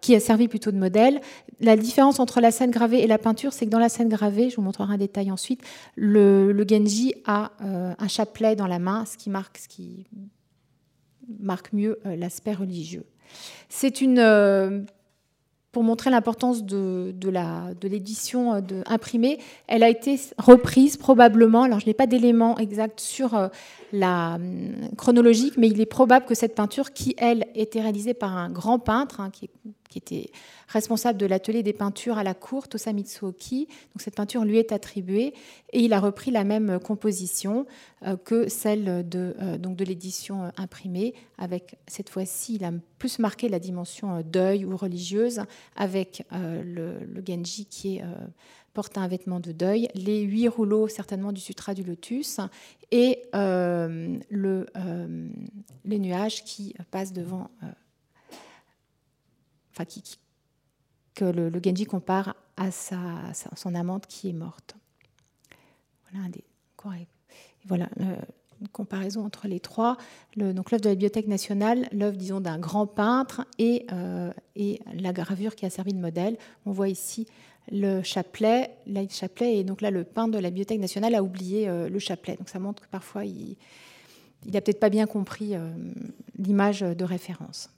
[0.02, 1.22] qui a servi plutôt de modèle.
[1.60, 4.50] La différence entre la scène gravée et la peinture, c'est que dans la scène gravée,
[4.50, 5.62] je vous montrerai un détail ensuite,
[5.96, 10.08] le, Genji a euh, un chapelet dans la main, ce qui marque, ce qui
[11.40, 13.06] marque mieux euh, l'aspect religieux.
[13.70, 14.82] C'est une euh,
[15.78, 21.86] pour montrer l'importance de, de l'édition euh, imprimée, elle a été reprise probablement, alors je
[21.86, 23.48] n'ai pas d'éléments exacts sur euh,
[23.94, 28.36] la hum, chronologique, mais il est probable que cette peinture, qui elle était réalisée par
[28.36, 29.52] un grand peintre, hein, qui,
[29.96, 30.32] était
[30.68, 34.72] responsable de l'atelier des peintures à la cour, Tosa Mitsuoki, donc cette peinture lui est
[34.72, 35.34] attribuée,
[35.74, 37.66] et il a repris la même composition
[38.06, 43.50] euh, que celle de, donc de l'édition imprimée, avec cette fois-ci, il a plus marqué
[43.50, 45.42] la dimension deuil ou religieuse,
[45.76, 48.02] avec le, Genji qui
[48.78, 52.40] porte un vêtement de deuil, les huit rouleaux certainement du sutra du lotus
[52.92, 55.30] et euh, le, euh,
[55.84, 57.66] les nuages qui passent devant, euh,
[61.16, 63.00] que le, Genji compare à sa,
[63.56, 64.76] son amante qui est morte.
[66.12, 66.28] Voilà,
[67.66, 67.90] voilà
[68.62, 69.98] une comparaison entre les trois.
[70.36, 73.86] Donc l'œuvre de la Bibliothèque nationale, l'œuvre disons d'un grand peintre et,
[74.56, 76.38] et la gravure qui a servi de modèle.
[76.66, 77.28] On voit ici
[77.72, 81.24] le chapelet, là, le chapelet, et donc là, le peintre de la Bibliothèque nationale a
[81.24, 82.36] oublié euh, le chapelet.
[82.38, 83.58] Donc ça montre que parfois, il
[84.46, 85.70] n'a peut-être pas bien compris euh,
[86.38, 87.70] l'image de référence.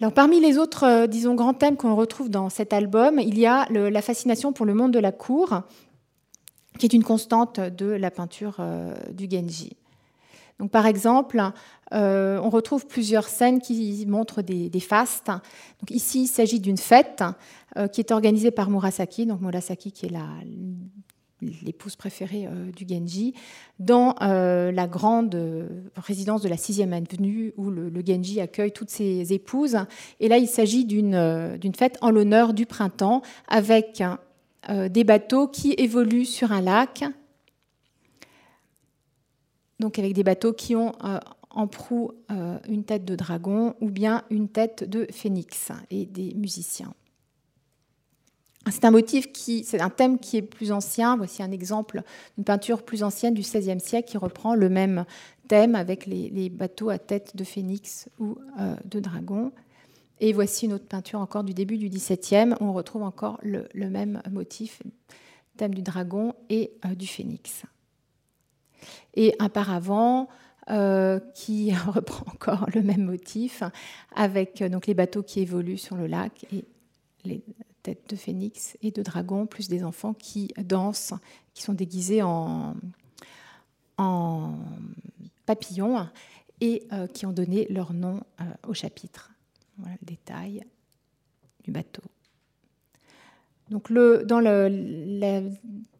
[0.00, 3.46] Alors, parmi les autres, euh, disons, grands thèmes qu'on retrouve dans cet album, il y
[3.46, 5.62] a la fascination pour le monde de la cour,
[6.78, 8.60] qui est une constante de la peinture
[9.10, 9.76] du Genji.
[10.60, 11.42] Donc, par exemple,
[11.90, 15.26] on retrouve plusieurs scènes qui montrent des, des fastes.
[15.26, 17.24] Donc, ici, il s'agit d'une fête
[17.76, 20.12] euh, qui est organisée par Murasaki, donc Murasaki qui est
[21.40, 23.34] l'épouse préférée euh, du Genji,
[23.78, 25.36] dans euh, la grande
[25.96, 29.76] résidence de la 6e avenue où le, Genji accueille toutes ses épouses.
[30.20, 34.02] Et là, il s'agit d'une fête en l'honneur du printemps avec
[34.68, 37.04] des bateaux qui évoluent sur un lac,
[39.80, 40.92] donc avec des bateaux qui ont
[41.50, 42.12] en proue
[42.68, 46.92] une tête de dragon ou bien une tête de phénix et des musiciens.
[48.70, 51.16] C'est un motif qui, c'est un thème qui est plus ancien.
[51.16, 52.02] Voici un exemple
[52.36, 55.04] d'une peinture plus ancienne du XVIe siècle qui reprend le même
[55.48, 59.52] thème avec les, bateaux à tête de phénix ou euh, de dragon.
[60.20, 64.20] Et voici une autre peinture encore du début du XVIIe on retrouve encore le, même
[64.30, 64.82] motif,
[65.56, 67.62] thème du dragon et euh, du phénix.
[69.14, 70.28] Et un paravent
[70.70, 73.62] euh, qui reprend encore le même motif
[74.14, 76.64] avec donc les bateaux qui évoluent sur le lac et
[77.24, 77.42] les
[78.08, 81.14] de phénix et de dragon, plus des enfants qui dansent,
[81.54, 82.74] qui sont déguisés en,
[83.96, 84.54] en
[85.46, 86.06] papillons
[86.60, 89.30] et euh, qui ont donné leur nom euh, au chapitre.
[89.78, 90.64] Voilà le détail
[91.64, 92.02] du bateau.
[93.70, 94.70] Donc le, dans la,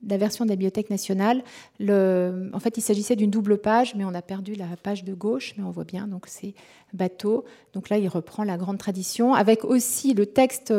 [0.02, 1.44] version de la Bibliothèque nationale,
[1.78, 5.12] le, en fait, il s'agissait d'une double page, mais on a perdu la page de
[5.12, 6.54] gauche, mais on voit bien, donc c'est
[6.94, 7.44] bateau.
[7.74, 10.72] Donc là, il reprend la grande tradition, avec aussi le texte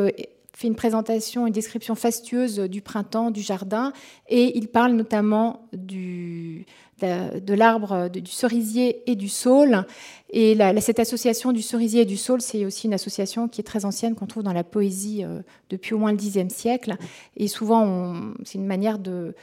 [0.60, 3.94] fait une présentation, une description fastueuse du printemps, du jardin,
[4.28, 6.66] et il parle notamment du,
[7.00, 9.86] de, l'arbre, du cerisier et du saule.
[10.28, 13.86] Et cette association du cerisier et du saule, c'est aussi une association qui est très
[13.86, 15.40] ancienne, qu'on trouve dans la poésie euh,
[15.70, 16.96] depuis au moins le Xe siècle.
[17.38, 19.34] Et souvent, c'est une manière de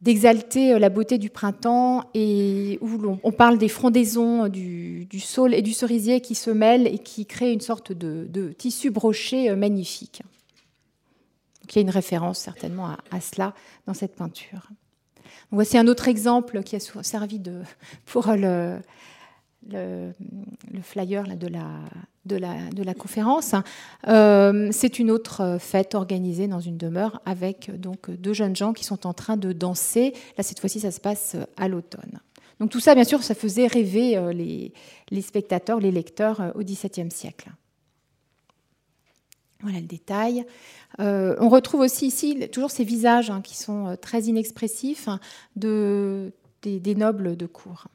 [0.00, 5.54] d'exalter euh, la beauté du printemps et où on parle des frondaisons du, du, saule
[5.54, 9.56] et du cerisier qui se mêlent et qui créent une sorte de, tissu broché euh,
[9.56, 10.22] magnifique.
[11.68, 13.54] il y a une référence certainement à, cela
[13.86, 14.68] dans cette peinture.
[15.50, 17.62] voici un autre exemple qui a servi de,
[18.06, 18.78] pour le,
[19.68, 20.12] le,
[20.82, 21.68] flyer de, la,
[22.26, 23.54] de, la, conférence.
[24.06, 28.84] Euh, c'est une autre fête organisée dans une demeure avec donc deux jeunes gens qui
[28.84, 30.12] sont en train de danser.
[30.36, 32.20] Là, cette fois-ci, ça se passe à l'automne.
[32.58, 36.60] Donc tout ça, bien sûr, ça faisait rêver euh, les, spectateurs, les lecteurs euh, au
[36.60, 37.50] XVIIe siècle.
[39.62, 40.46] Voilà le détail.
[40.98, 45.20] on retrouve aussi ici toujours ces visages hein, qui sont très inexpressifs hein,
[45.54, 47.88] de, des, des nobles de cour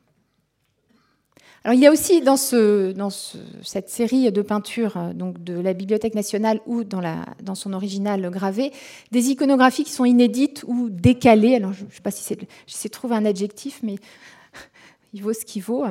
[1.73, 6.59] il y a aussi dans, cette série de peintures euh, donc de la Bibliothèque nationale
[6.67, 8.71] ou dans, son original gravé,
[9.11, 11.55] des iconographies qui sont inédites ou décalées.
[11.55, 13.95] Alors, je ne sais pas si c'est, de trouver un adjectif, mais
[15.13, 15.85] il vaut ce qu'il vaut.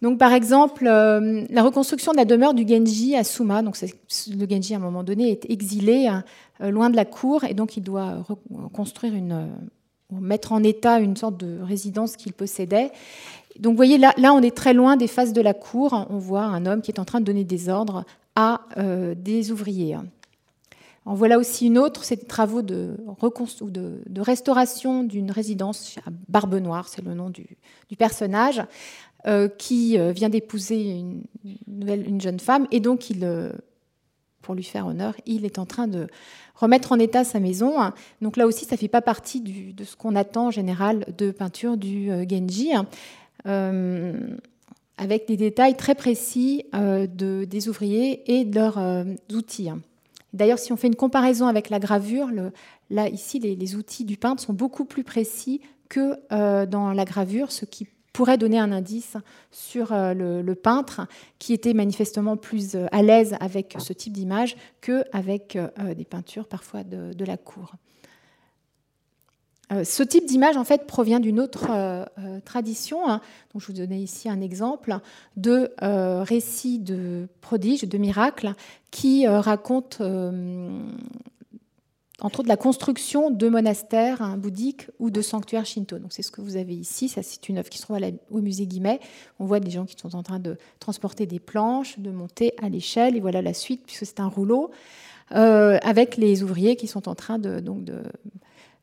[0.00, 3.62] Donc, par exemple, euh, la reconstruction de la demeure du Genji à Suma.
[3.62, 6.24] Donc, le Genji, à un moment donné, est exilé hein,
[6.62, 9.50] euh, loin de la cour et donc il doit reconstruire une,
[10.10, 12.90] mettre en état une sorte de résidence qu'il possédait.
[13.58, 16.06] Donc vous voyez, là, on est très loin des faces de la cour.
[16.10, 18.04] On voit un homme qui est en train de donner des ordres
[18.36, 19.96] à euh, des ouvriers.
[21.04, 22.96] En voilà aussi une autre, c'est des travaux de,
[24.18, 27.46] restauration d'une résidence à Barbe Noire, c'est le nom du,
[27.96, 28.62] personnage,
[29.26, 31.24] euh, qui euh, vient d'épouser une,
[31.66, 32.68] une, jeune femme.
[32.70, 33.10] Et donc,
[34.42, 36.06] pour lui faire honneur, il est en train de
[36.54, 37.74] remettre en état sa maison.
[38.20, 41.30] Donc là aussi, ça ne fait pas partie de ce qu'on attend en général de
[41.32, 42.70] peinture du Genji.
[43.48, 44.36] Euh,
[45.00, 49.70] avec des détails très précis euh, de, des ouvriers et de leurs euh, outils.
[50.32, 52.30] D'ailleurs, si on fait une comparaison avec la gravure,
[52.90, 56.16] là, ici, les, outils du peintre sont beaucoup plus précis que
[56.66, 59.16] dans la gravure, ce qui pourrait donner un indice
[59.52, 61.06] sur le, peintre
[61.38, 65.56] qui était manifestement plus à l'aise avec ce type d'image qu'avec
[65.96, 67.72] des peintures parfois de la cour.
[69.72, 70.56] Euh, ce type d'image,
[70.86, 73.08] provient d'une autre euh, euh, tradition.
[73.08, 73.20] Hein.
[73.54, 74.98] je vous donnais ici un exemple
[75.36, 75.70] de
[76.22, 78.54] récits de prodiges, de miracles,
[78.90, 80.04] qui racontent,
[82.20, 85.98] entre autres, la construction de monastères hein, bouddhiques ou de sanctuaires shinto.
[85.98, 87.08] Donc, c'est ce que vous avez ici.
[87.08, 87.98] C'est une œuvre qui se trouve
[88.30, 89.00] au musée Guimet.
[89.38, 92.68] On voit des gens qui sont en train de transporter des planches, de monter à
[92.68, 93.16] l'échelle.
[93.16, 94.70] Et voilà la suite, puisque c'est un rouleau,
[95.30, 97.60] avec les ouvriers qui sont en train de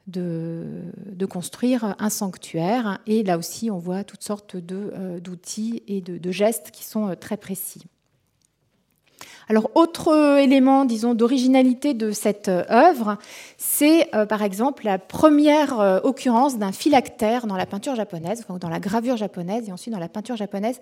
[0.08, 2.99] de, construire un sanctuaire.
[3.08, 7.16] Et là aussi, on voit toutes sortes euh, d'outils et de, gestes qui sont euh,
[7.16, 7.84] très précis.
[9.47, 13.18] Alors, autre élément, disons, d'originalité de cette euh, œuvre,
[13.58, 19.18] c'est par exemple la première occurrence d'un phylactère dans la peinture japonaise, dans la gravure
[19.18, 20.80] japonaise et ensuite dans la peinture japonaise,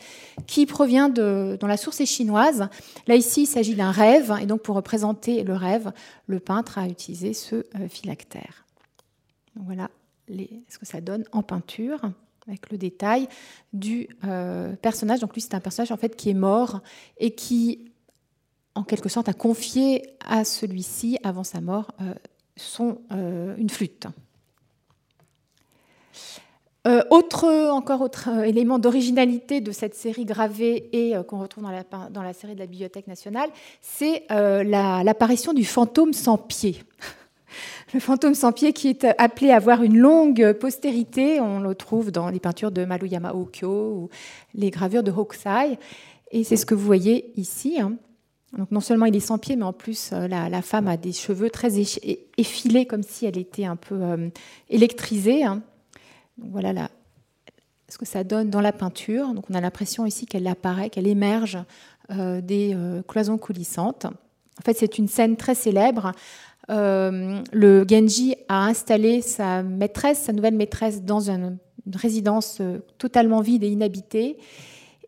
[0.48, 2.68] qui provient de, dont la source est chinoise.
[3.08, 5.92] Là, ici, il s'agit d'un rêve, et donc pour représenter le rêve,
[6.28, 8.63] le peintre a utilisé ce phylactère
[9.56, 9.90] voilà
[10.70, 12.02] ce que ça donne en peinture
[12.48, 13.28] avec le détail
[13.72, 15.20] du euh, personnage.
[15.20, 16.82] Donc lui, c'est un personnage en fait qui est mort
[17.18, 17.92] et qui,
[18.76, 22.14] en quelque sorte, a confié à celui-ci, avant sa mort, euh,
[23.12, 24.08] euh, une flûte.
[27.10, 32.56] autre, encore autre élément d'originalité de cette série gravée et qu'on retrouve dans la, série
[32.56, 33.50] de la Bibliothèque nationale,
[33.82, 36.84] c'est l'apparition du fantôme sans pied
[37.94, 41.40] le fantôme sans pied qui est appelé à avoir une longue postérité.
[41.40, 44.10] On le trouve dans les peintures de Maruyama Okyo ou
[44.54, 45.78] les gravures de Hokusai.
[46.32, 47.80] Et c'est ce que vous voyez ici.
[47.80, 47.94] Hein.
[48.58, 51.12] Donc non seulement il est sans pied, mais en plus euh, la, femme a des
[51.12, 51.80] cheveux très
[52.38, 54.30] effilés, comme si elle était un peu euh,
[54.70, 55.44] électrisée.
[55.44, 55.64] Hein.
[56.38, 56.90] Donc voilà
[57.90, 59.34] ce que ça donne dans la peinture.
[59.34, 61.58] Donc on a l'impression ici qu'elle apparaît, qu'elle émerge
[62.12, 62.78] euh, des
[63.08, 64.06] cloisons coulissantes.
[64.06, 66.12] En fait, c'est une scène très célèbre
[66.70, 71.58] euh, le Genji a installé sa maîtresse, sa nouvelle maîtresse, dans une,
[71.96, 74.38] résidence euh, totalement vide et inhabitée.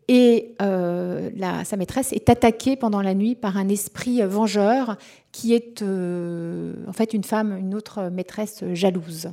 [0.08, 4.96] et sa maîtresse est attaquée pendant la nuit par un esprit vengeur
[5.32, 9.30] qui est en fait une femme, une autre maîtresse jalouse.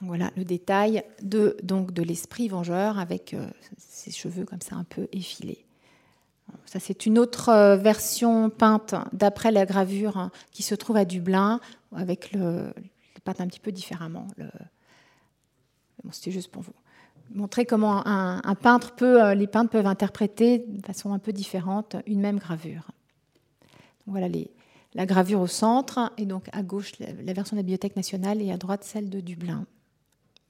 [0.00, 3.34] Voilà le détail de, de l'esprit vengeur avec
[3.78, 5.64] ses cheveux comme ça un peu effilés.
[6.66, 11.04] Ça, c'est une autre euh, version peinte d'après la gravure hein, qui se trouve à
[11.04, 11.60] Dublin,
[11.94, 12.72] avec le,
[13.24, 14.26] peinte un petit peu différemment.
[16.10, 16.72] C'était juste pour vous
[17.34, 21.96] montrer comment un, peintre peut, euh, les peintres peuvent interpréter de façon un peu différente
[22.06, 22.90] une même gravure.
[24.06, 24.28] voilà
[24.94, 28.52] la gravure au centre, et donc à gauche la, version de la Bibliothèque nationale et
[28.52, 29.64] à droite celle de Dublin,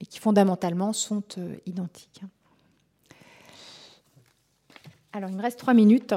[0.01, 2.21] et qui fondamentalement sont euh, identiques.
[5.15, 6.15] Alors, il me reste trois minutes.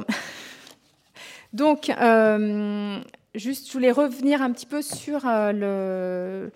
[1.52, 2.98] Donc, euh,
[3.34, 6.48] juste, je voulais revenir un petit peu sur euh,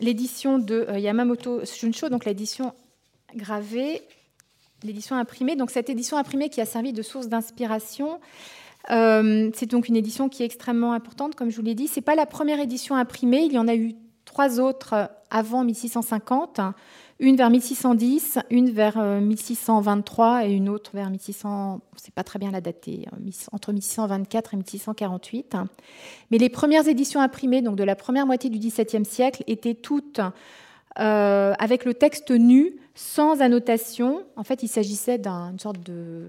[0.00, 2.72] l'édition de euh, Yamamoto Shunsho, donc l'édition
[3.34, 4.02] gravée,
[4.84, 5.56] l'édition imprimée.
[5.56, 8.20] Donc, cette édition imprimée qui a servi de source d'inspiration.
[8.88, 11.88] c'est donc une édition qui est extrêmement importante, comme je vous l'ai dit.
[11.88, 15.64] Ce n'est pas la première édition imprimée, il y en a eu trois autres avant
[15.64, 16.60] 1650
[17.22, 22.10] une vers 1610, une vers 1623 euh, et une autre vers 1600, on ne sait
[22.10, 23.18] pas très bien la hein,
[23.52, 25.56] entre 1624 et 1648.
[26.32, 30.20] Mais les premières éditions imprimées, donc de la première moitié du XVIIe siècle, étaient toutes
[30.98, 34.24] euh, avec le texte nu, sans annotation.
[34.34, 36.28] En fait, il s'agissait d'une sorte de,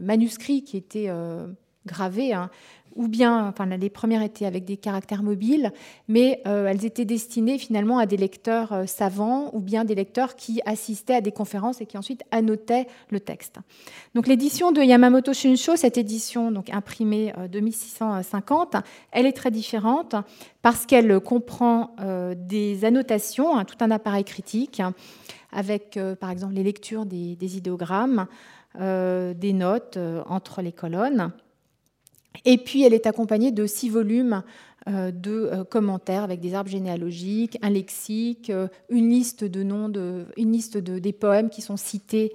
[0.00, 1.46] manuscrit qui était euh,
[1.86, 2.50] gravé, hein,
[2.94, 5.72] ou bien, enfin, les premières étaient avec des caractères mobiles,
[6.08, 10.36] mais euh, elles étaient destinées finalement à des lecteurs euh, savants ou bien des lecteurs
[10.36, 13.56] qui assistaient à des conférences et qui ensuite annotaient le texte.
[14.14, 18.76] Donc l'édition de Yamamoto Shunsho, cette édition donc imprimée euh, de 1650,
[19.10, 20.14] elle est très différente
[20.62, 21.94] parce qu'elle comprend
[22.36, 24.80] des annotations, hein, tout un appareil critique,
[25.52, 28.26] avec par exemple les lectures des, des idéogrammes,
[28.74, 31.32] des notes entre les colonnes.
[32.44, 34.42] Et puis, elle est accompagnée de six volumes
[34.86, 39.90] euh, de euh, commentaires avec des arbres généalogiques, un lexique, euh, une liste de noms,
[40.36, 42.34] une liste de, des poèmes qui sont cités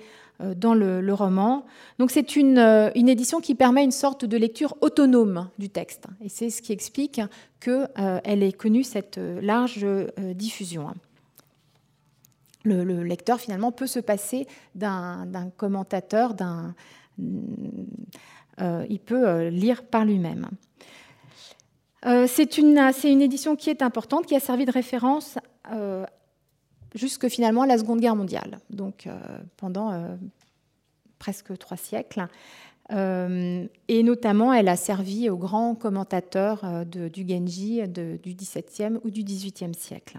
[0.55, 1.65] dans le, roman.
[1.99, 2.59] Donc c'est une,
[2.95, 6.05] une, édition qui permet une sorte de lecture autonome du texte.
[6.21, 7.19] Et c'est ce qui explique
[7.59, 9.85] qu'elle ait connu cette large
[10.33, 10.93] diffusion.
[12.63, 16.73] Le, le, lecteur finalement peut se passer d'un commentateur, d'un
[18.89, 20.49] il peut euh, lire par lui-même.
[22.05, 25.37] Euh, c'est une, une, édition qui est importante, qui a servi de référence
[26.95, 29.07] jusque finalement la Seconde Guerre mondiale, donc
[29.57, 30.17] pendant
[31.19, 32.25] presque trois siècles.
[32.89, 39.75] et notamment, elle a servi aux grands commentateurs du Genji du XVIIe ou du XVIIIe
[39.75, 40.17] siècle.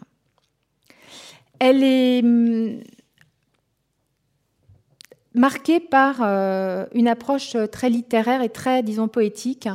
[1.59, 2.80] Elle est hum,
[5.35, 9.68] marqué par euh, une approche très littéraire et très, disons, poétique.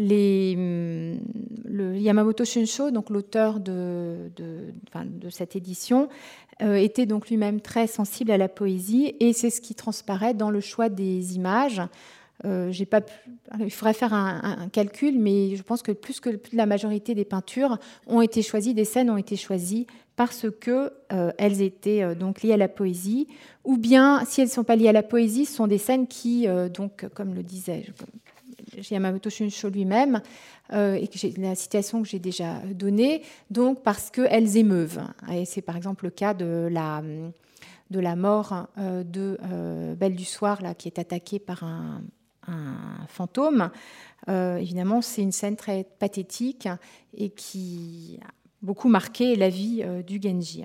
[0.00, 1.20] Hum,
[1.64, 6.08] le Yamamoto Shunsho, donc l'auteur de, de, cette édition,
[6.62, 10.50] euh, était donc lui-même très sensible à la poésie et c'est ce qui transparaît dans
[10.50, 11.80] le choix des images.
[12.44, 12.88] Euh, j'ai
[13.60, 17.78] il faudrait faire un, calcul, mais je pense que plus que la majorité des peintures
[18.06, 22.42] ont été choisies, des scènes ont été choisies parce que euh, elles étaient euh, donc
[22.42, 23.28] liées à la poésie,
[23.64, 26.06] ou bien si elles ne sont pas liées à la poésie, ce sont des scènes
[26.06, 27.86] qui, donc comme le disait
[28.90, 30.20] Yamamoto Shunsho lui-même,
[30.72, 35.00] et que la citation que j'ai déjà donnée, donc parce qu'elles émeuvent.
[35.32, 37.02] Et c'est par exemple le cas de la
[37.90, 39.38] de la mort de
[39.94, 42.02] Belle du Soir, là, qui est attaquée par un,
[42.48, 43.70] un fantôme.
[44.28, 46.68] Euh, évidemment, c'est une scène très pathétique
[47.16, 48.30] et qui a
[48.62, 50.64] beaucoup marqué la vie euh, du Genji.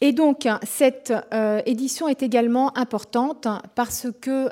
[0.00, 4.48] Et donc, cette euh, édition est également importante parce que,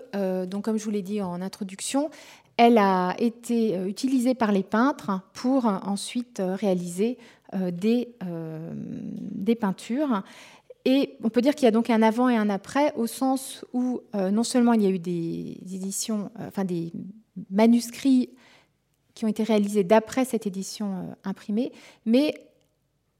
[0.60, 2.10] comme je vous l'ai dit en introduction,
[2.56, 7.16] elle a été utilisée par les peintres pour ensuite réaliser
[7.52, 8.08] des
[9.60, 10.22] peintures.
[10.88, 13.64] Et on peut dire qu'il y a donc un avant et un après, au sens
[13.72, 16.92] où euh, non seulement il y a eu des éditions, euh, enfin des
[17.50, 18.30] manuscrits
[19.12, 21.72] qui ont été réalisés d'après cette édition euh, imprimée,
[22.04, 22.34] mais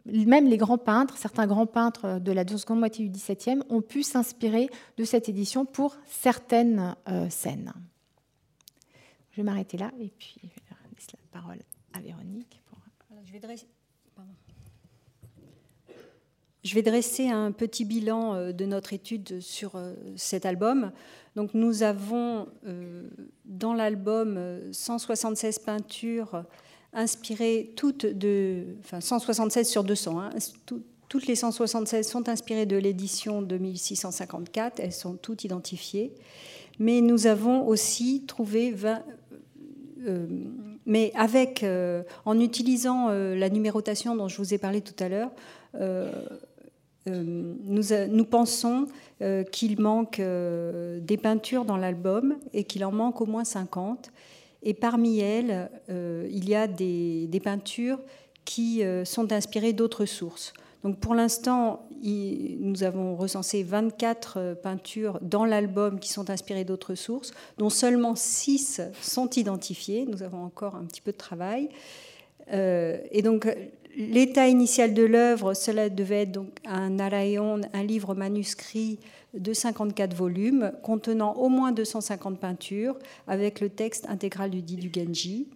[0.05, 4.05] même les grands peintres, certains grands peintres de la seconde moitié du XVIIe, ont pu
[4.05, 6.95] s'inspirer de cette édition pour certaines
[7.29, 7.73] scènes.
[9.33, 10.55] Je vais m'arrêter là et puis je vais
[10.95, 11.59] laisser la parole
[11.93, 12.63] à Véronique.
[13.25, 13.67] Je vais dresser
[16.67, 20.91] je vais dresser un petit bilan euh, de notre étude sur euh, cet album.
[21.37, 23.09] Donc nous avons euh,
[23.45, 24.39] dans l'album
[24.73, 26.43] 176 peintures
[26.93, 30.31] inspirées toutes de, enfin 176 sur 200, hein,
[31.09, 36.13] toutes les 176 sont inspirées de l'édition de 1654, elles sont toutes identifiées,
[36.79, 39.03] mais nous avons aussi trouvé 20,
[40.07, 40.27] euh,
[40.87, 41.67] mais avec,
[42.25, 45.33] en utilisant la numérotation dont je vous ai parlé tout à l'heure,
[47.07, 48.87] nous, nous, pensons
[49.53, 54.11] qu'il manque des peintures dans l'album et qu'il en manque au moins 50.
[54.63, 58.01] Et parmi elles, il y a des, peintures
[58.45, 60.53] qui sont inspirées d'autres sources.
[60.87, 66.95] Donc pour l'instant, nous avons recensé 24 euh, peintures dans l'album qui sont inspirées d'autres
[66.95, 70.07] sources, dont seulement 6 sont identifiées.
[70.07, 71.71] Nous avons encore un petit peu de travail.
[72.53, 73.49] Euh, et donc
[73.97, 78.99] l'état initial de l'œuvre, cela devait être donc un alaïon, un livre manuscrit
[79.35, 84.91] de 54 volumes contenant au moins 250 peintures avec le texte intégral du dit du
[84.93, 85.49] Genji.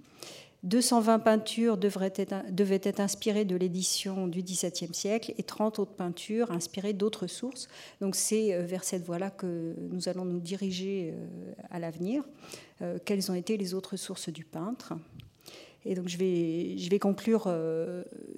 [0.63, 5.95] 220 peintures devraient être, devaient être inspirées de l'édition du XVIIe siècle et 30 autres
[5.95, 7.69] peintures inspirées d'autres sources.
[8.01, 12.25] Donc c'est euh, vers cette voie-là que nous allons nous diriger euh, à l'avenir.
[12.83, 14.93] Euh, quelles ont été les autres sources du peintre?
[15.85, 17.53] Et donc je vais, je vais conclure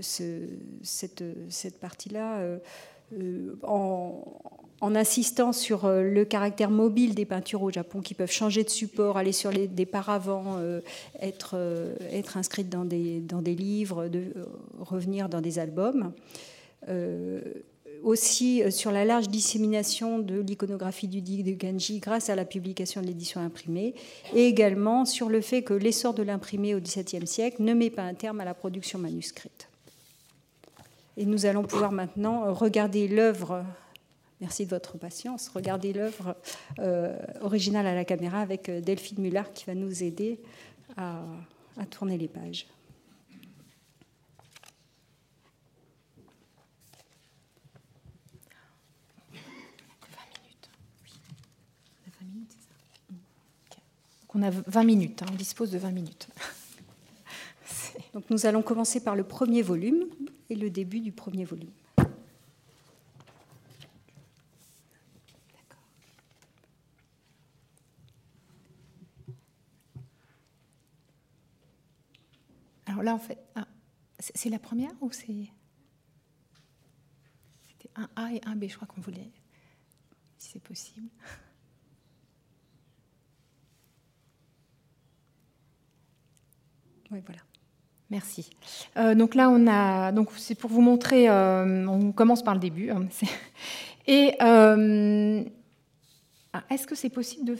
[0.00, 2.58] cette, cette partie-là
[3.62, 4.24] en,
[4.82, 8.68] en insistant sur euh, le caractère mobile des peintures au Japon qui peuvent changer de
[8.68, 10.80] support, aller sur les, des paravents, euh,
[11.20, 14.10] être, euh, être inscrites dans des, dans des livres,
[14.80, 16.12] revenir dans des albums.
[18.02, 23.00] Aussi sur la large dissémination de l'iconographie du Dig de Ganji grâce à la publication
[23.00, 23.94] de l'édition imprimée,
[24.34, 28.02] et également sur le fait que l'essor de l'imprimé au XVIIe siècle ne met pas
[28.02, 29.68] un terme à la production manuscrite.
[31.16, 33.64] Et nous allons pouvoir maintenant regarder l'œuvre
[34.42, 35.48] Merci de votre patience.
[35.54, 36.34] Regardez l'œuvre
[36.80, 40.40] euh, originale à la caméra avec euh, Delphine Muller qui va nous aider
[40.96, 41.22] à,
[41.90, 42.66] tourner les pages.
[54.34, 55.26] On a 20 minutes, hein.
[55.30, 56.28] on dispose de 20 minutes.
[58.14, 60.06] Donc nous allons commencer par le premier volume
[60.48, 61.70] et le début du premier volume.
[72.86, 73.66] Alors là, en fait, ah,
[74.18, 75.50] c'est la première ou c'est.
[77.68, 79.30] C'était un A et un B, je crois qu'on voulait.
[80.38, 81.08] Si c'est possible.
[87.20, 87.42] Voilà.
[88.12, 88.50] Merci.
[88.98, 90.12] Euh, donc là, on a.
[90.12, 91.30] Donc c'est pour vous montrer.
[91.30, 92.90] Euh, on commence par le début.
[92.90, 93.06] Hein,
[94.06, 95.42] et euh,
[96.52, 97.56] ah, est-ce que c'est possible de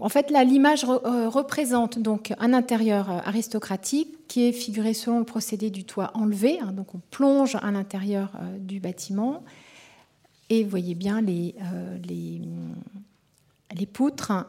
[0.00, 5.68] en fait, l'image euh, représente donc un intérieur aristocratique qui est figuré selon le procédé
[5.68, 6.58] du toit enlevé.
[6.58, 6.72] Hein.
[6.72, 9.44] donc, on plonge à l'intérieur du bâtiment
[10.48, 11.54] et voyez bien les,
[13.76, 14.46] les, poutres, hein,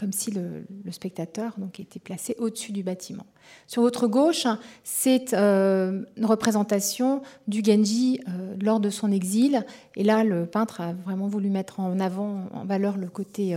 [0.00, 3.26] comme si le, spectateur donc, était placé au-dessus du bâtiment.
[3.66, 4.46] Sur votre gauche,
[4.82, 8.20] c'est une représentation du Genji
[8.60, 9.66] lors de son exil.
[9.96, 13.54] Et là, le peintre a vraiment voulu mettre en avant, en valeur, le côté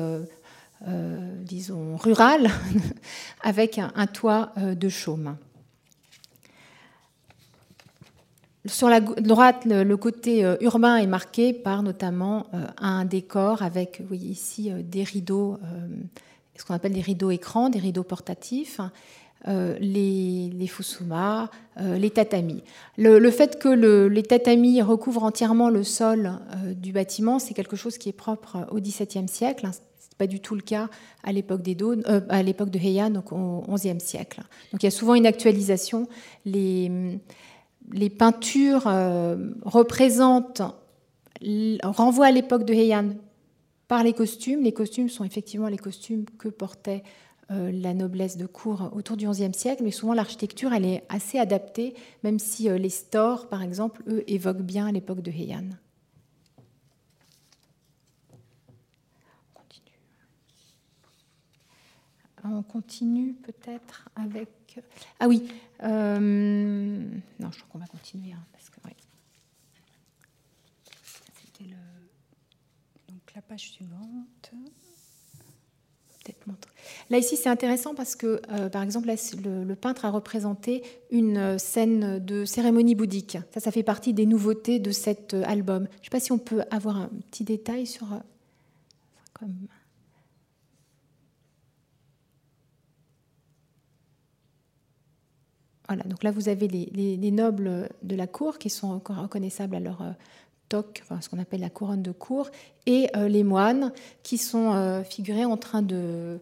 [0.86, 2.50] euh, disons, rural,
[3.41, 5.38] avec un, toit euh, de chaume.
[8.66, 14.08] Sur la droite, le, côté euh, urbain est marqué par notamment un décor avec, vous
[14.08, 15.58] voyez ici, des rideaux,
[16.58, 18.80] ce qu'on appelle des rideaux écrans, des rideaux portatifs,
[19.45, 22.63] les, les fusuma, les tatamis.
[22.97, 23.67] Le, fait que
[24.08, 26.39] les tatamis recouvrent entièrement le sol
[26.78, 29.70] du bâtiment, c'est quelque chose qui est propre au XVIIe siècle
[30.17, 30.89] pas du tout le cas
[31.24, 34.42] à l'époque des euh, à l'époque de Heian, donc au XIe siècle.
[34.71, 36.08] Donc il y a souvent une actualisation.
[36.46, 36.89] Les,
[38.17, 40.62] peintures euh, représentent,
[41.84, 43.09] renvoient à l'époque de Heian
[43.93, 44.63] par les costumes.
[44.63, 47.03] Les costumes sont effectivement les costumes que portait
[47.51, 51.37] euh, la noblesse de cour autour du XIe siècle, mais souvent l'architecture elle est assez
[51.37, 51.93] adaptée,
[52.24, 55.70] même si les stores, par exemple, eux évoquent bien l'époque de Heian.
[62.43, 64.79] On continue peut-être avec.
[65.20, 65.47] Ah oui.
[65.83, 66.97] Euh,
[67.39, 68.33] non, je crois qu'on va continuer.
[68.33, 69.13] Hein, parce que, C'était
[73.36, 74.51] La page suivante.
[77.10, 79.10] Là ici c'est intéressant parce que euh, par exemple
[79.43, 83.38] le, peintre a représenté une euh, scène de cérémonie bouddhique.
[83.54, 85.88] Ça ça fait partie des nouveautés de cet euh, album.
[85.92, 88.08] Je ne sais pas si on peut avoir un petit détail sur.
[95.89, 99.80] Voilà, donc là vous avez les, nobles de la cour qui sont encore reconnaissables à
[99.82, 100.16] leur,
[101.21, 102.50] ce qu'on appelle la couronne de cour,
[102.86, 103.91] et les moines
[104.24, 106.39] qui sont figurés en train de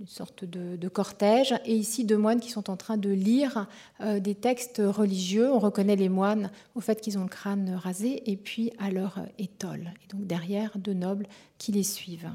[0.00, 3.66] une sorte de, cortège, et ici deux moines qui sont en train de lire
[4.00, 5.52] euh, des textes religieux.
[5.52, 9.20] On reconnaît les moines au fait qu'ils ont le crâne rasé, et puis à leur
[9.38, 9.92] étole.
[10.04, 11.26] Et donc derrière, deux nobles
[11.58, 12.30] qui les suivent.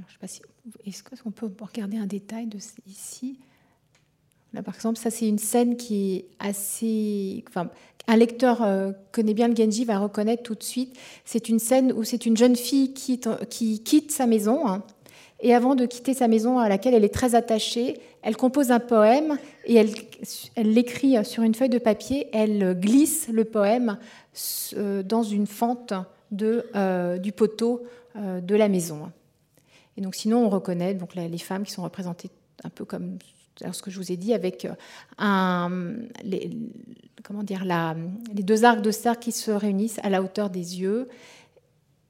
[0.00, 2.48] je Est-ce qu'on peut regarder un détail
[2.86, 3.38] ici?
[4.52, 7.44] Là, par exemple, ça, c'est une scène qui est assez.
[8.08, 10.96] Un lecteur euh, connaît bien le Genji va reconnaître tout de suite.
[11.24, 14.66] C'est une scène où c'est une jeune fille qui, qui quitte sa maison.
[14.66, 14.82] Hein,
[15.42, 18.80] et avant de quitter sa maison à laquelle elle est très attachée, elle compose un
[18.80, 19.94] poème et elle,
[20.56, 22.26] l'écrit sur une feuille de papier.
[22.32, 23.98] Elle glisse le poème
[24.76, 25.94] euh, dans une fente
[26.30, 27.82] de, euh, du poteau
[28.16, 29.12] de la maison.
[30.00, 32.30] Donc sinon, on reconnaît donc les femmes qui sont représentées
[32.64, 33.18] un peu comme
[33.72, 34.74] ce que je vous ai dit, avec euh,
[35.18, 35.70] un,
[36.22, 36.50] les,
[37.22, 37.94] comment dire, la,
[38.32, 41.08] les deux arcs de cercle qui se réunissent à la hauteur des yeux,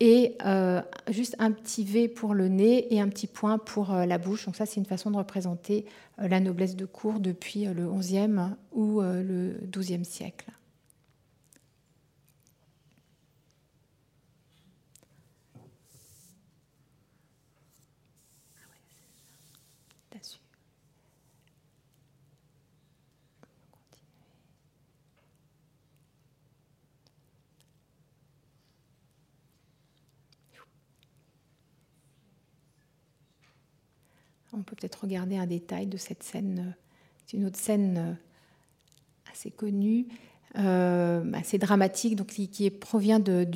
[0.02, 0.80] et euh,
[1.10, 4.46] juste un petit V pour le nez et un petit point pour euh, la bouche.
[4.46, 5.84] Donc ça, c'est une façon de représenter
[6.16, 8.30] la noblesse de cour depuis le XIe
[8.72, 10.46] ou le XIIe siècle.
[34.52, 36.74] On peut peut-être regarder un détail de cette scène.
[37.24, 40.06] C'est une autre scène euh, assez connue,
[40.58, 43.46] euh, assez dramatique, donc qui, provient des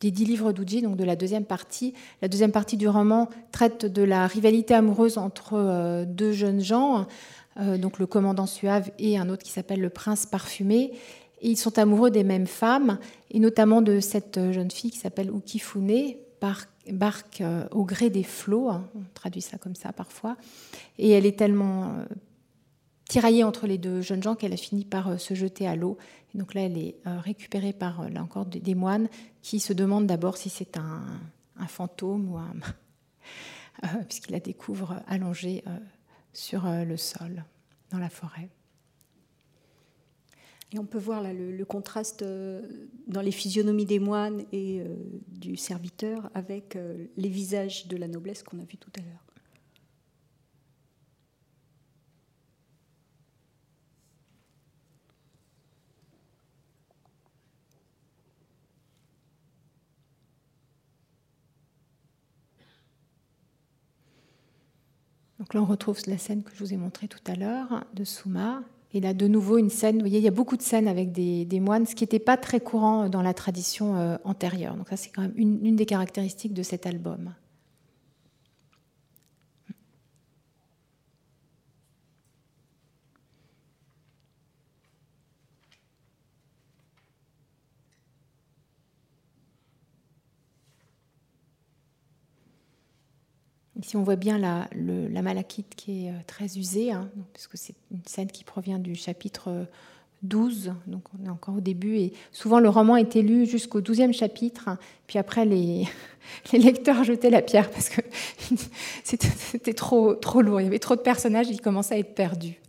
[0.00, 1.94] dix livres d'Uji, donc de la deuxième partie.
[2.22, 7.06] La deuxième partie du roman traite de la rivalité amoureuse entre euh, deux jeunes gens,
[7.56, 10.92] donc le commandant Suave et un autre qui s'appelle le prince parfumé.
[11.42, 12.98] Ils sont amoureux des mêmes femmes,
[13.30, 16.14] et notamment de cette jeune fille qui s'appelle Ukifune,
[16.90, 20.36] barque euh, au gré des flots, hein, on traduit ça comme ça parfois,
[20.98, 22.04] et elle est tellement euh,
[23.08, 25.98] tiraillée entre les deux jeunes gens qu'elle a fini par euh, se jeter à l'eau.
[26.34, 29.10] Donc là, elle est récupérée par, là encore, des moines
[29.42, 31.04] qui se demandent d'abord si c'est un,
[31.68, 32.54] fantôme ou un...
[34.08, 35.62] puisqu'ils la découvrent allongée
[36.32, 37.44] sur le sol,
[37.90, 38.48] dans la forêt.
[40.74, 42.62] Et on peut voir là, le, contraste euh,
[43.06, 44.86] dans les physionomies des moines et euh,
[45.28, 49.26] du serviteur avec euh, les visages de la noblesse qu'on a vu tout à l'heure.
[65.38, 68.04] Donc là, on retrouve la scène que je vous ai montrée tout à l'heure de
[68.04, 68.62] Souma,
[68.94, 71.12] et là, de nouveau, une scène, vous voyez, il y a beaucoup de scènes avec
[71.12, 74.76] des, moines, ce qui n'était pas très courant dans la tradition euh, antérieure.
[74.76, 77.32] Donc ça, c'est quand même une des caractéristiques de cet album.
[93.82, 94.68] Ici, on voit bien la,
[95.22, 99.66] malachite qui est euh, très usée, hein, puisque c'est une scène qui provient du chapitre
[100.22, 103.80] 12, euh, donc on est encore au début, et souvent le roman était lu jusqu'au
[103.80, 104.70] 12e chapitre,
[105.08, 105.88] puis après les,
[106.52, 108.02] lecteurs jetaient la pierre parce que
[109.04, 112.60] c'était trop, trop lourd, il y avait trop de personnages, ils commençaient à être perdus.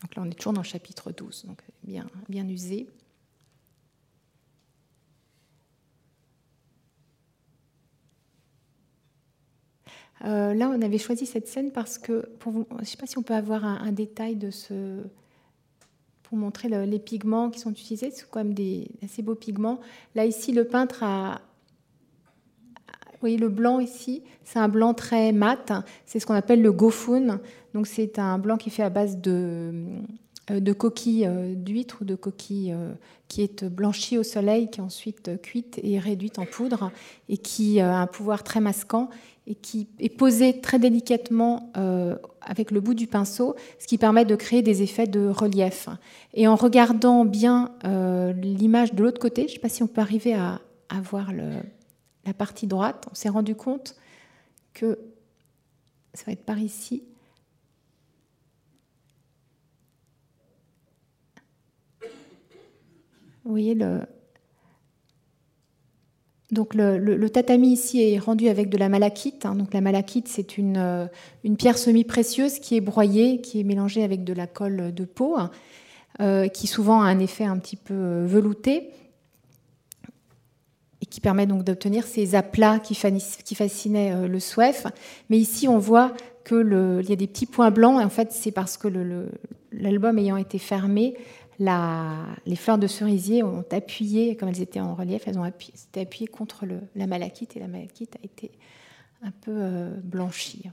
[0.00, 2.86] Donc là, on est toujours dans le chapitre 12, donc bien, bien usé.
[10.26, 13.16] Euh, là, on avait choisi cette scène parce que, pour je ne sais pas si
[13.18, 15.02] on peut avoir un, détail de ce,
[16.24, 18.10] pour montrer les pigments qui sont utilisés.
[18.10, 19.80] C'est quand même des assez beaux pigments.
[20.14, 21.40] Là, ici, le peintre a,
[23.12, 25.72] vous voyez le blanc ici, c'est un blanc très mat.
[26.06, 27.40] C'est ce qu'on appelle le gofun.
[27.72, 29.72] Donc, c'est un blanc qui est fait à base de,
[30.50, 32.74] de coquille d'huître ou de coquille
[33.28, 36.90] qui est blanchie au soleil, qui est ensuite cuite et réduite en poudre,
[37.28, 39.08] et qui a un pouvoir très masquant
[39.46, 41.72] et qui est posée très délicatement
[42.40, 45.88] avec le bout du pinceau, ce qui permet de créer des effets de relief.
[46.34, 47.72] Et en regardant bien
[48.42, 51.30] l'image de l'autre côté, je ne sais pas si on peut arriver à, à voir
[51.32, 53.96] la partie droite, on s'est rendu compte
[54.74, 54.98] que
[56.12, 57.04] ça va être par ici.
[63.44, 64.00] Vous voyez le.
[66.52, 69.44] Donc le, tatami ici est rendu avec de la malachite.
[69.46, 69.56] Hein.
[69.56, 71.06] Donc la malachite, c'est une, euh,
[71.42, 75.36] une, pierre semi-précieuse qui est broyée, qui est mélangée avec de la colle de peau,
[75.36, 75.50] hein,
[76.20, 78.90] euh, qui souvent a un effet un petit peu euh, velouté
[81.02, 84.86] et qui permet donc d'obtenir ces aplats qui, fascinaient le SWEF.
[85.28, 86.14] Mais ici, on voit
[86.46, 88.88] qu'il y a des petits points blancs, et en fait, c'est parce que
[89.72, 91.14] l'album ayant été fermé,
[91.58, 96.66] les fleurs de cerisier ont appuyé, comme elles étaient en relief, elles ont appuyé, contre
[96.94, 98.50] la malachite et la malachite a été
[99.22, 100.70] un peu euh, blanchie.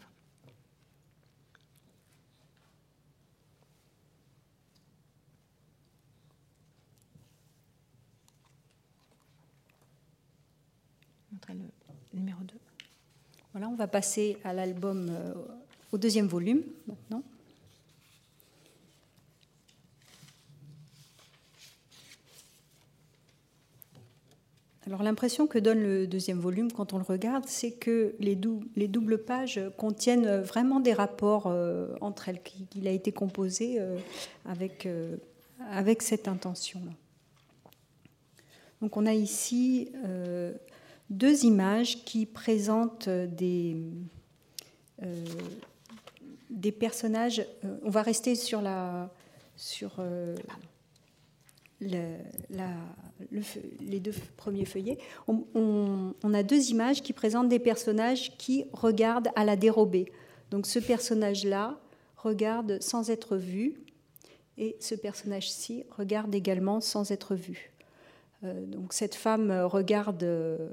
[11.50, 12.54] Le numéro 2.
[13.54, 15.34] Voilà, on va passer à l'album, euh,
[15.92, 17.24] au deuxième volume maintenant.
[24.86, 29.24] Alors l'impression que donne le deuxième volume quand on le regarde, c'est que les, doubles
[29.24, 33.98] pages contiennent vraiment des rapports euh, entre elles, qu'il a été composé euh,
[34.46, 35.16] avec, euh,
[35.72, 36.92] avec cette intention-là.
[38.82, 39.94] Donc on a ici
[41.10, 43.78] deux images qui présentent des,
[46.50, 47.46] des personnages.
[47.84, 49.10] on va rester sur la...
[49.56, 50.02] Sur,
[53.82, 54.98] les deux premiers feuillets,
[55.28, 60.12] on, a deux images qui présentent des personnages qui regardent à la dérobée.
[60.52, 61.80] Donc ce personnage-là
[62.18, 63.76] regarde sans être vu,
[64.58, 67.72] et ce personnage-ci regarde également sans être vu.
[68.44, 70.70] Euh, donc cette femme regarde euh,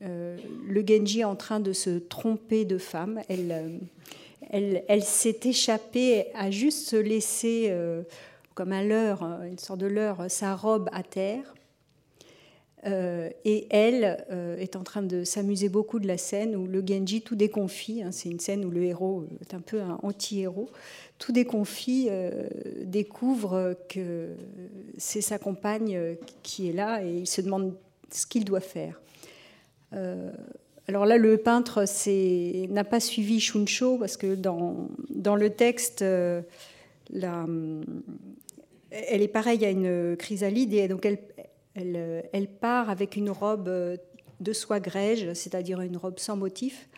[0.00, 3.20] le Genji en train de se tromper de femme.
[3.28, 3.80] Elle,
[4.50, 7.74] elle, elle s'est échappée à juste se laisser
[8.58, 11.54] comme un leurre, une sorte de leurre, sa robe à terre.
[12.86, 16.84] Euh, et elle euh, est en train de s'amuser beaucoup de la scène où le
[16.84, 20.70] Genji, tout déconfit, hein, c'est une scène où le héros est un peu un anti-héros,
[21.18, 22.48] tout déconfit euh,
[22.82, 24.30] découvre que
[24.96, 27.76] c'est sa compagne qui est là et il se demande
[28.10, 29.00] ce qu'il doit faire.
[29.92, 31.84] alors là, le peintre
[32.72, 36.04] n'a pas suivi Shuncho parce que dans, dans le texte,
[37.10, 37.46] la,
[38.90, 41.18] elle est pareille à une chrysalide et donc elle,
[42.32, 43.68] elle, part avec une robe
[44.40, 46.88] de soie grège, c'est-à-dire une robe sans motif.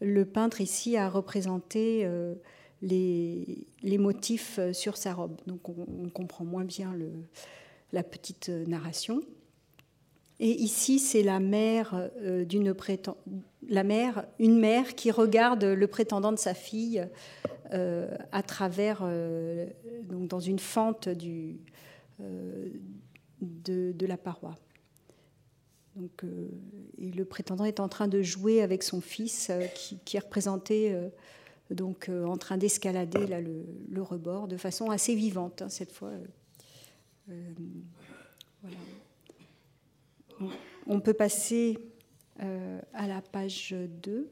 [0.00, 2.34] Le peintre ici a représenté euh,
[2.82, 6.94] les, les, motifs sur sa robe, donc on, comprend moins bien
[7.92, 9.22] la petite narration.
[10.40, 12.74] Et ici, c'est la mère euh, d'une
[13.68, 17.06] la mère, une mère qui regarde le prétendant de sa fille
[17.72, 19.66] euh, à travers, euh,
[20.08, 22.68] donc dans une fente euh,
[23.40, 24.54] de, la paroi.
[25.96, 26.24] Donc,
[26.98, 29.50] et le prétendant est en train de jouer avec son fils
[30.04, 30.92] qui, est représenté
[31.70, 36.10] donc en train d'escalader là le, rebord de façon assez vivante hein, cette fois.
[40.88, 41.78] On peut passer
[42.40, 44.28] à la page 2.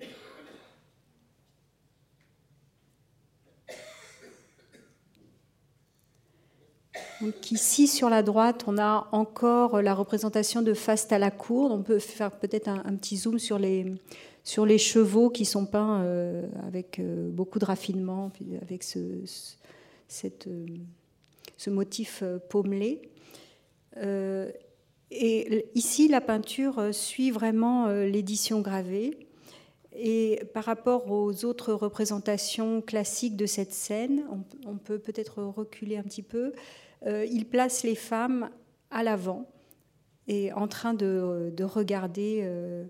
[7.50, 11.70] ici, sur la droite, on a encore la représentation de Faste à la cour.
[11.70, 13.94] On peut faire peut-être un, petit zoom sur les,
[14.44, 18.30] sur les chevaux qui sont peints euh, avec euh, beaucoup de raffinement,
[18.62, 20.66] avec ce, euh,
[21.56, 23.02] ce motif pommelé.
[25.74, 29.16] Ici, la peinture suit vraiment l'édition gravée.
[29.94, 34.24] Et par rapport aux autres représentations classiques de cette scène,
[34.66, 36.52] on peut peut-être reculer un petit peu.
[37.06, 38.50] Euh, il place les femmes
[38.90, 39.50] à l'avant
[40.28, 42.40] et en train de, regarder.
[42.42, 42.84] Euh,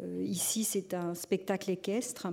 [0.00, 2.28] euh, ici, c'est un spectacle équestre.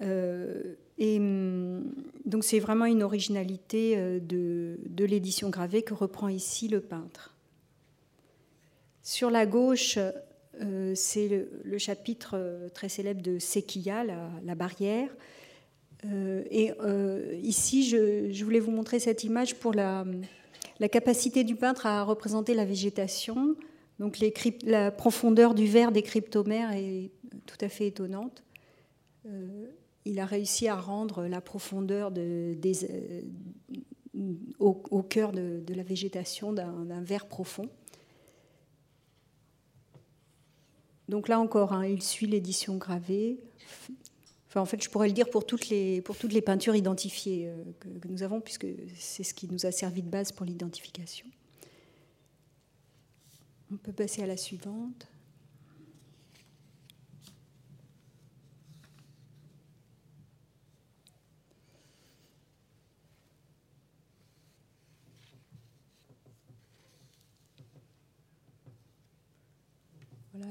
[0.00, 1.94] et hum,
[2.24, 7.29] donc, c'est vraiment une originalité de, l'édition gravée que reprend ici le peintre.
[9.02, 9.98] Sur la gauche,
[10.94, 15.08] c'est le, chapitre très célèbre de Sekiya, la, barrière.
[16.04, 16.72] et
[17.42, 20.04] ici, je, voulais vous montrer cette image pour la,
[20.90, 23.56] capacité du peintre à représenter la végétation.
[23.98, 24.18] Donc
[24.64, 27.10] la profondeur du verre des cryptomères est
[27.46, 28.42] tout à fait étonnante.
[30.04, 32.54] il a réussi à rendre la profondeur de,
[34.58, 37.68] au, cœur de, la végétation d'un verre profond.
[41.10, 43.40] Donc là encore, hein, il suit l'édition gravée.
[44.48, 46.02] Enfin, en fait, je pourrais le dire pour toutes les,
[46.40, 48.66] peintures identifiées euh, que, nous avons, puisque
[48.96, 51.26] c'est ce qui nous a servi de base pour l'identification.
[53.72, 55.08] On peut passer à la suivante.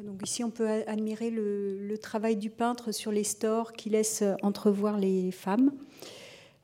[0.04, 5.00] donc ici, on peut admirer le, travail du peintre sur les stores qui laisse entrevoir
[5.00, 5.72] les femmes.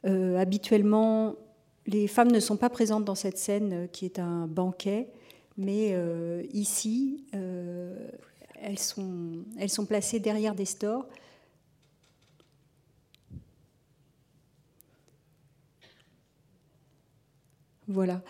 [0.06, 1.36] Euh, habituellement,
[1.88, 5.10] les femmes ne sont pas présentes dans cette scène euh, qui est un banquet,
[5.58, 7.26] mais euh, ici,
[8.62, 11.08] elles, sont, placées derrière des stores.
[17.88, 18.22] Voilà.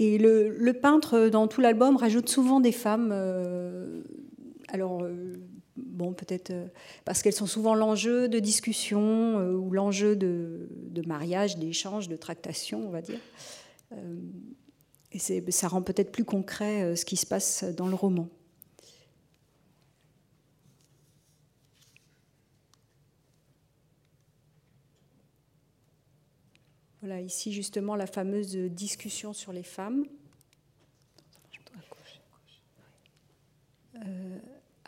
[0.00, 3.10] Et le, peintre, dans tout l'album, rajoute souvent des femmes.
[3.12, 4.02] Euh,
[4.72, 5.34] alors, euh,
[5.76, 6.66] bon, peut-être euh,
[7.04, 12.86] parce qu'elles sont souvent l'enjeu de discussion ou l'enjeu de, de, mariage, d'échange, de tractation,
[12.86, 13.18] on va dire.
[15.12, 15.18] et
[15.50, 18.28] ça rend peut-être plus concret ce qui se passe dans le roman.
[27.02, 30.04] Voilà, ici justement la fameuse discussion sur les femmes.
[34.06, 34.38] Euh,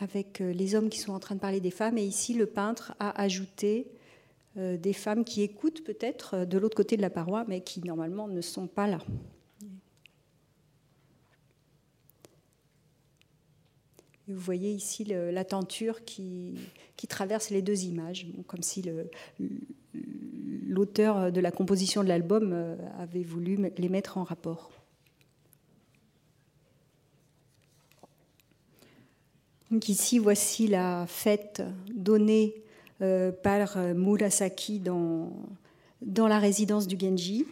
[0.03, 1.97] avec euh, les hommes qui sont en train de parler des femmes.
[1.97, 3.87] Et ici, le peintre a ajouté
[4.57, 8.29] euh, des femmes qui écoutent peut-être de l'autre côté de la paroi, mais qui normalement
[8.29, 8.99] ne sont pas là.
[14.29, 16.55] vous voyez ici la tenture qui,
[17.09, 18.85] traverse les deux images, comme si
[20.65, 24.71] l'auteur de la composition de l'album euh, avait voulu les mettre en rapport.
[29.73, 32.63] Ici, voici la fête donnée
[33.01, 35.33] euh, par euh, Murasaki dans,
[36.05, 37.47] la résidence du Genji.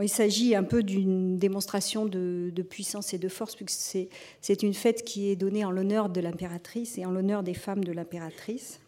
[0.00, 4.08] il s'agit un peu d'une démonstration de, puissance et de force, puisque
[4.40, 7.84] c'est une fête qui est donnée en l'honneur de l'impératrice et en l'honneur des femmes
[7.84, 8.80] de l'impératrice.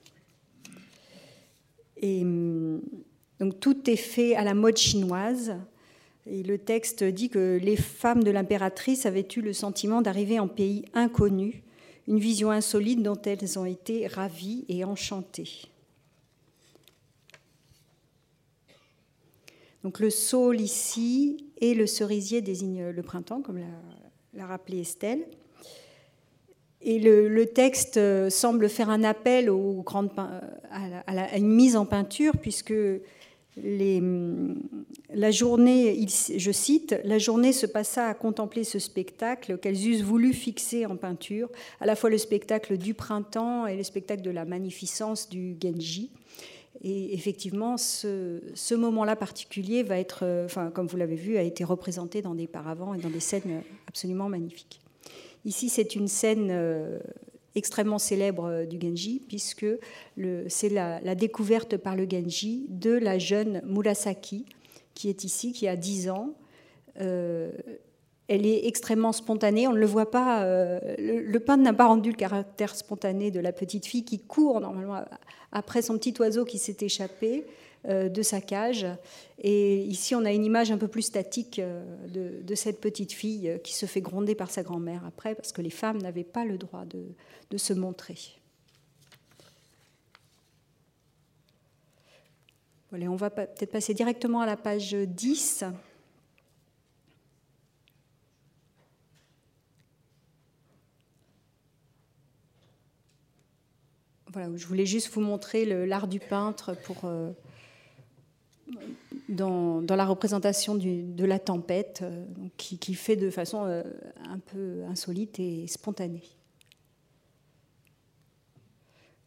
[2.03, 5.55] Donc tout est fait à la mode chinoise.
[6.27, 10.49] Et le texte dit que les femmes de l'impératrice avaient eu le sentiment d'arriver en
[10.49, 11.63] pays inconnu,
[12.11, 15.63] une vision insolite dont elles ont été ravies et enchantées.
[19.85, 23.61] Donc le saule ici et le cerisier désignent le printemps, comme
[24.35, 25.25] l'a rappelé Estelle.
[26.83, 32.75] Et le, texte semble faire un appel à, à, une mise en peinture, puisque
[33.63, 34.03] les,
[35.13, 36.07] la journée,
[36.37, 40.97] je cite, la journée se passa à contempler ce spectacle qu'elles eussent voulu fixer en
[40.97, 41.49] peinture,
[41.81, 46.11] à la fois le spectacle du printemps et le spectacle de la magnificence du Genji.
[46.83, 51.63] Et effectivement, ce, ce moment-là particulier va être, enfin, comme vous l'avez vu, a été
[51.65, 54.81] représenté dans des paravents et dans des scènes absolument magnifiques.
[55.45, 57.01] Ici, c'est une scène euh,
[57.55, 59.67] extrêmement célèbre euh, du Genji, puisque
[60.49, 64.47] c'est la, découverte par le Genji de la jeune Murasaki,
[64.95, 66.35] qui est ici, qui a 10 ans.
[67.01, 67.51] Euh,
[68.29, 72.11] elle est extrêmement spontanée, on ne le voit pas, euh, le, peintre n'a pas rendu
[72.11, 75.03] le caractère spontané de la petite fille qui court normalement
[75.51, 77.45] après son petit oiseau qui s'est échappé.
[77.89, 78.87] Euh, de sa cage.
[79.39, 81.83] Et ici, on a une image un peu plus statique euh,
[82.43, 85.63] de, cette petite fille euh, qui se fait gronder par sa grand-mère après, parce que
[85.63, 88.19] les femmes n'avaient pas le droit de, se montrer.
[92.91, 95.65] Voilà, on va peut-être passer directement à la page 10.
[104.27, 107.11] Voilà, je voulais juste vous montrer l'art du peintre pour,
[109.29, 112.25] dans, la représentation de la tempête, euh,
[112.57, 113.83] qui, fait de façon euh,
[114.29, 116.23] un peu insolite et spontanée.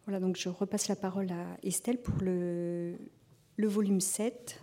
[0.05, 2.97] Voilà, donc je repasse la parole à Estelle pour le,
[3.55, 4.59] le volume 7.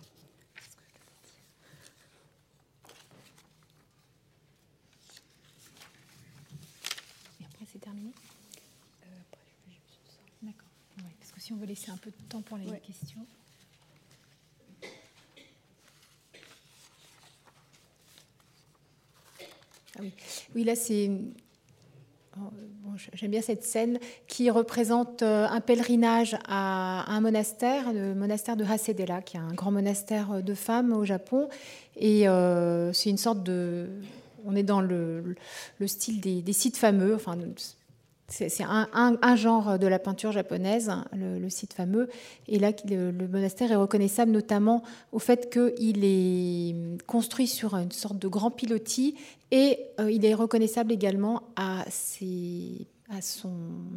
[7.39, 8.11] Et après, c'est terminé?
[9.03, 9.07] Euh,
[10.43, 10.67] D'accord.
[11.19, 13.25] parce que si on veut laisser un peu de temps pour les questions.
[19.99, 20.03] Ah
[20.55, 20.63] oui.
[20.63, 21.11] là c'est
[22.37, 22.41] oh,
[23.13, 28.63] J'aime bien cette scène qui représente euh, un pèlerinage à un monastère, le monastère de
[28.63, 31.49] Hasedela, qui est un grand monastère de femmes au Japon.
[31.97, 33.89] Et euh, c'est une sorte de.
[34.45, 35.35] On est dans le,
[35.85, 37.37] style des, des, sites fameux, enfin,
[38.31, 42.09] c'est un, genre de la peinture japonaise, le, site fameux.
[42.47, 46.75] Et là, le, monastère est reconnaissable notamment au fait qu'il est
[47.05, 49.15] construit sur une sorte de grand pilotis
[49.51, 53.51] et euh, il est reconnaissable également à, à son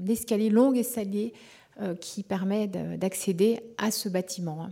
[0.09, 1.33] escalier, long escalier,
[1.81, 4.69] euh, qui permet d'accéder à ce bâtiment.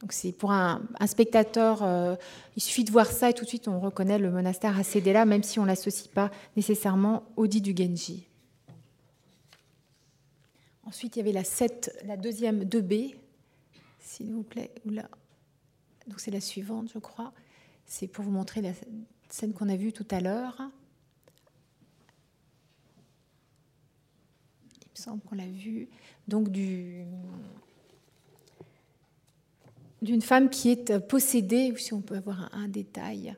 [0.00, 2.14] Donc c'est pour un, spectateur, euh,
[2.56, 5.42] il suffit de voir ça et tout de suite on reconnaît le monastère là, même
[5.42, 8.28] si on ne l'associe pas nécessairement au dit du Genji.
[10.84, 13.14] Ensuite, il y avait la 7, la deuxième 2B,
[14.00, 14.72] s'il vous plaît.
[14.86, 17.34] Donc c'est la suivante, je crois.
[17.84, 18.72] C'est pour vous montrer la
[19.28, 20.56] scène qu'on a vue tout à l'heure.
[24.80, 25.90] Il me semble qu'on l'a vue.
[26.26, 27.04] Donc du
[30.02, 33.34] d'une femme qui est possédée, si on peut avoir un, détail,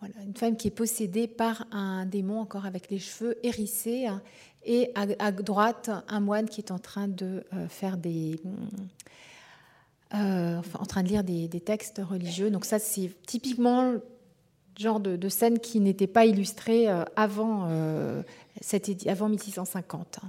[0.00, 4.22] voilà, une femme qui est possédée par un démon encore avec les cheveux hérissés, hein,
[4.64, 8.40] et à, droite un moine qui est en train de euh, faire des,
[10.14, 12.50] euh, en train de lire des, textes religieux.
[12.50, 14.02] Donc ça, c'est typiquement le
[14.78, 17.68] genre de, scène qui n'était pas illustrée euh, avant,
[19.06, 20.20] avant 1650.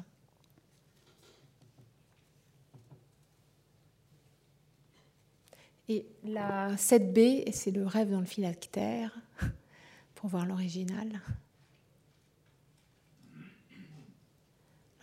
[5.87, 9.19] Et la 7B, c'est le rêve dans le phylactère,
[10.15, 11.21] pour voir l'original.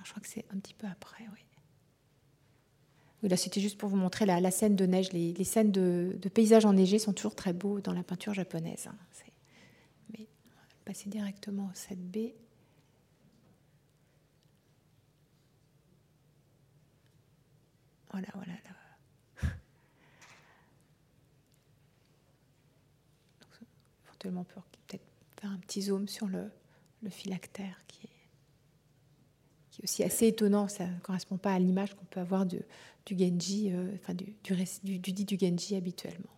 [0.04, 1.40] je crois que c'est un petit peu après, oui.
[3.22, 5.12] Oui, là, c'était juste pour vous montrer la, scène de neige.
[5.12, 8.88] Les, scènes de, paysages enneigés sont toujours très beaux dans la peinture japonaise.
[8.88, 8.96] Hein.
[10.10, 12.32] Mais on va passer directement au 7B.
[18.10, 18.52] Voilà, voilà.
[24.30, 25.04] Pour peut-être
[25.40, 26.50] faire un petit zoom sur le,
[27.02, 28.10] le phylactère qui est,
[29.70, 30.68] qui est aussi assez étonnant.
[30.68, 32.62] Ça ne correspond pas à l'image qu'on peut avoir de,
[33.06, 36.30] du Genji, euh, enfin du, du, du, dit du Genji habituellement.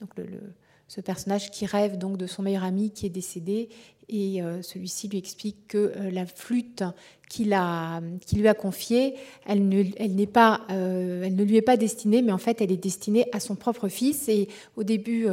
[0.00, 0.54] Donc le,
[0.88, 3.68] ce personnage qui rêve donc de son meilleur ami qui est décédé
[4.08, 6.82] et euh, celui-ci lui explique que euh, la flûte
[7.28, 9.14] qu'il lui a confiée,
[9.46, 12.70] elle ne, elle, pas, euh, elle ne lui est pas destinée, mais en fait, elle
[12.70, 14.28] est destinée à son propre fils.
[14.28, 15.26] Et au début,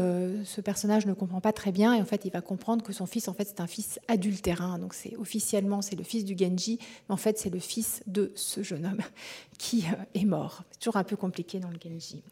[0.45, 3.05] ce personnage ne comprend pas très bien, et en fait, il va comprendre que son
[3.05, 4.79] fils, en fait, c'est un fils adultérin.
[4.79, 8.31] Donc, c'est officiellement, c'est le fils du Genji, mais en fait, c'est le fils de
[8.35, 9.01] ce jeune homme
[9.59, 9.83] qui
[10.15, 10.63] est mort.
[10.71, 12.23] C'est toujours un peu compliqué dans le Genji.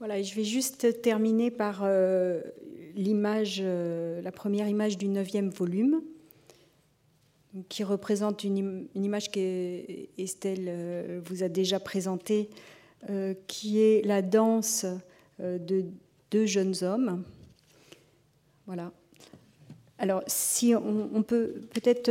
[0.00, 2.40] Voilà, je vais juste terminer par euh,
[2.96, 6.02] l'image, euh, la première image du neuvième volume,
[7.68, 12.50] qui représente une, image qu'Estelle euh, vous a déjà présentée,
[13.46, 14.86] qui est la danse
[15.38, 15.84] de
[16.30, 17.22] deux jeunes hommes.
[18.64, 18.92] Voilà.
[19.98, 22.10] Alors, si on, peut peut-être,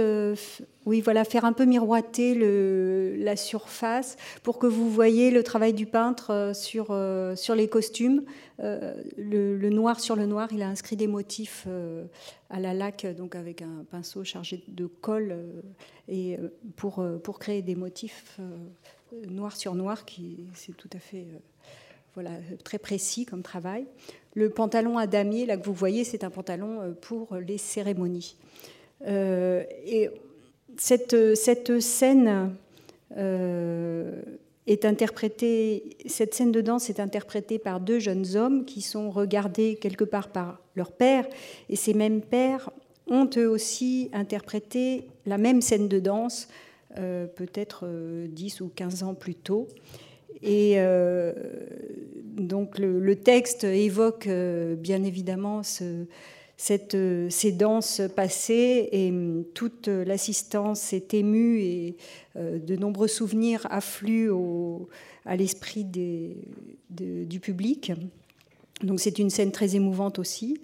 [0.86, 2.36] oui, voilà, faire un peu miroiter
[3.18, 7.68] la surface pour que vous voyez le travail du peintre euh, sur, euh, sur les
[7.68, 8.24] costumes.
[8.60, 11.68] le, noir sur le noir, il a inscrit des motifs
[12.50, 15.38] à la laque, donc avec un pinceau chargé de colle,
[16.08, 16.38] et
[16.76, 18.40] pour, pour créer des motifs
[19.28, 21.26] noir sur noir, qui c'est tout à fait
[22.14, 22.32] voilà,
[22.64, 23.86] très précis comme travail.
[24.36, 28.36] Le pantalon à damier, là que vous voyez, c'est un pantalon euh, pour les cérémonies.
[29.06, 30.10] Euh, et
[30.78, 32.56] cette, cette scène
[33.18, 34.22] euh,
[34.68, 39.76] est interprétée, cette scène de danse est interprétée par deux jeunes hommes qui sont regardés
[39.76, 41.26] quelque part par leur père,
[41.70, 42.70] et ces mêmes pères
[43.08, 46.48] ont eux aussi interprété la même scène de danse,
[46.96, 47.86] peut-être
[48.28, 49.68] 10 ou 15 ans plus tôt.
[50.44, 51.32] Et euh,
[52.38, 55.62] donc le, texte évoque euh, bien évidemment
[56.64, 56.96] cette,
[57.30, 61.98] ces danses passées et hum, toute l'assistance est émue et
[62.38, 64.32] euh, de nombreux souvenirs affluent
[65.26, 67.92] à l'esprit du public.
[68.82, 70.62] Donc c'est une scène très émouvante aussi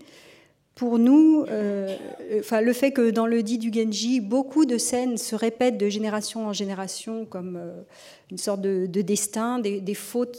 [0.80, 1.94] pour nous, euh,
[2.40, 5.90] enfin, le fait que dans le dit du Genji, beaucoup de scènes se répètent de
[5.90, 7.82] génération en génération comme euh,
[8.32, 10.38] une sorte de, destin, les fautes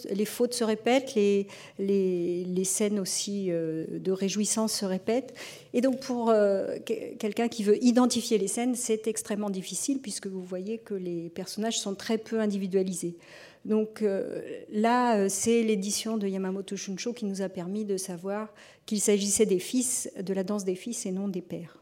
[0.54, 5.34] se répètent, les, scènes aussi euh, de réjouissance se répètent.
[5.74, 6.32] Et donc pour
[6.86, 11.78] quelqu'un qui veut identifier les scènes, c'est extrêmement difficile puisque vous voyez que les personnages
[11.78, 13.18] sont très peu individualisés.
[13.64, 14.02] Donc
[14.70, 18.54] là, c'est l'édition de Yamamoto Shunsho qui nous a permis de savoir
[18.86, 21.76] qu'il s'agissait des fils, de la danse des fils et non des pères.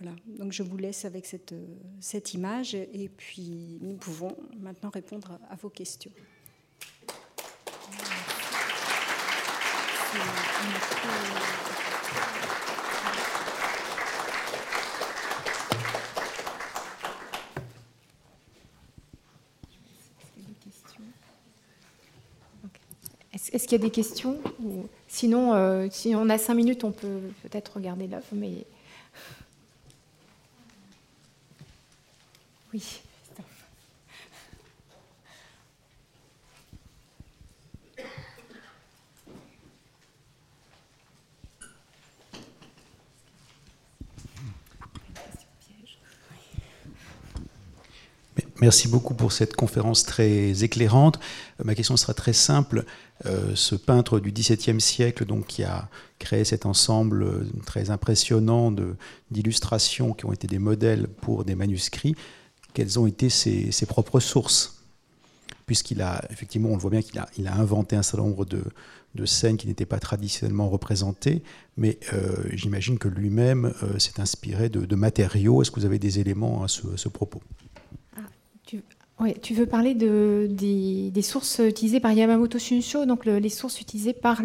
[0.00, 1.54] Voilà, donc je vous laisse avec cette,
[2.00, 6.12] cette image et puis nous pouvons maintenant répondre à vos questions.
[23.52, 24.38] Est-ce qu'il y a des questions
[25.08, 28.64] Sinon, euh, si on a cinq minutes, on peut peut-être regarder l'œuvre, mais
[32.72, 33.00] oui.
[48.60, 51.18] Merci beaucoup pour cette conférence très éclairante.
[51.60, 52.84] Euh, ma question sera très simple.
[53.24, 55.88] Euh, ce peintre du XVIIe siècle, donc, qui a
[56.18, 58.70] créé cet ensemble euh, très impressionnant
[59.30, 62.14] d'illustrations qui ont été des modèles pour des manuscrits,
[62.74, 64.82] quelles ont été ses, propres sources?
[65.64, 68.62] Puisqu'il a, effectivement, on le voit bien qu'il a, inventé un certain nombre de,
[69.24, 71.42] scènes qui n'étaient pas traditionnellement représentées,
[71.76, 71.98] mais
[72.52, 75.62] j'imagine que lui-même s'est inspiré de, matériaux.
[75.62, 77.42] Est-ce que vous avez des éléments à ce propos?
[79.20, 84.14] Oui, tu veux parler de, des, sources utilisées par Yamamoto Shunsho, donc les sources utilisées
[84.14, 84.42] par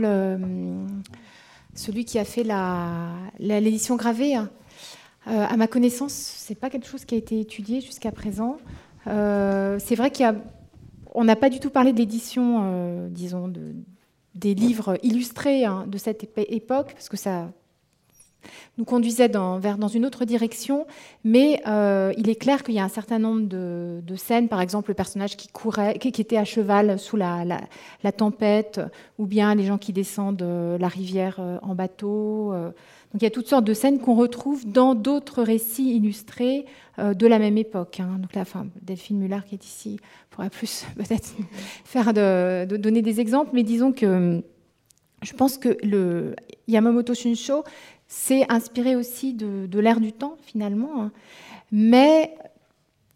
[1.75, 2.45] celui qui a fait
[3.39, 4.35] l'édition gravée.
[4.35, 4.49] Hein.
[5.27, 8.57] Euh, à ma connaissance, c'est pas quelque chose qui a été étudié jusqu'à présent.
[9.07, 13.73] Euh, c'est vrai qu'on n'a pas du tout parlé d'édition, euh, disons, de,
[14.35, 17.51] des livres illustrés hein, de cette époque, parce que ça
[18.77, 20.85] nous conduisait dans, une autre direction,
[21.23, 24.91] mais euh, il est clair qu'il y a un certain nombre de, scènes, par exemple
[24.91, 27.43] le personnage qui courait, qui, était à cheval sous la,
[28.03, 28.81] la, tempête,
[29.17, 32.53] ou bien les gens qui descendent euh, la rivière euh, en bateau.
[32.53, 36.65] Donc il y a toutes sortes de scènes qu'on retrouve dans d'autres récits illustrés
[36.97, 37.99] de la même époque.
[37.99, 38.17] Hein.
[38.19, 39.99] Donc là, enfin, Delphine Muller qui est ici
[40.35, 41.33] pourrait plus peut-être
[41.85, 44.43] faire de, donner des exemples, mais disons que
[45.21, 46.35] je pense que le
[46.67, 47.63] Yamamoto Shunsho
[48.17, 51.11] c'est inspiré aussi de, l'air du temps, finalement, hein.
[51.73, 52.33] mais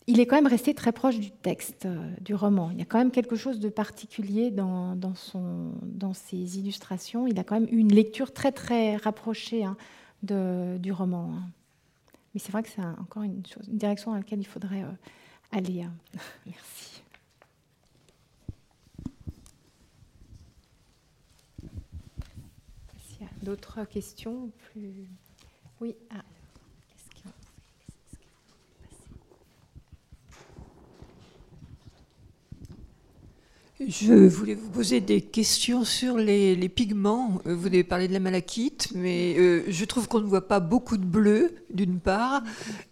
[0.07, 2.69] il est quand même resté très proche du texte, euh, du roman.
[2.71, 4.97] Il y a quand même quelque chose de particulier dans,
[6.13, 7.27] ses illustrations.
[7.27, 9.77] Il a quand même eu une lecture très, très rapprochée hein,
[10.21, 11.31] du roman.
[11.33, 11.43] Hein.
[12.33, 15.85] Mais c'est vrai que c'est encore une, direction dans laquelle il faudrait euh, aller.
[16.45, 16.98] Merci.
[23.49, 25.07] D'autres questions plus...
[25.81, 25.95] Oui.
[26.11, 26.23] Ah.
[33.79, 37.41] Je voulais vous poser des questions sur les, pigments.
[37.47, 40.59] Euh, vous avez parlé de la malachite, mais euh, je trouve qu'on ne voit pas
[40.59, 42.43] beaucoup de bleu, d'une part.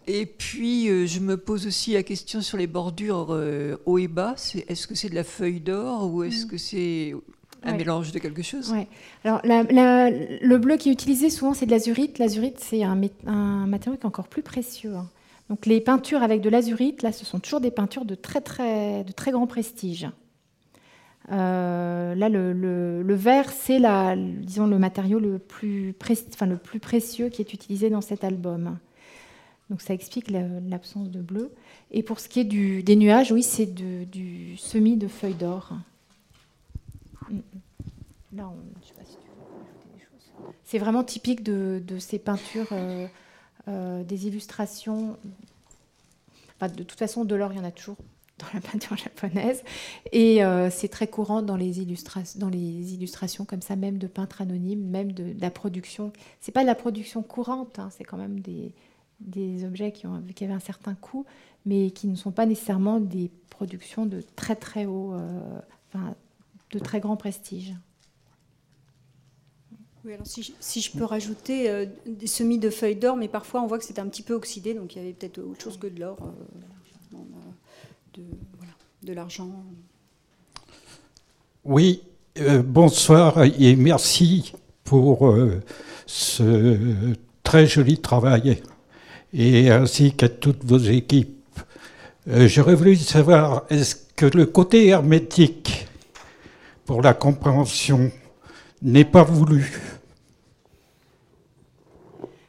[0.08, 3.28] Et puis, euh, je me pose aussi la question sur les bordures
[3.86, 4.34] haut et bas.
[4.66, 6.48] Est-ce que c'est de la feuille d'or ou est-ce mm.
[6.48, 7.14] que c'est
[7.62, 8.86] un mélange de quelque chose ouais.
[9.24, 12.18] Alors, le bleu qui est utilisé souvent, c'est de l'azurite.
[12.18, 12.96] L'azurite, c'est un,
[13.66, 14.94] matériau qui est encore plus précieux.
[14.94, 15.08] Hein.
[15.50, 19.04] Donc, les peintures avec de l'azurite, là, ce sont toujours des peintures de très, très,
[19.04, 20.08] de très grand prestige.
[21.30, 23.80] Euh, là, le, vert, c'est
[24.16, 25.94] disons, le matériau le plus,
[26.32, 28.78] enfin, le plus précieux qui est utilisé dans cet album.
[29.70, 31.52] Donc ça explique l'absence de bleu.
[31.90, 35.74] Et pour ce qui est du, des nuages, oui, c'est du semis de feuilles d'or.
[40.64, 43.06] C'est vraiment typique de, ces peintures, euh,
[43.68, 45.16] euh, des illustrations.
[46.60, 47.96] de toute façon, de l'or, il y en a toujours
[48.38, 49.62] dans la peinture japonaise.
[50.12, 55.12] Et euh, c'est très courant dans les, illustrations comme ça, même de peintres anonymes, même
[55.12, 56.12] de, la production.
[56.40, 60.60] C'est pas de la production courante, hein, c'est quand même des, objets qui, avaient un
[60.60, 61.26] certain coût,
[61.66, 65.14] mais qui ne sont pas nécessairement des productions de très très haut,
[66.72, 67.74] de très grand prestige.
[70.04, 73.66] Oui, alors si, je, peux rajouter euh, des semis de feuilles d'or, mais parfois on
[73.66, 75.88] voit que c'est un petit peu oxydé, donc il y avait peut-être autre chose que
[75.88, 77.18] de l'or, euh,
[78.14, 78.22] de,
[79.02, 79.50] de l'argent.
[81.64, 82.02] Oui,
[82.38, 84.52] euh, bonsoir et merci
[84.84, 85.36] pour
[86.06, 88.62] ce très joli travail
[89.34, 91.60] et ainsi qu'à toutes vos équipes.
[92.26, 95.87] J'aurais voulu savoir, est-ce que le côté hermétique
[96.88, 98.10] pour la compréhension
[98.80, 99.78] n'est pas voulu.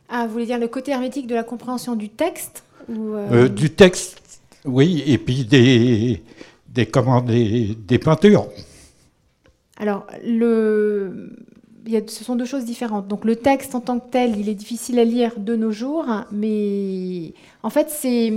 [0.07, 3.49] Ah, vous voulez dire le côté hermétique de la compréhension du texte ou euh, euh,
[3.49, 6.23] Du texte, oui, et puis des,
[6.69, 6.89] des,
[7.25, 8.47] des, des peintures.
[9.77, 11.35] Alors, le,
[12.07, 13.07] ce sont deux choses différentes.
[13.07, 16.05] Donc le texte en tant que tel, il est difficile à lire de nos jours,
[16.31, 17.33] mais
[17.63, 18.31] en fait, c'est,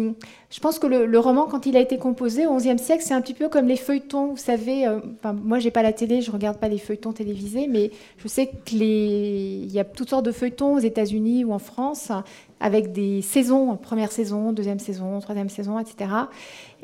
[0.53, 3.23] je pense que le, roman, quand il a été composé au XIe siècle, c'est un
[3.23, 4.33] petit peu comme les feuilletons.
[4.33, 7.91] Vous savez, euh, enfin, moi, pas la télé, je regarde pas les feuilletons télévisés, mais
[8.19, 11.59] je sais que les, il y a toutes sortes de feuilletons aux États-Unis ou en
[11.59, 12.13] France
[12.61, 16.11] avec des saisons, première saison, deuxième saison, troisième saison, etc.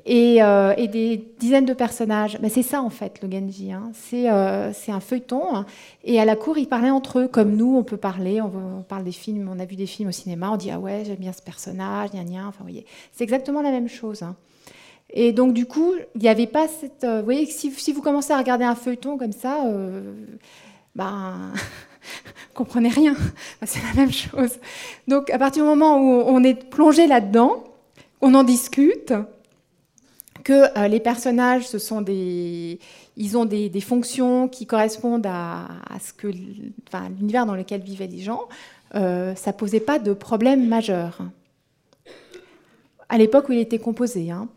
[0.06, 2.38] Euh, et, des dizaines de personnages.
[2.40, 3.72] Mais c'est ça en fait le Genji.
[3.72, 3.92] Hein.
[4.14, 5.64] Euh, c'est un feuilleton.
[6.04, 7.76] Et à la cour, ils parlaient entre eux comme nous.
[7.76, 8.40] On peut parler.
[8.40, 9.50] On, parle des films.
[9.52, 10.50] On a vu des films au cinéma.
[10.50, 12.10] On dit ah ouais j'aime bien ce personnage.
[12.10, 12.48] Gna, gna.
[12.48, 14.22] Enfin, voyez, c'est exactement la même chose.
[14.22, 14.36] Hein.
[15.10, 17.04] Et donc du coup, il n'y avait pas cette.
[17.04, 19.64] Euh, vous voyez, si, si, vous commencez à regarder un feuilleton comme ça,
[20.94, 21.52] ben
[22.54, 23.14] comprenez rien.
[23.64, 24.58] c'est la même chose.
[25.06, 27.64] Donc à partir du moment où on est plongé là-dedans,
[28.20, 29.12] on en discute
[30.48, 31.66] que euh, les personnages,
[32.00, 32.78] des,
[33.18, 35.68] ils ont des, fonctions qui correspondent à,
[36.00, 36.26] ce que,
[37.18, 38.48] l'univers dans lequel vivaient les gens,
[38.94, 41.18] euh, ça posait pas de problème majeur.
[43.10, 44.48] À l'époque où il était composé, hein.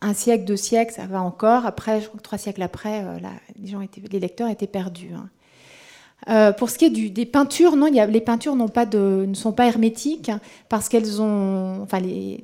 [0.00, 1.66] un siècle, deux siècles, ça va encore.
[1.66, 3.18] Après, je crois que trois siècles après, euh,
[3.62, 5.12] les, lecteurs étaient perdus.
[5.14, 5.28] Hein.
[6.30, 9.66] Euh, pour ce qui est des peintures, non, les peintures pas de, ne sont pas
[9.66, 10.30] hermétiques
[10.70, 12.42] parce qu'elles ont, enfin les,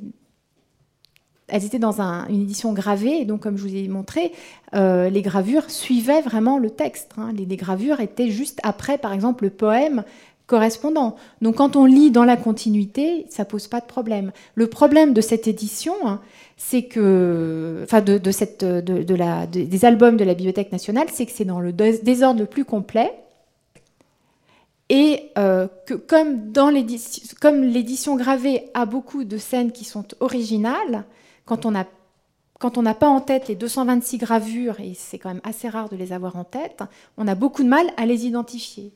[1.49, 4.33] elles étaient dans une édition gravée, et donc comme je vous ai montré,
[4.75, 7.13] euh, les gravures suivaient vraiment le texte.
[7.19, 7.33] Hein.
[7.37, 10.03] Les, gravures étaient juste après, par exemple, le poème
[10.49, 11.17] correspondant.
[11.43, 14.33] Donc quand on lit dans la continuité, ça pose pas de problème.
[14.55, 16.21] Le problème de cette édition, hein,
[16.57, 21.73] c'est que, enfin, de, des albums de la Bibliothèque nationale, c'est que c'est dans le
[21.73, 23.13] désordre le plus complet.
[24.89, 26.53] Et euh, que comme
[27.65, 31.05] l'édition gravée a beaucoup de scènes qui sont originales,
[31.47, 35.89] quand on n'a pas en tête les 226 gravures, et c'est quand même assez rare
[35.89, 36.83] de les avoir en tête,
[37.17, 38.93] on a beaucoup de mal à les identifier.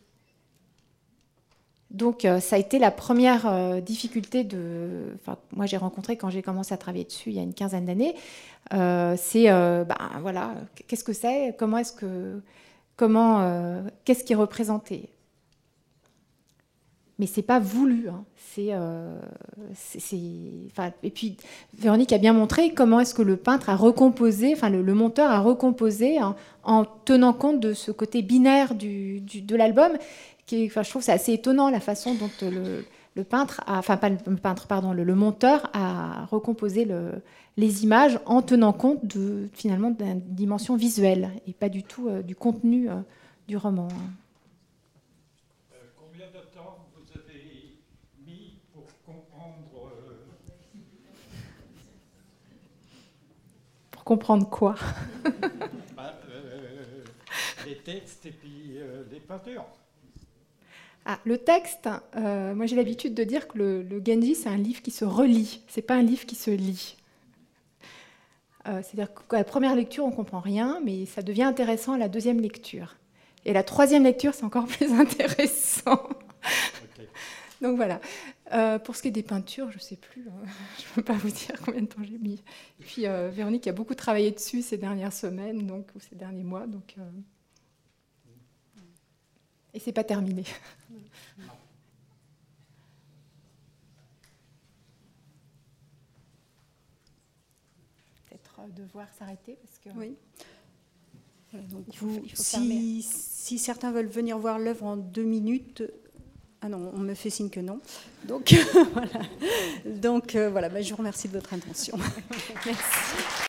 [1.91, 5.17] Donc euh, ça a été la première euh, difficulté de,
[5.57, 8.15] moi j'ai rencontré quand j'ai commencé à travailler dessus il y a une quinzaine d'années.
[8.73, 10.55] Euh, c'est, ben voilà,
[10.87, 12.41] qu'est-ce que c'est Comment est-ce que,
[12.97, 15.09] comment, qu'est-ce qui est représenté?
[17.21, 18.09] Mais c'est pas voulu.
[18.09, 18.25] Hein
[18.59, 19.21] euh,
[21.03, 21.37] et puis
[21.79, 25.41] Véronique a bien montré comment est-ce que le peintre a recomposé, enfin le, monteur a
[25.41, 26.19] recomposé
[26.65, 29.93] en tenant compte de ce côté binaire de l'album.
[30.47, 34.67] Qui, je trouve c'est assez étonnant la façon dont le, peintre, enfin pas le peintre,
[34.67, 37.23] pardon, le, monteur a recomposé le,
[37.59, 42.23] les images en tenant compte de finalement d'une dimension visuelle et pas du tout euh,
[42.23, 42.95] du contenu euh,
[43.47, 43.89] du roman.
[54.11, 54.75] Comprendre quoi
[55.97, 57.05] bah, euh,
[57.65, 59.65] Les textes et puis euh, les peintures.
[61.05, 64.57] Ah, le texte, euh, moi j'ai l'habitude de dire que le, le Genji, c'est un
[64.57, 66.97] livre qui se relit, c'est pas un livre qui se lit.
[68.65, 72.41] C'est-à-dire qu'à la première lecture, on comprend rien, mais ça devient intéressant à la deuxième
[72.41, 72.97] lecture.
[73.45, 76.09] Et la troisième lecture, c'est encore plus intéressant.
[77.63, 78.01] Donc voilà.
[78.53, 80.29] Euh, pour ce qui est des peintures, je ne sais plus.
[80.29, 80.43] Hein.
[80.79, 82.43] je ne peux pas vous dire combien de temps j'ai mis.
[82.81, 86.43] Et puis euh, Véronique a beaucoup travaillé dessus ces dernières semaines, donc ou ces derniers
[86.43, 86.97] mois, donc.
[86.99, 87.11] Euh...
[89.73, 90.43] Et c'est pas terminé.
[98.27, 99.91] Peut-être euh, devoir s'arrêter parce que.
[99.97, 100.17] Oui.
[101.53, 101.85] Donc
[102.35, 105.83] si, si, certains veulent venir voir l'œuvre en deux minutes,
[106.63, 107.81] ah non, on me fait signe que non.
[108.25, 108.55] Donc
[108.93, 109.27] voilà.
[109.87, 111.99] Donc euh, voilà, bah, je vous remercie de votre intention.
[112.67, 113.31] Merci.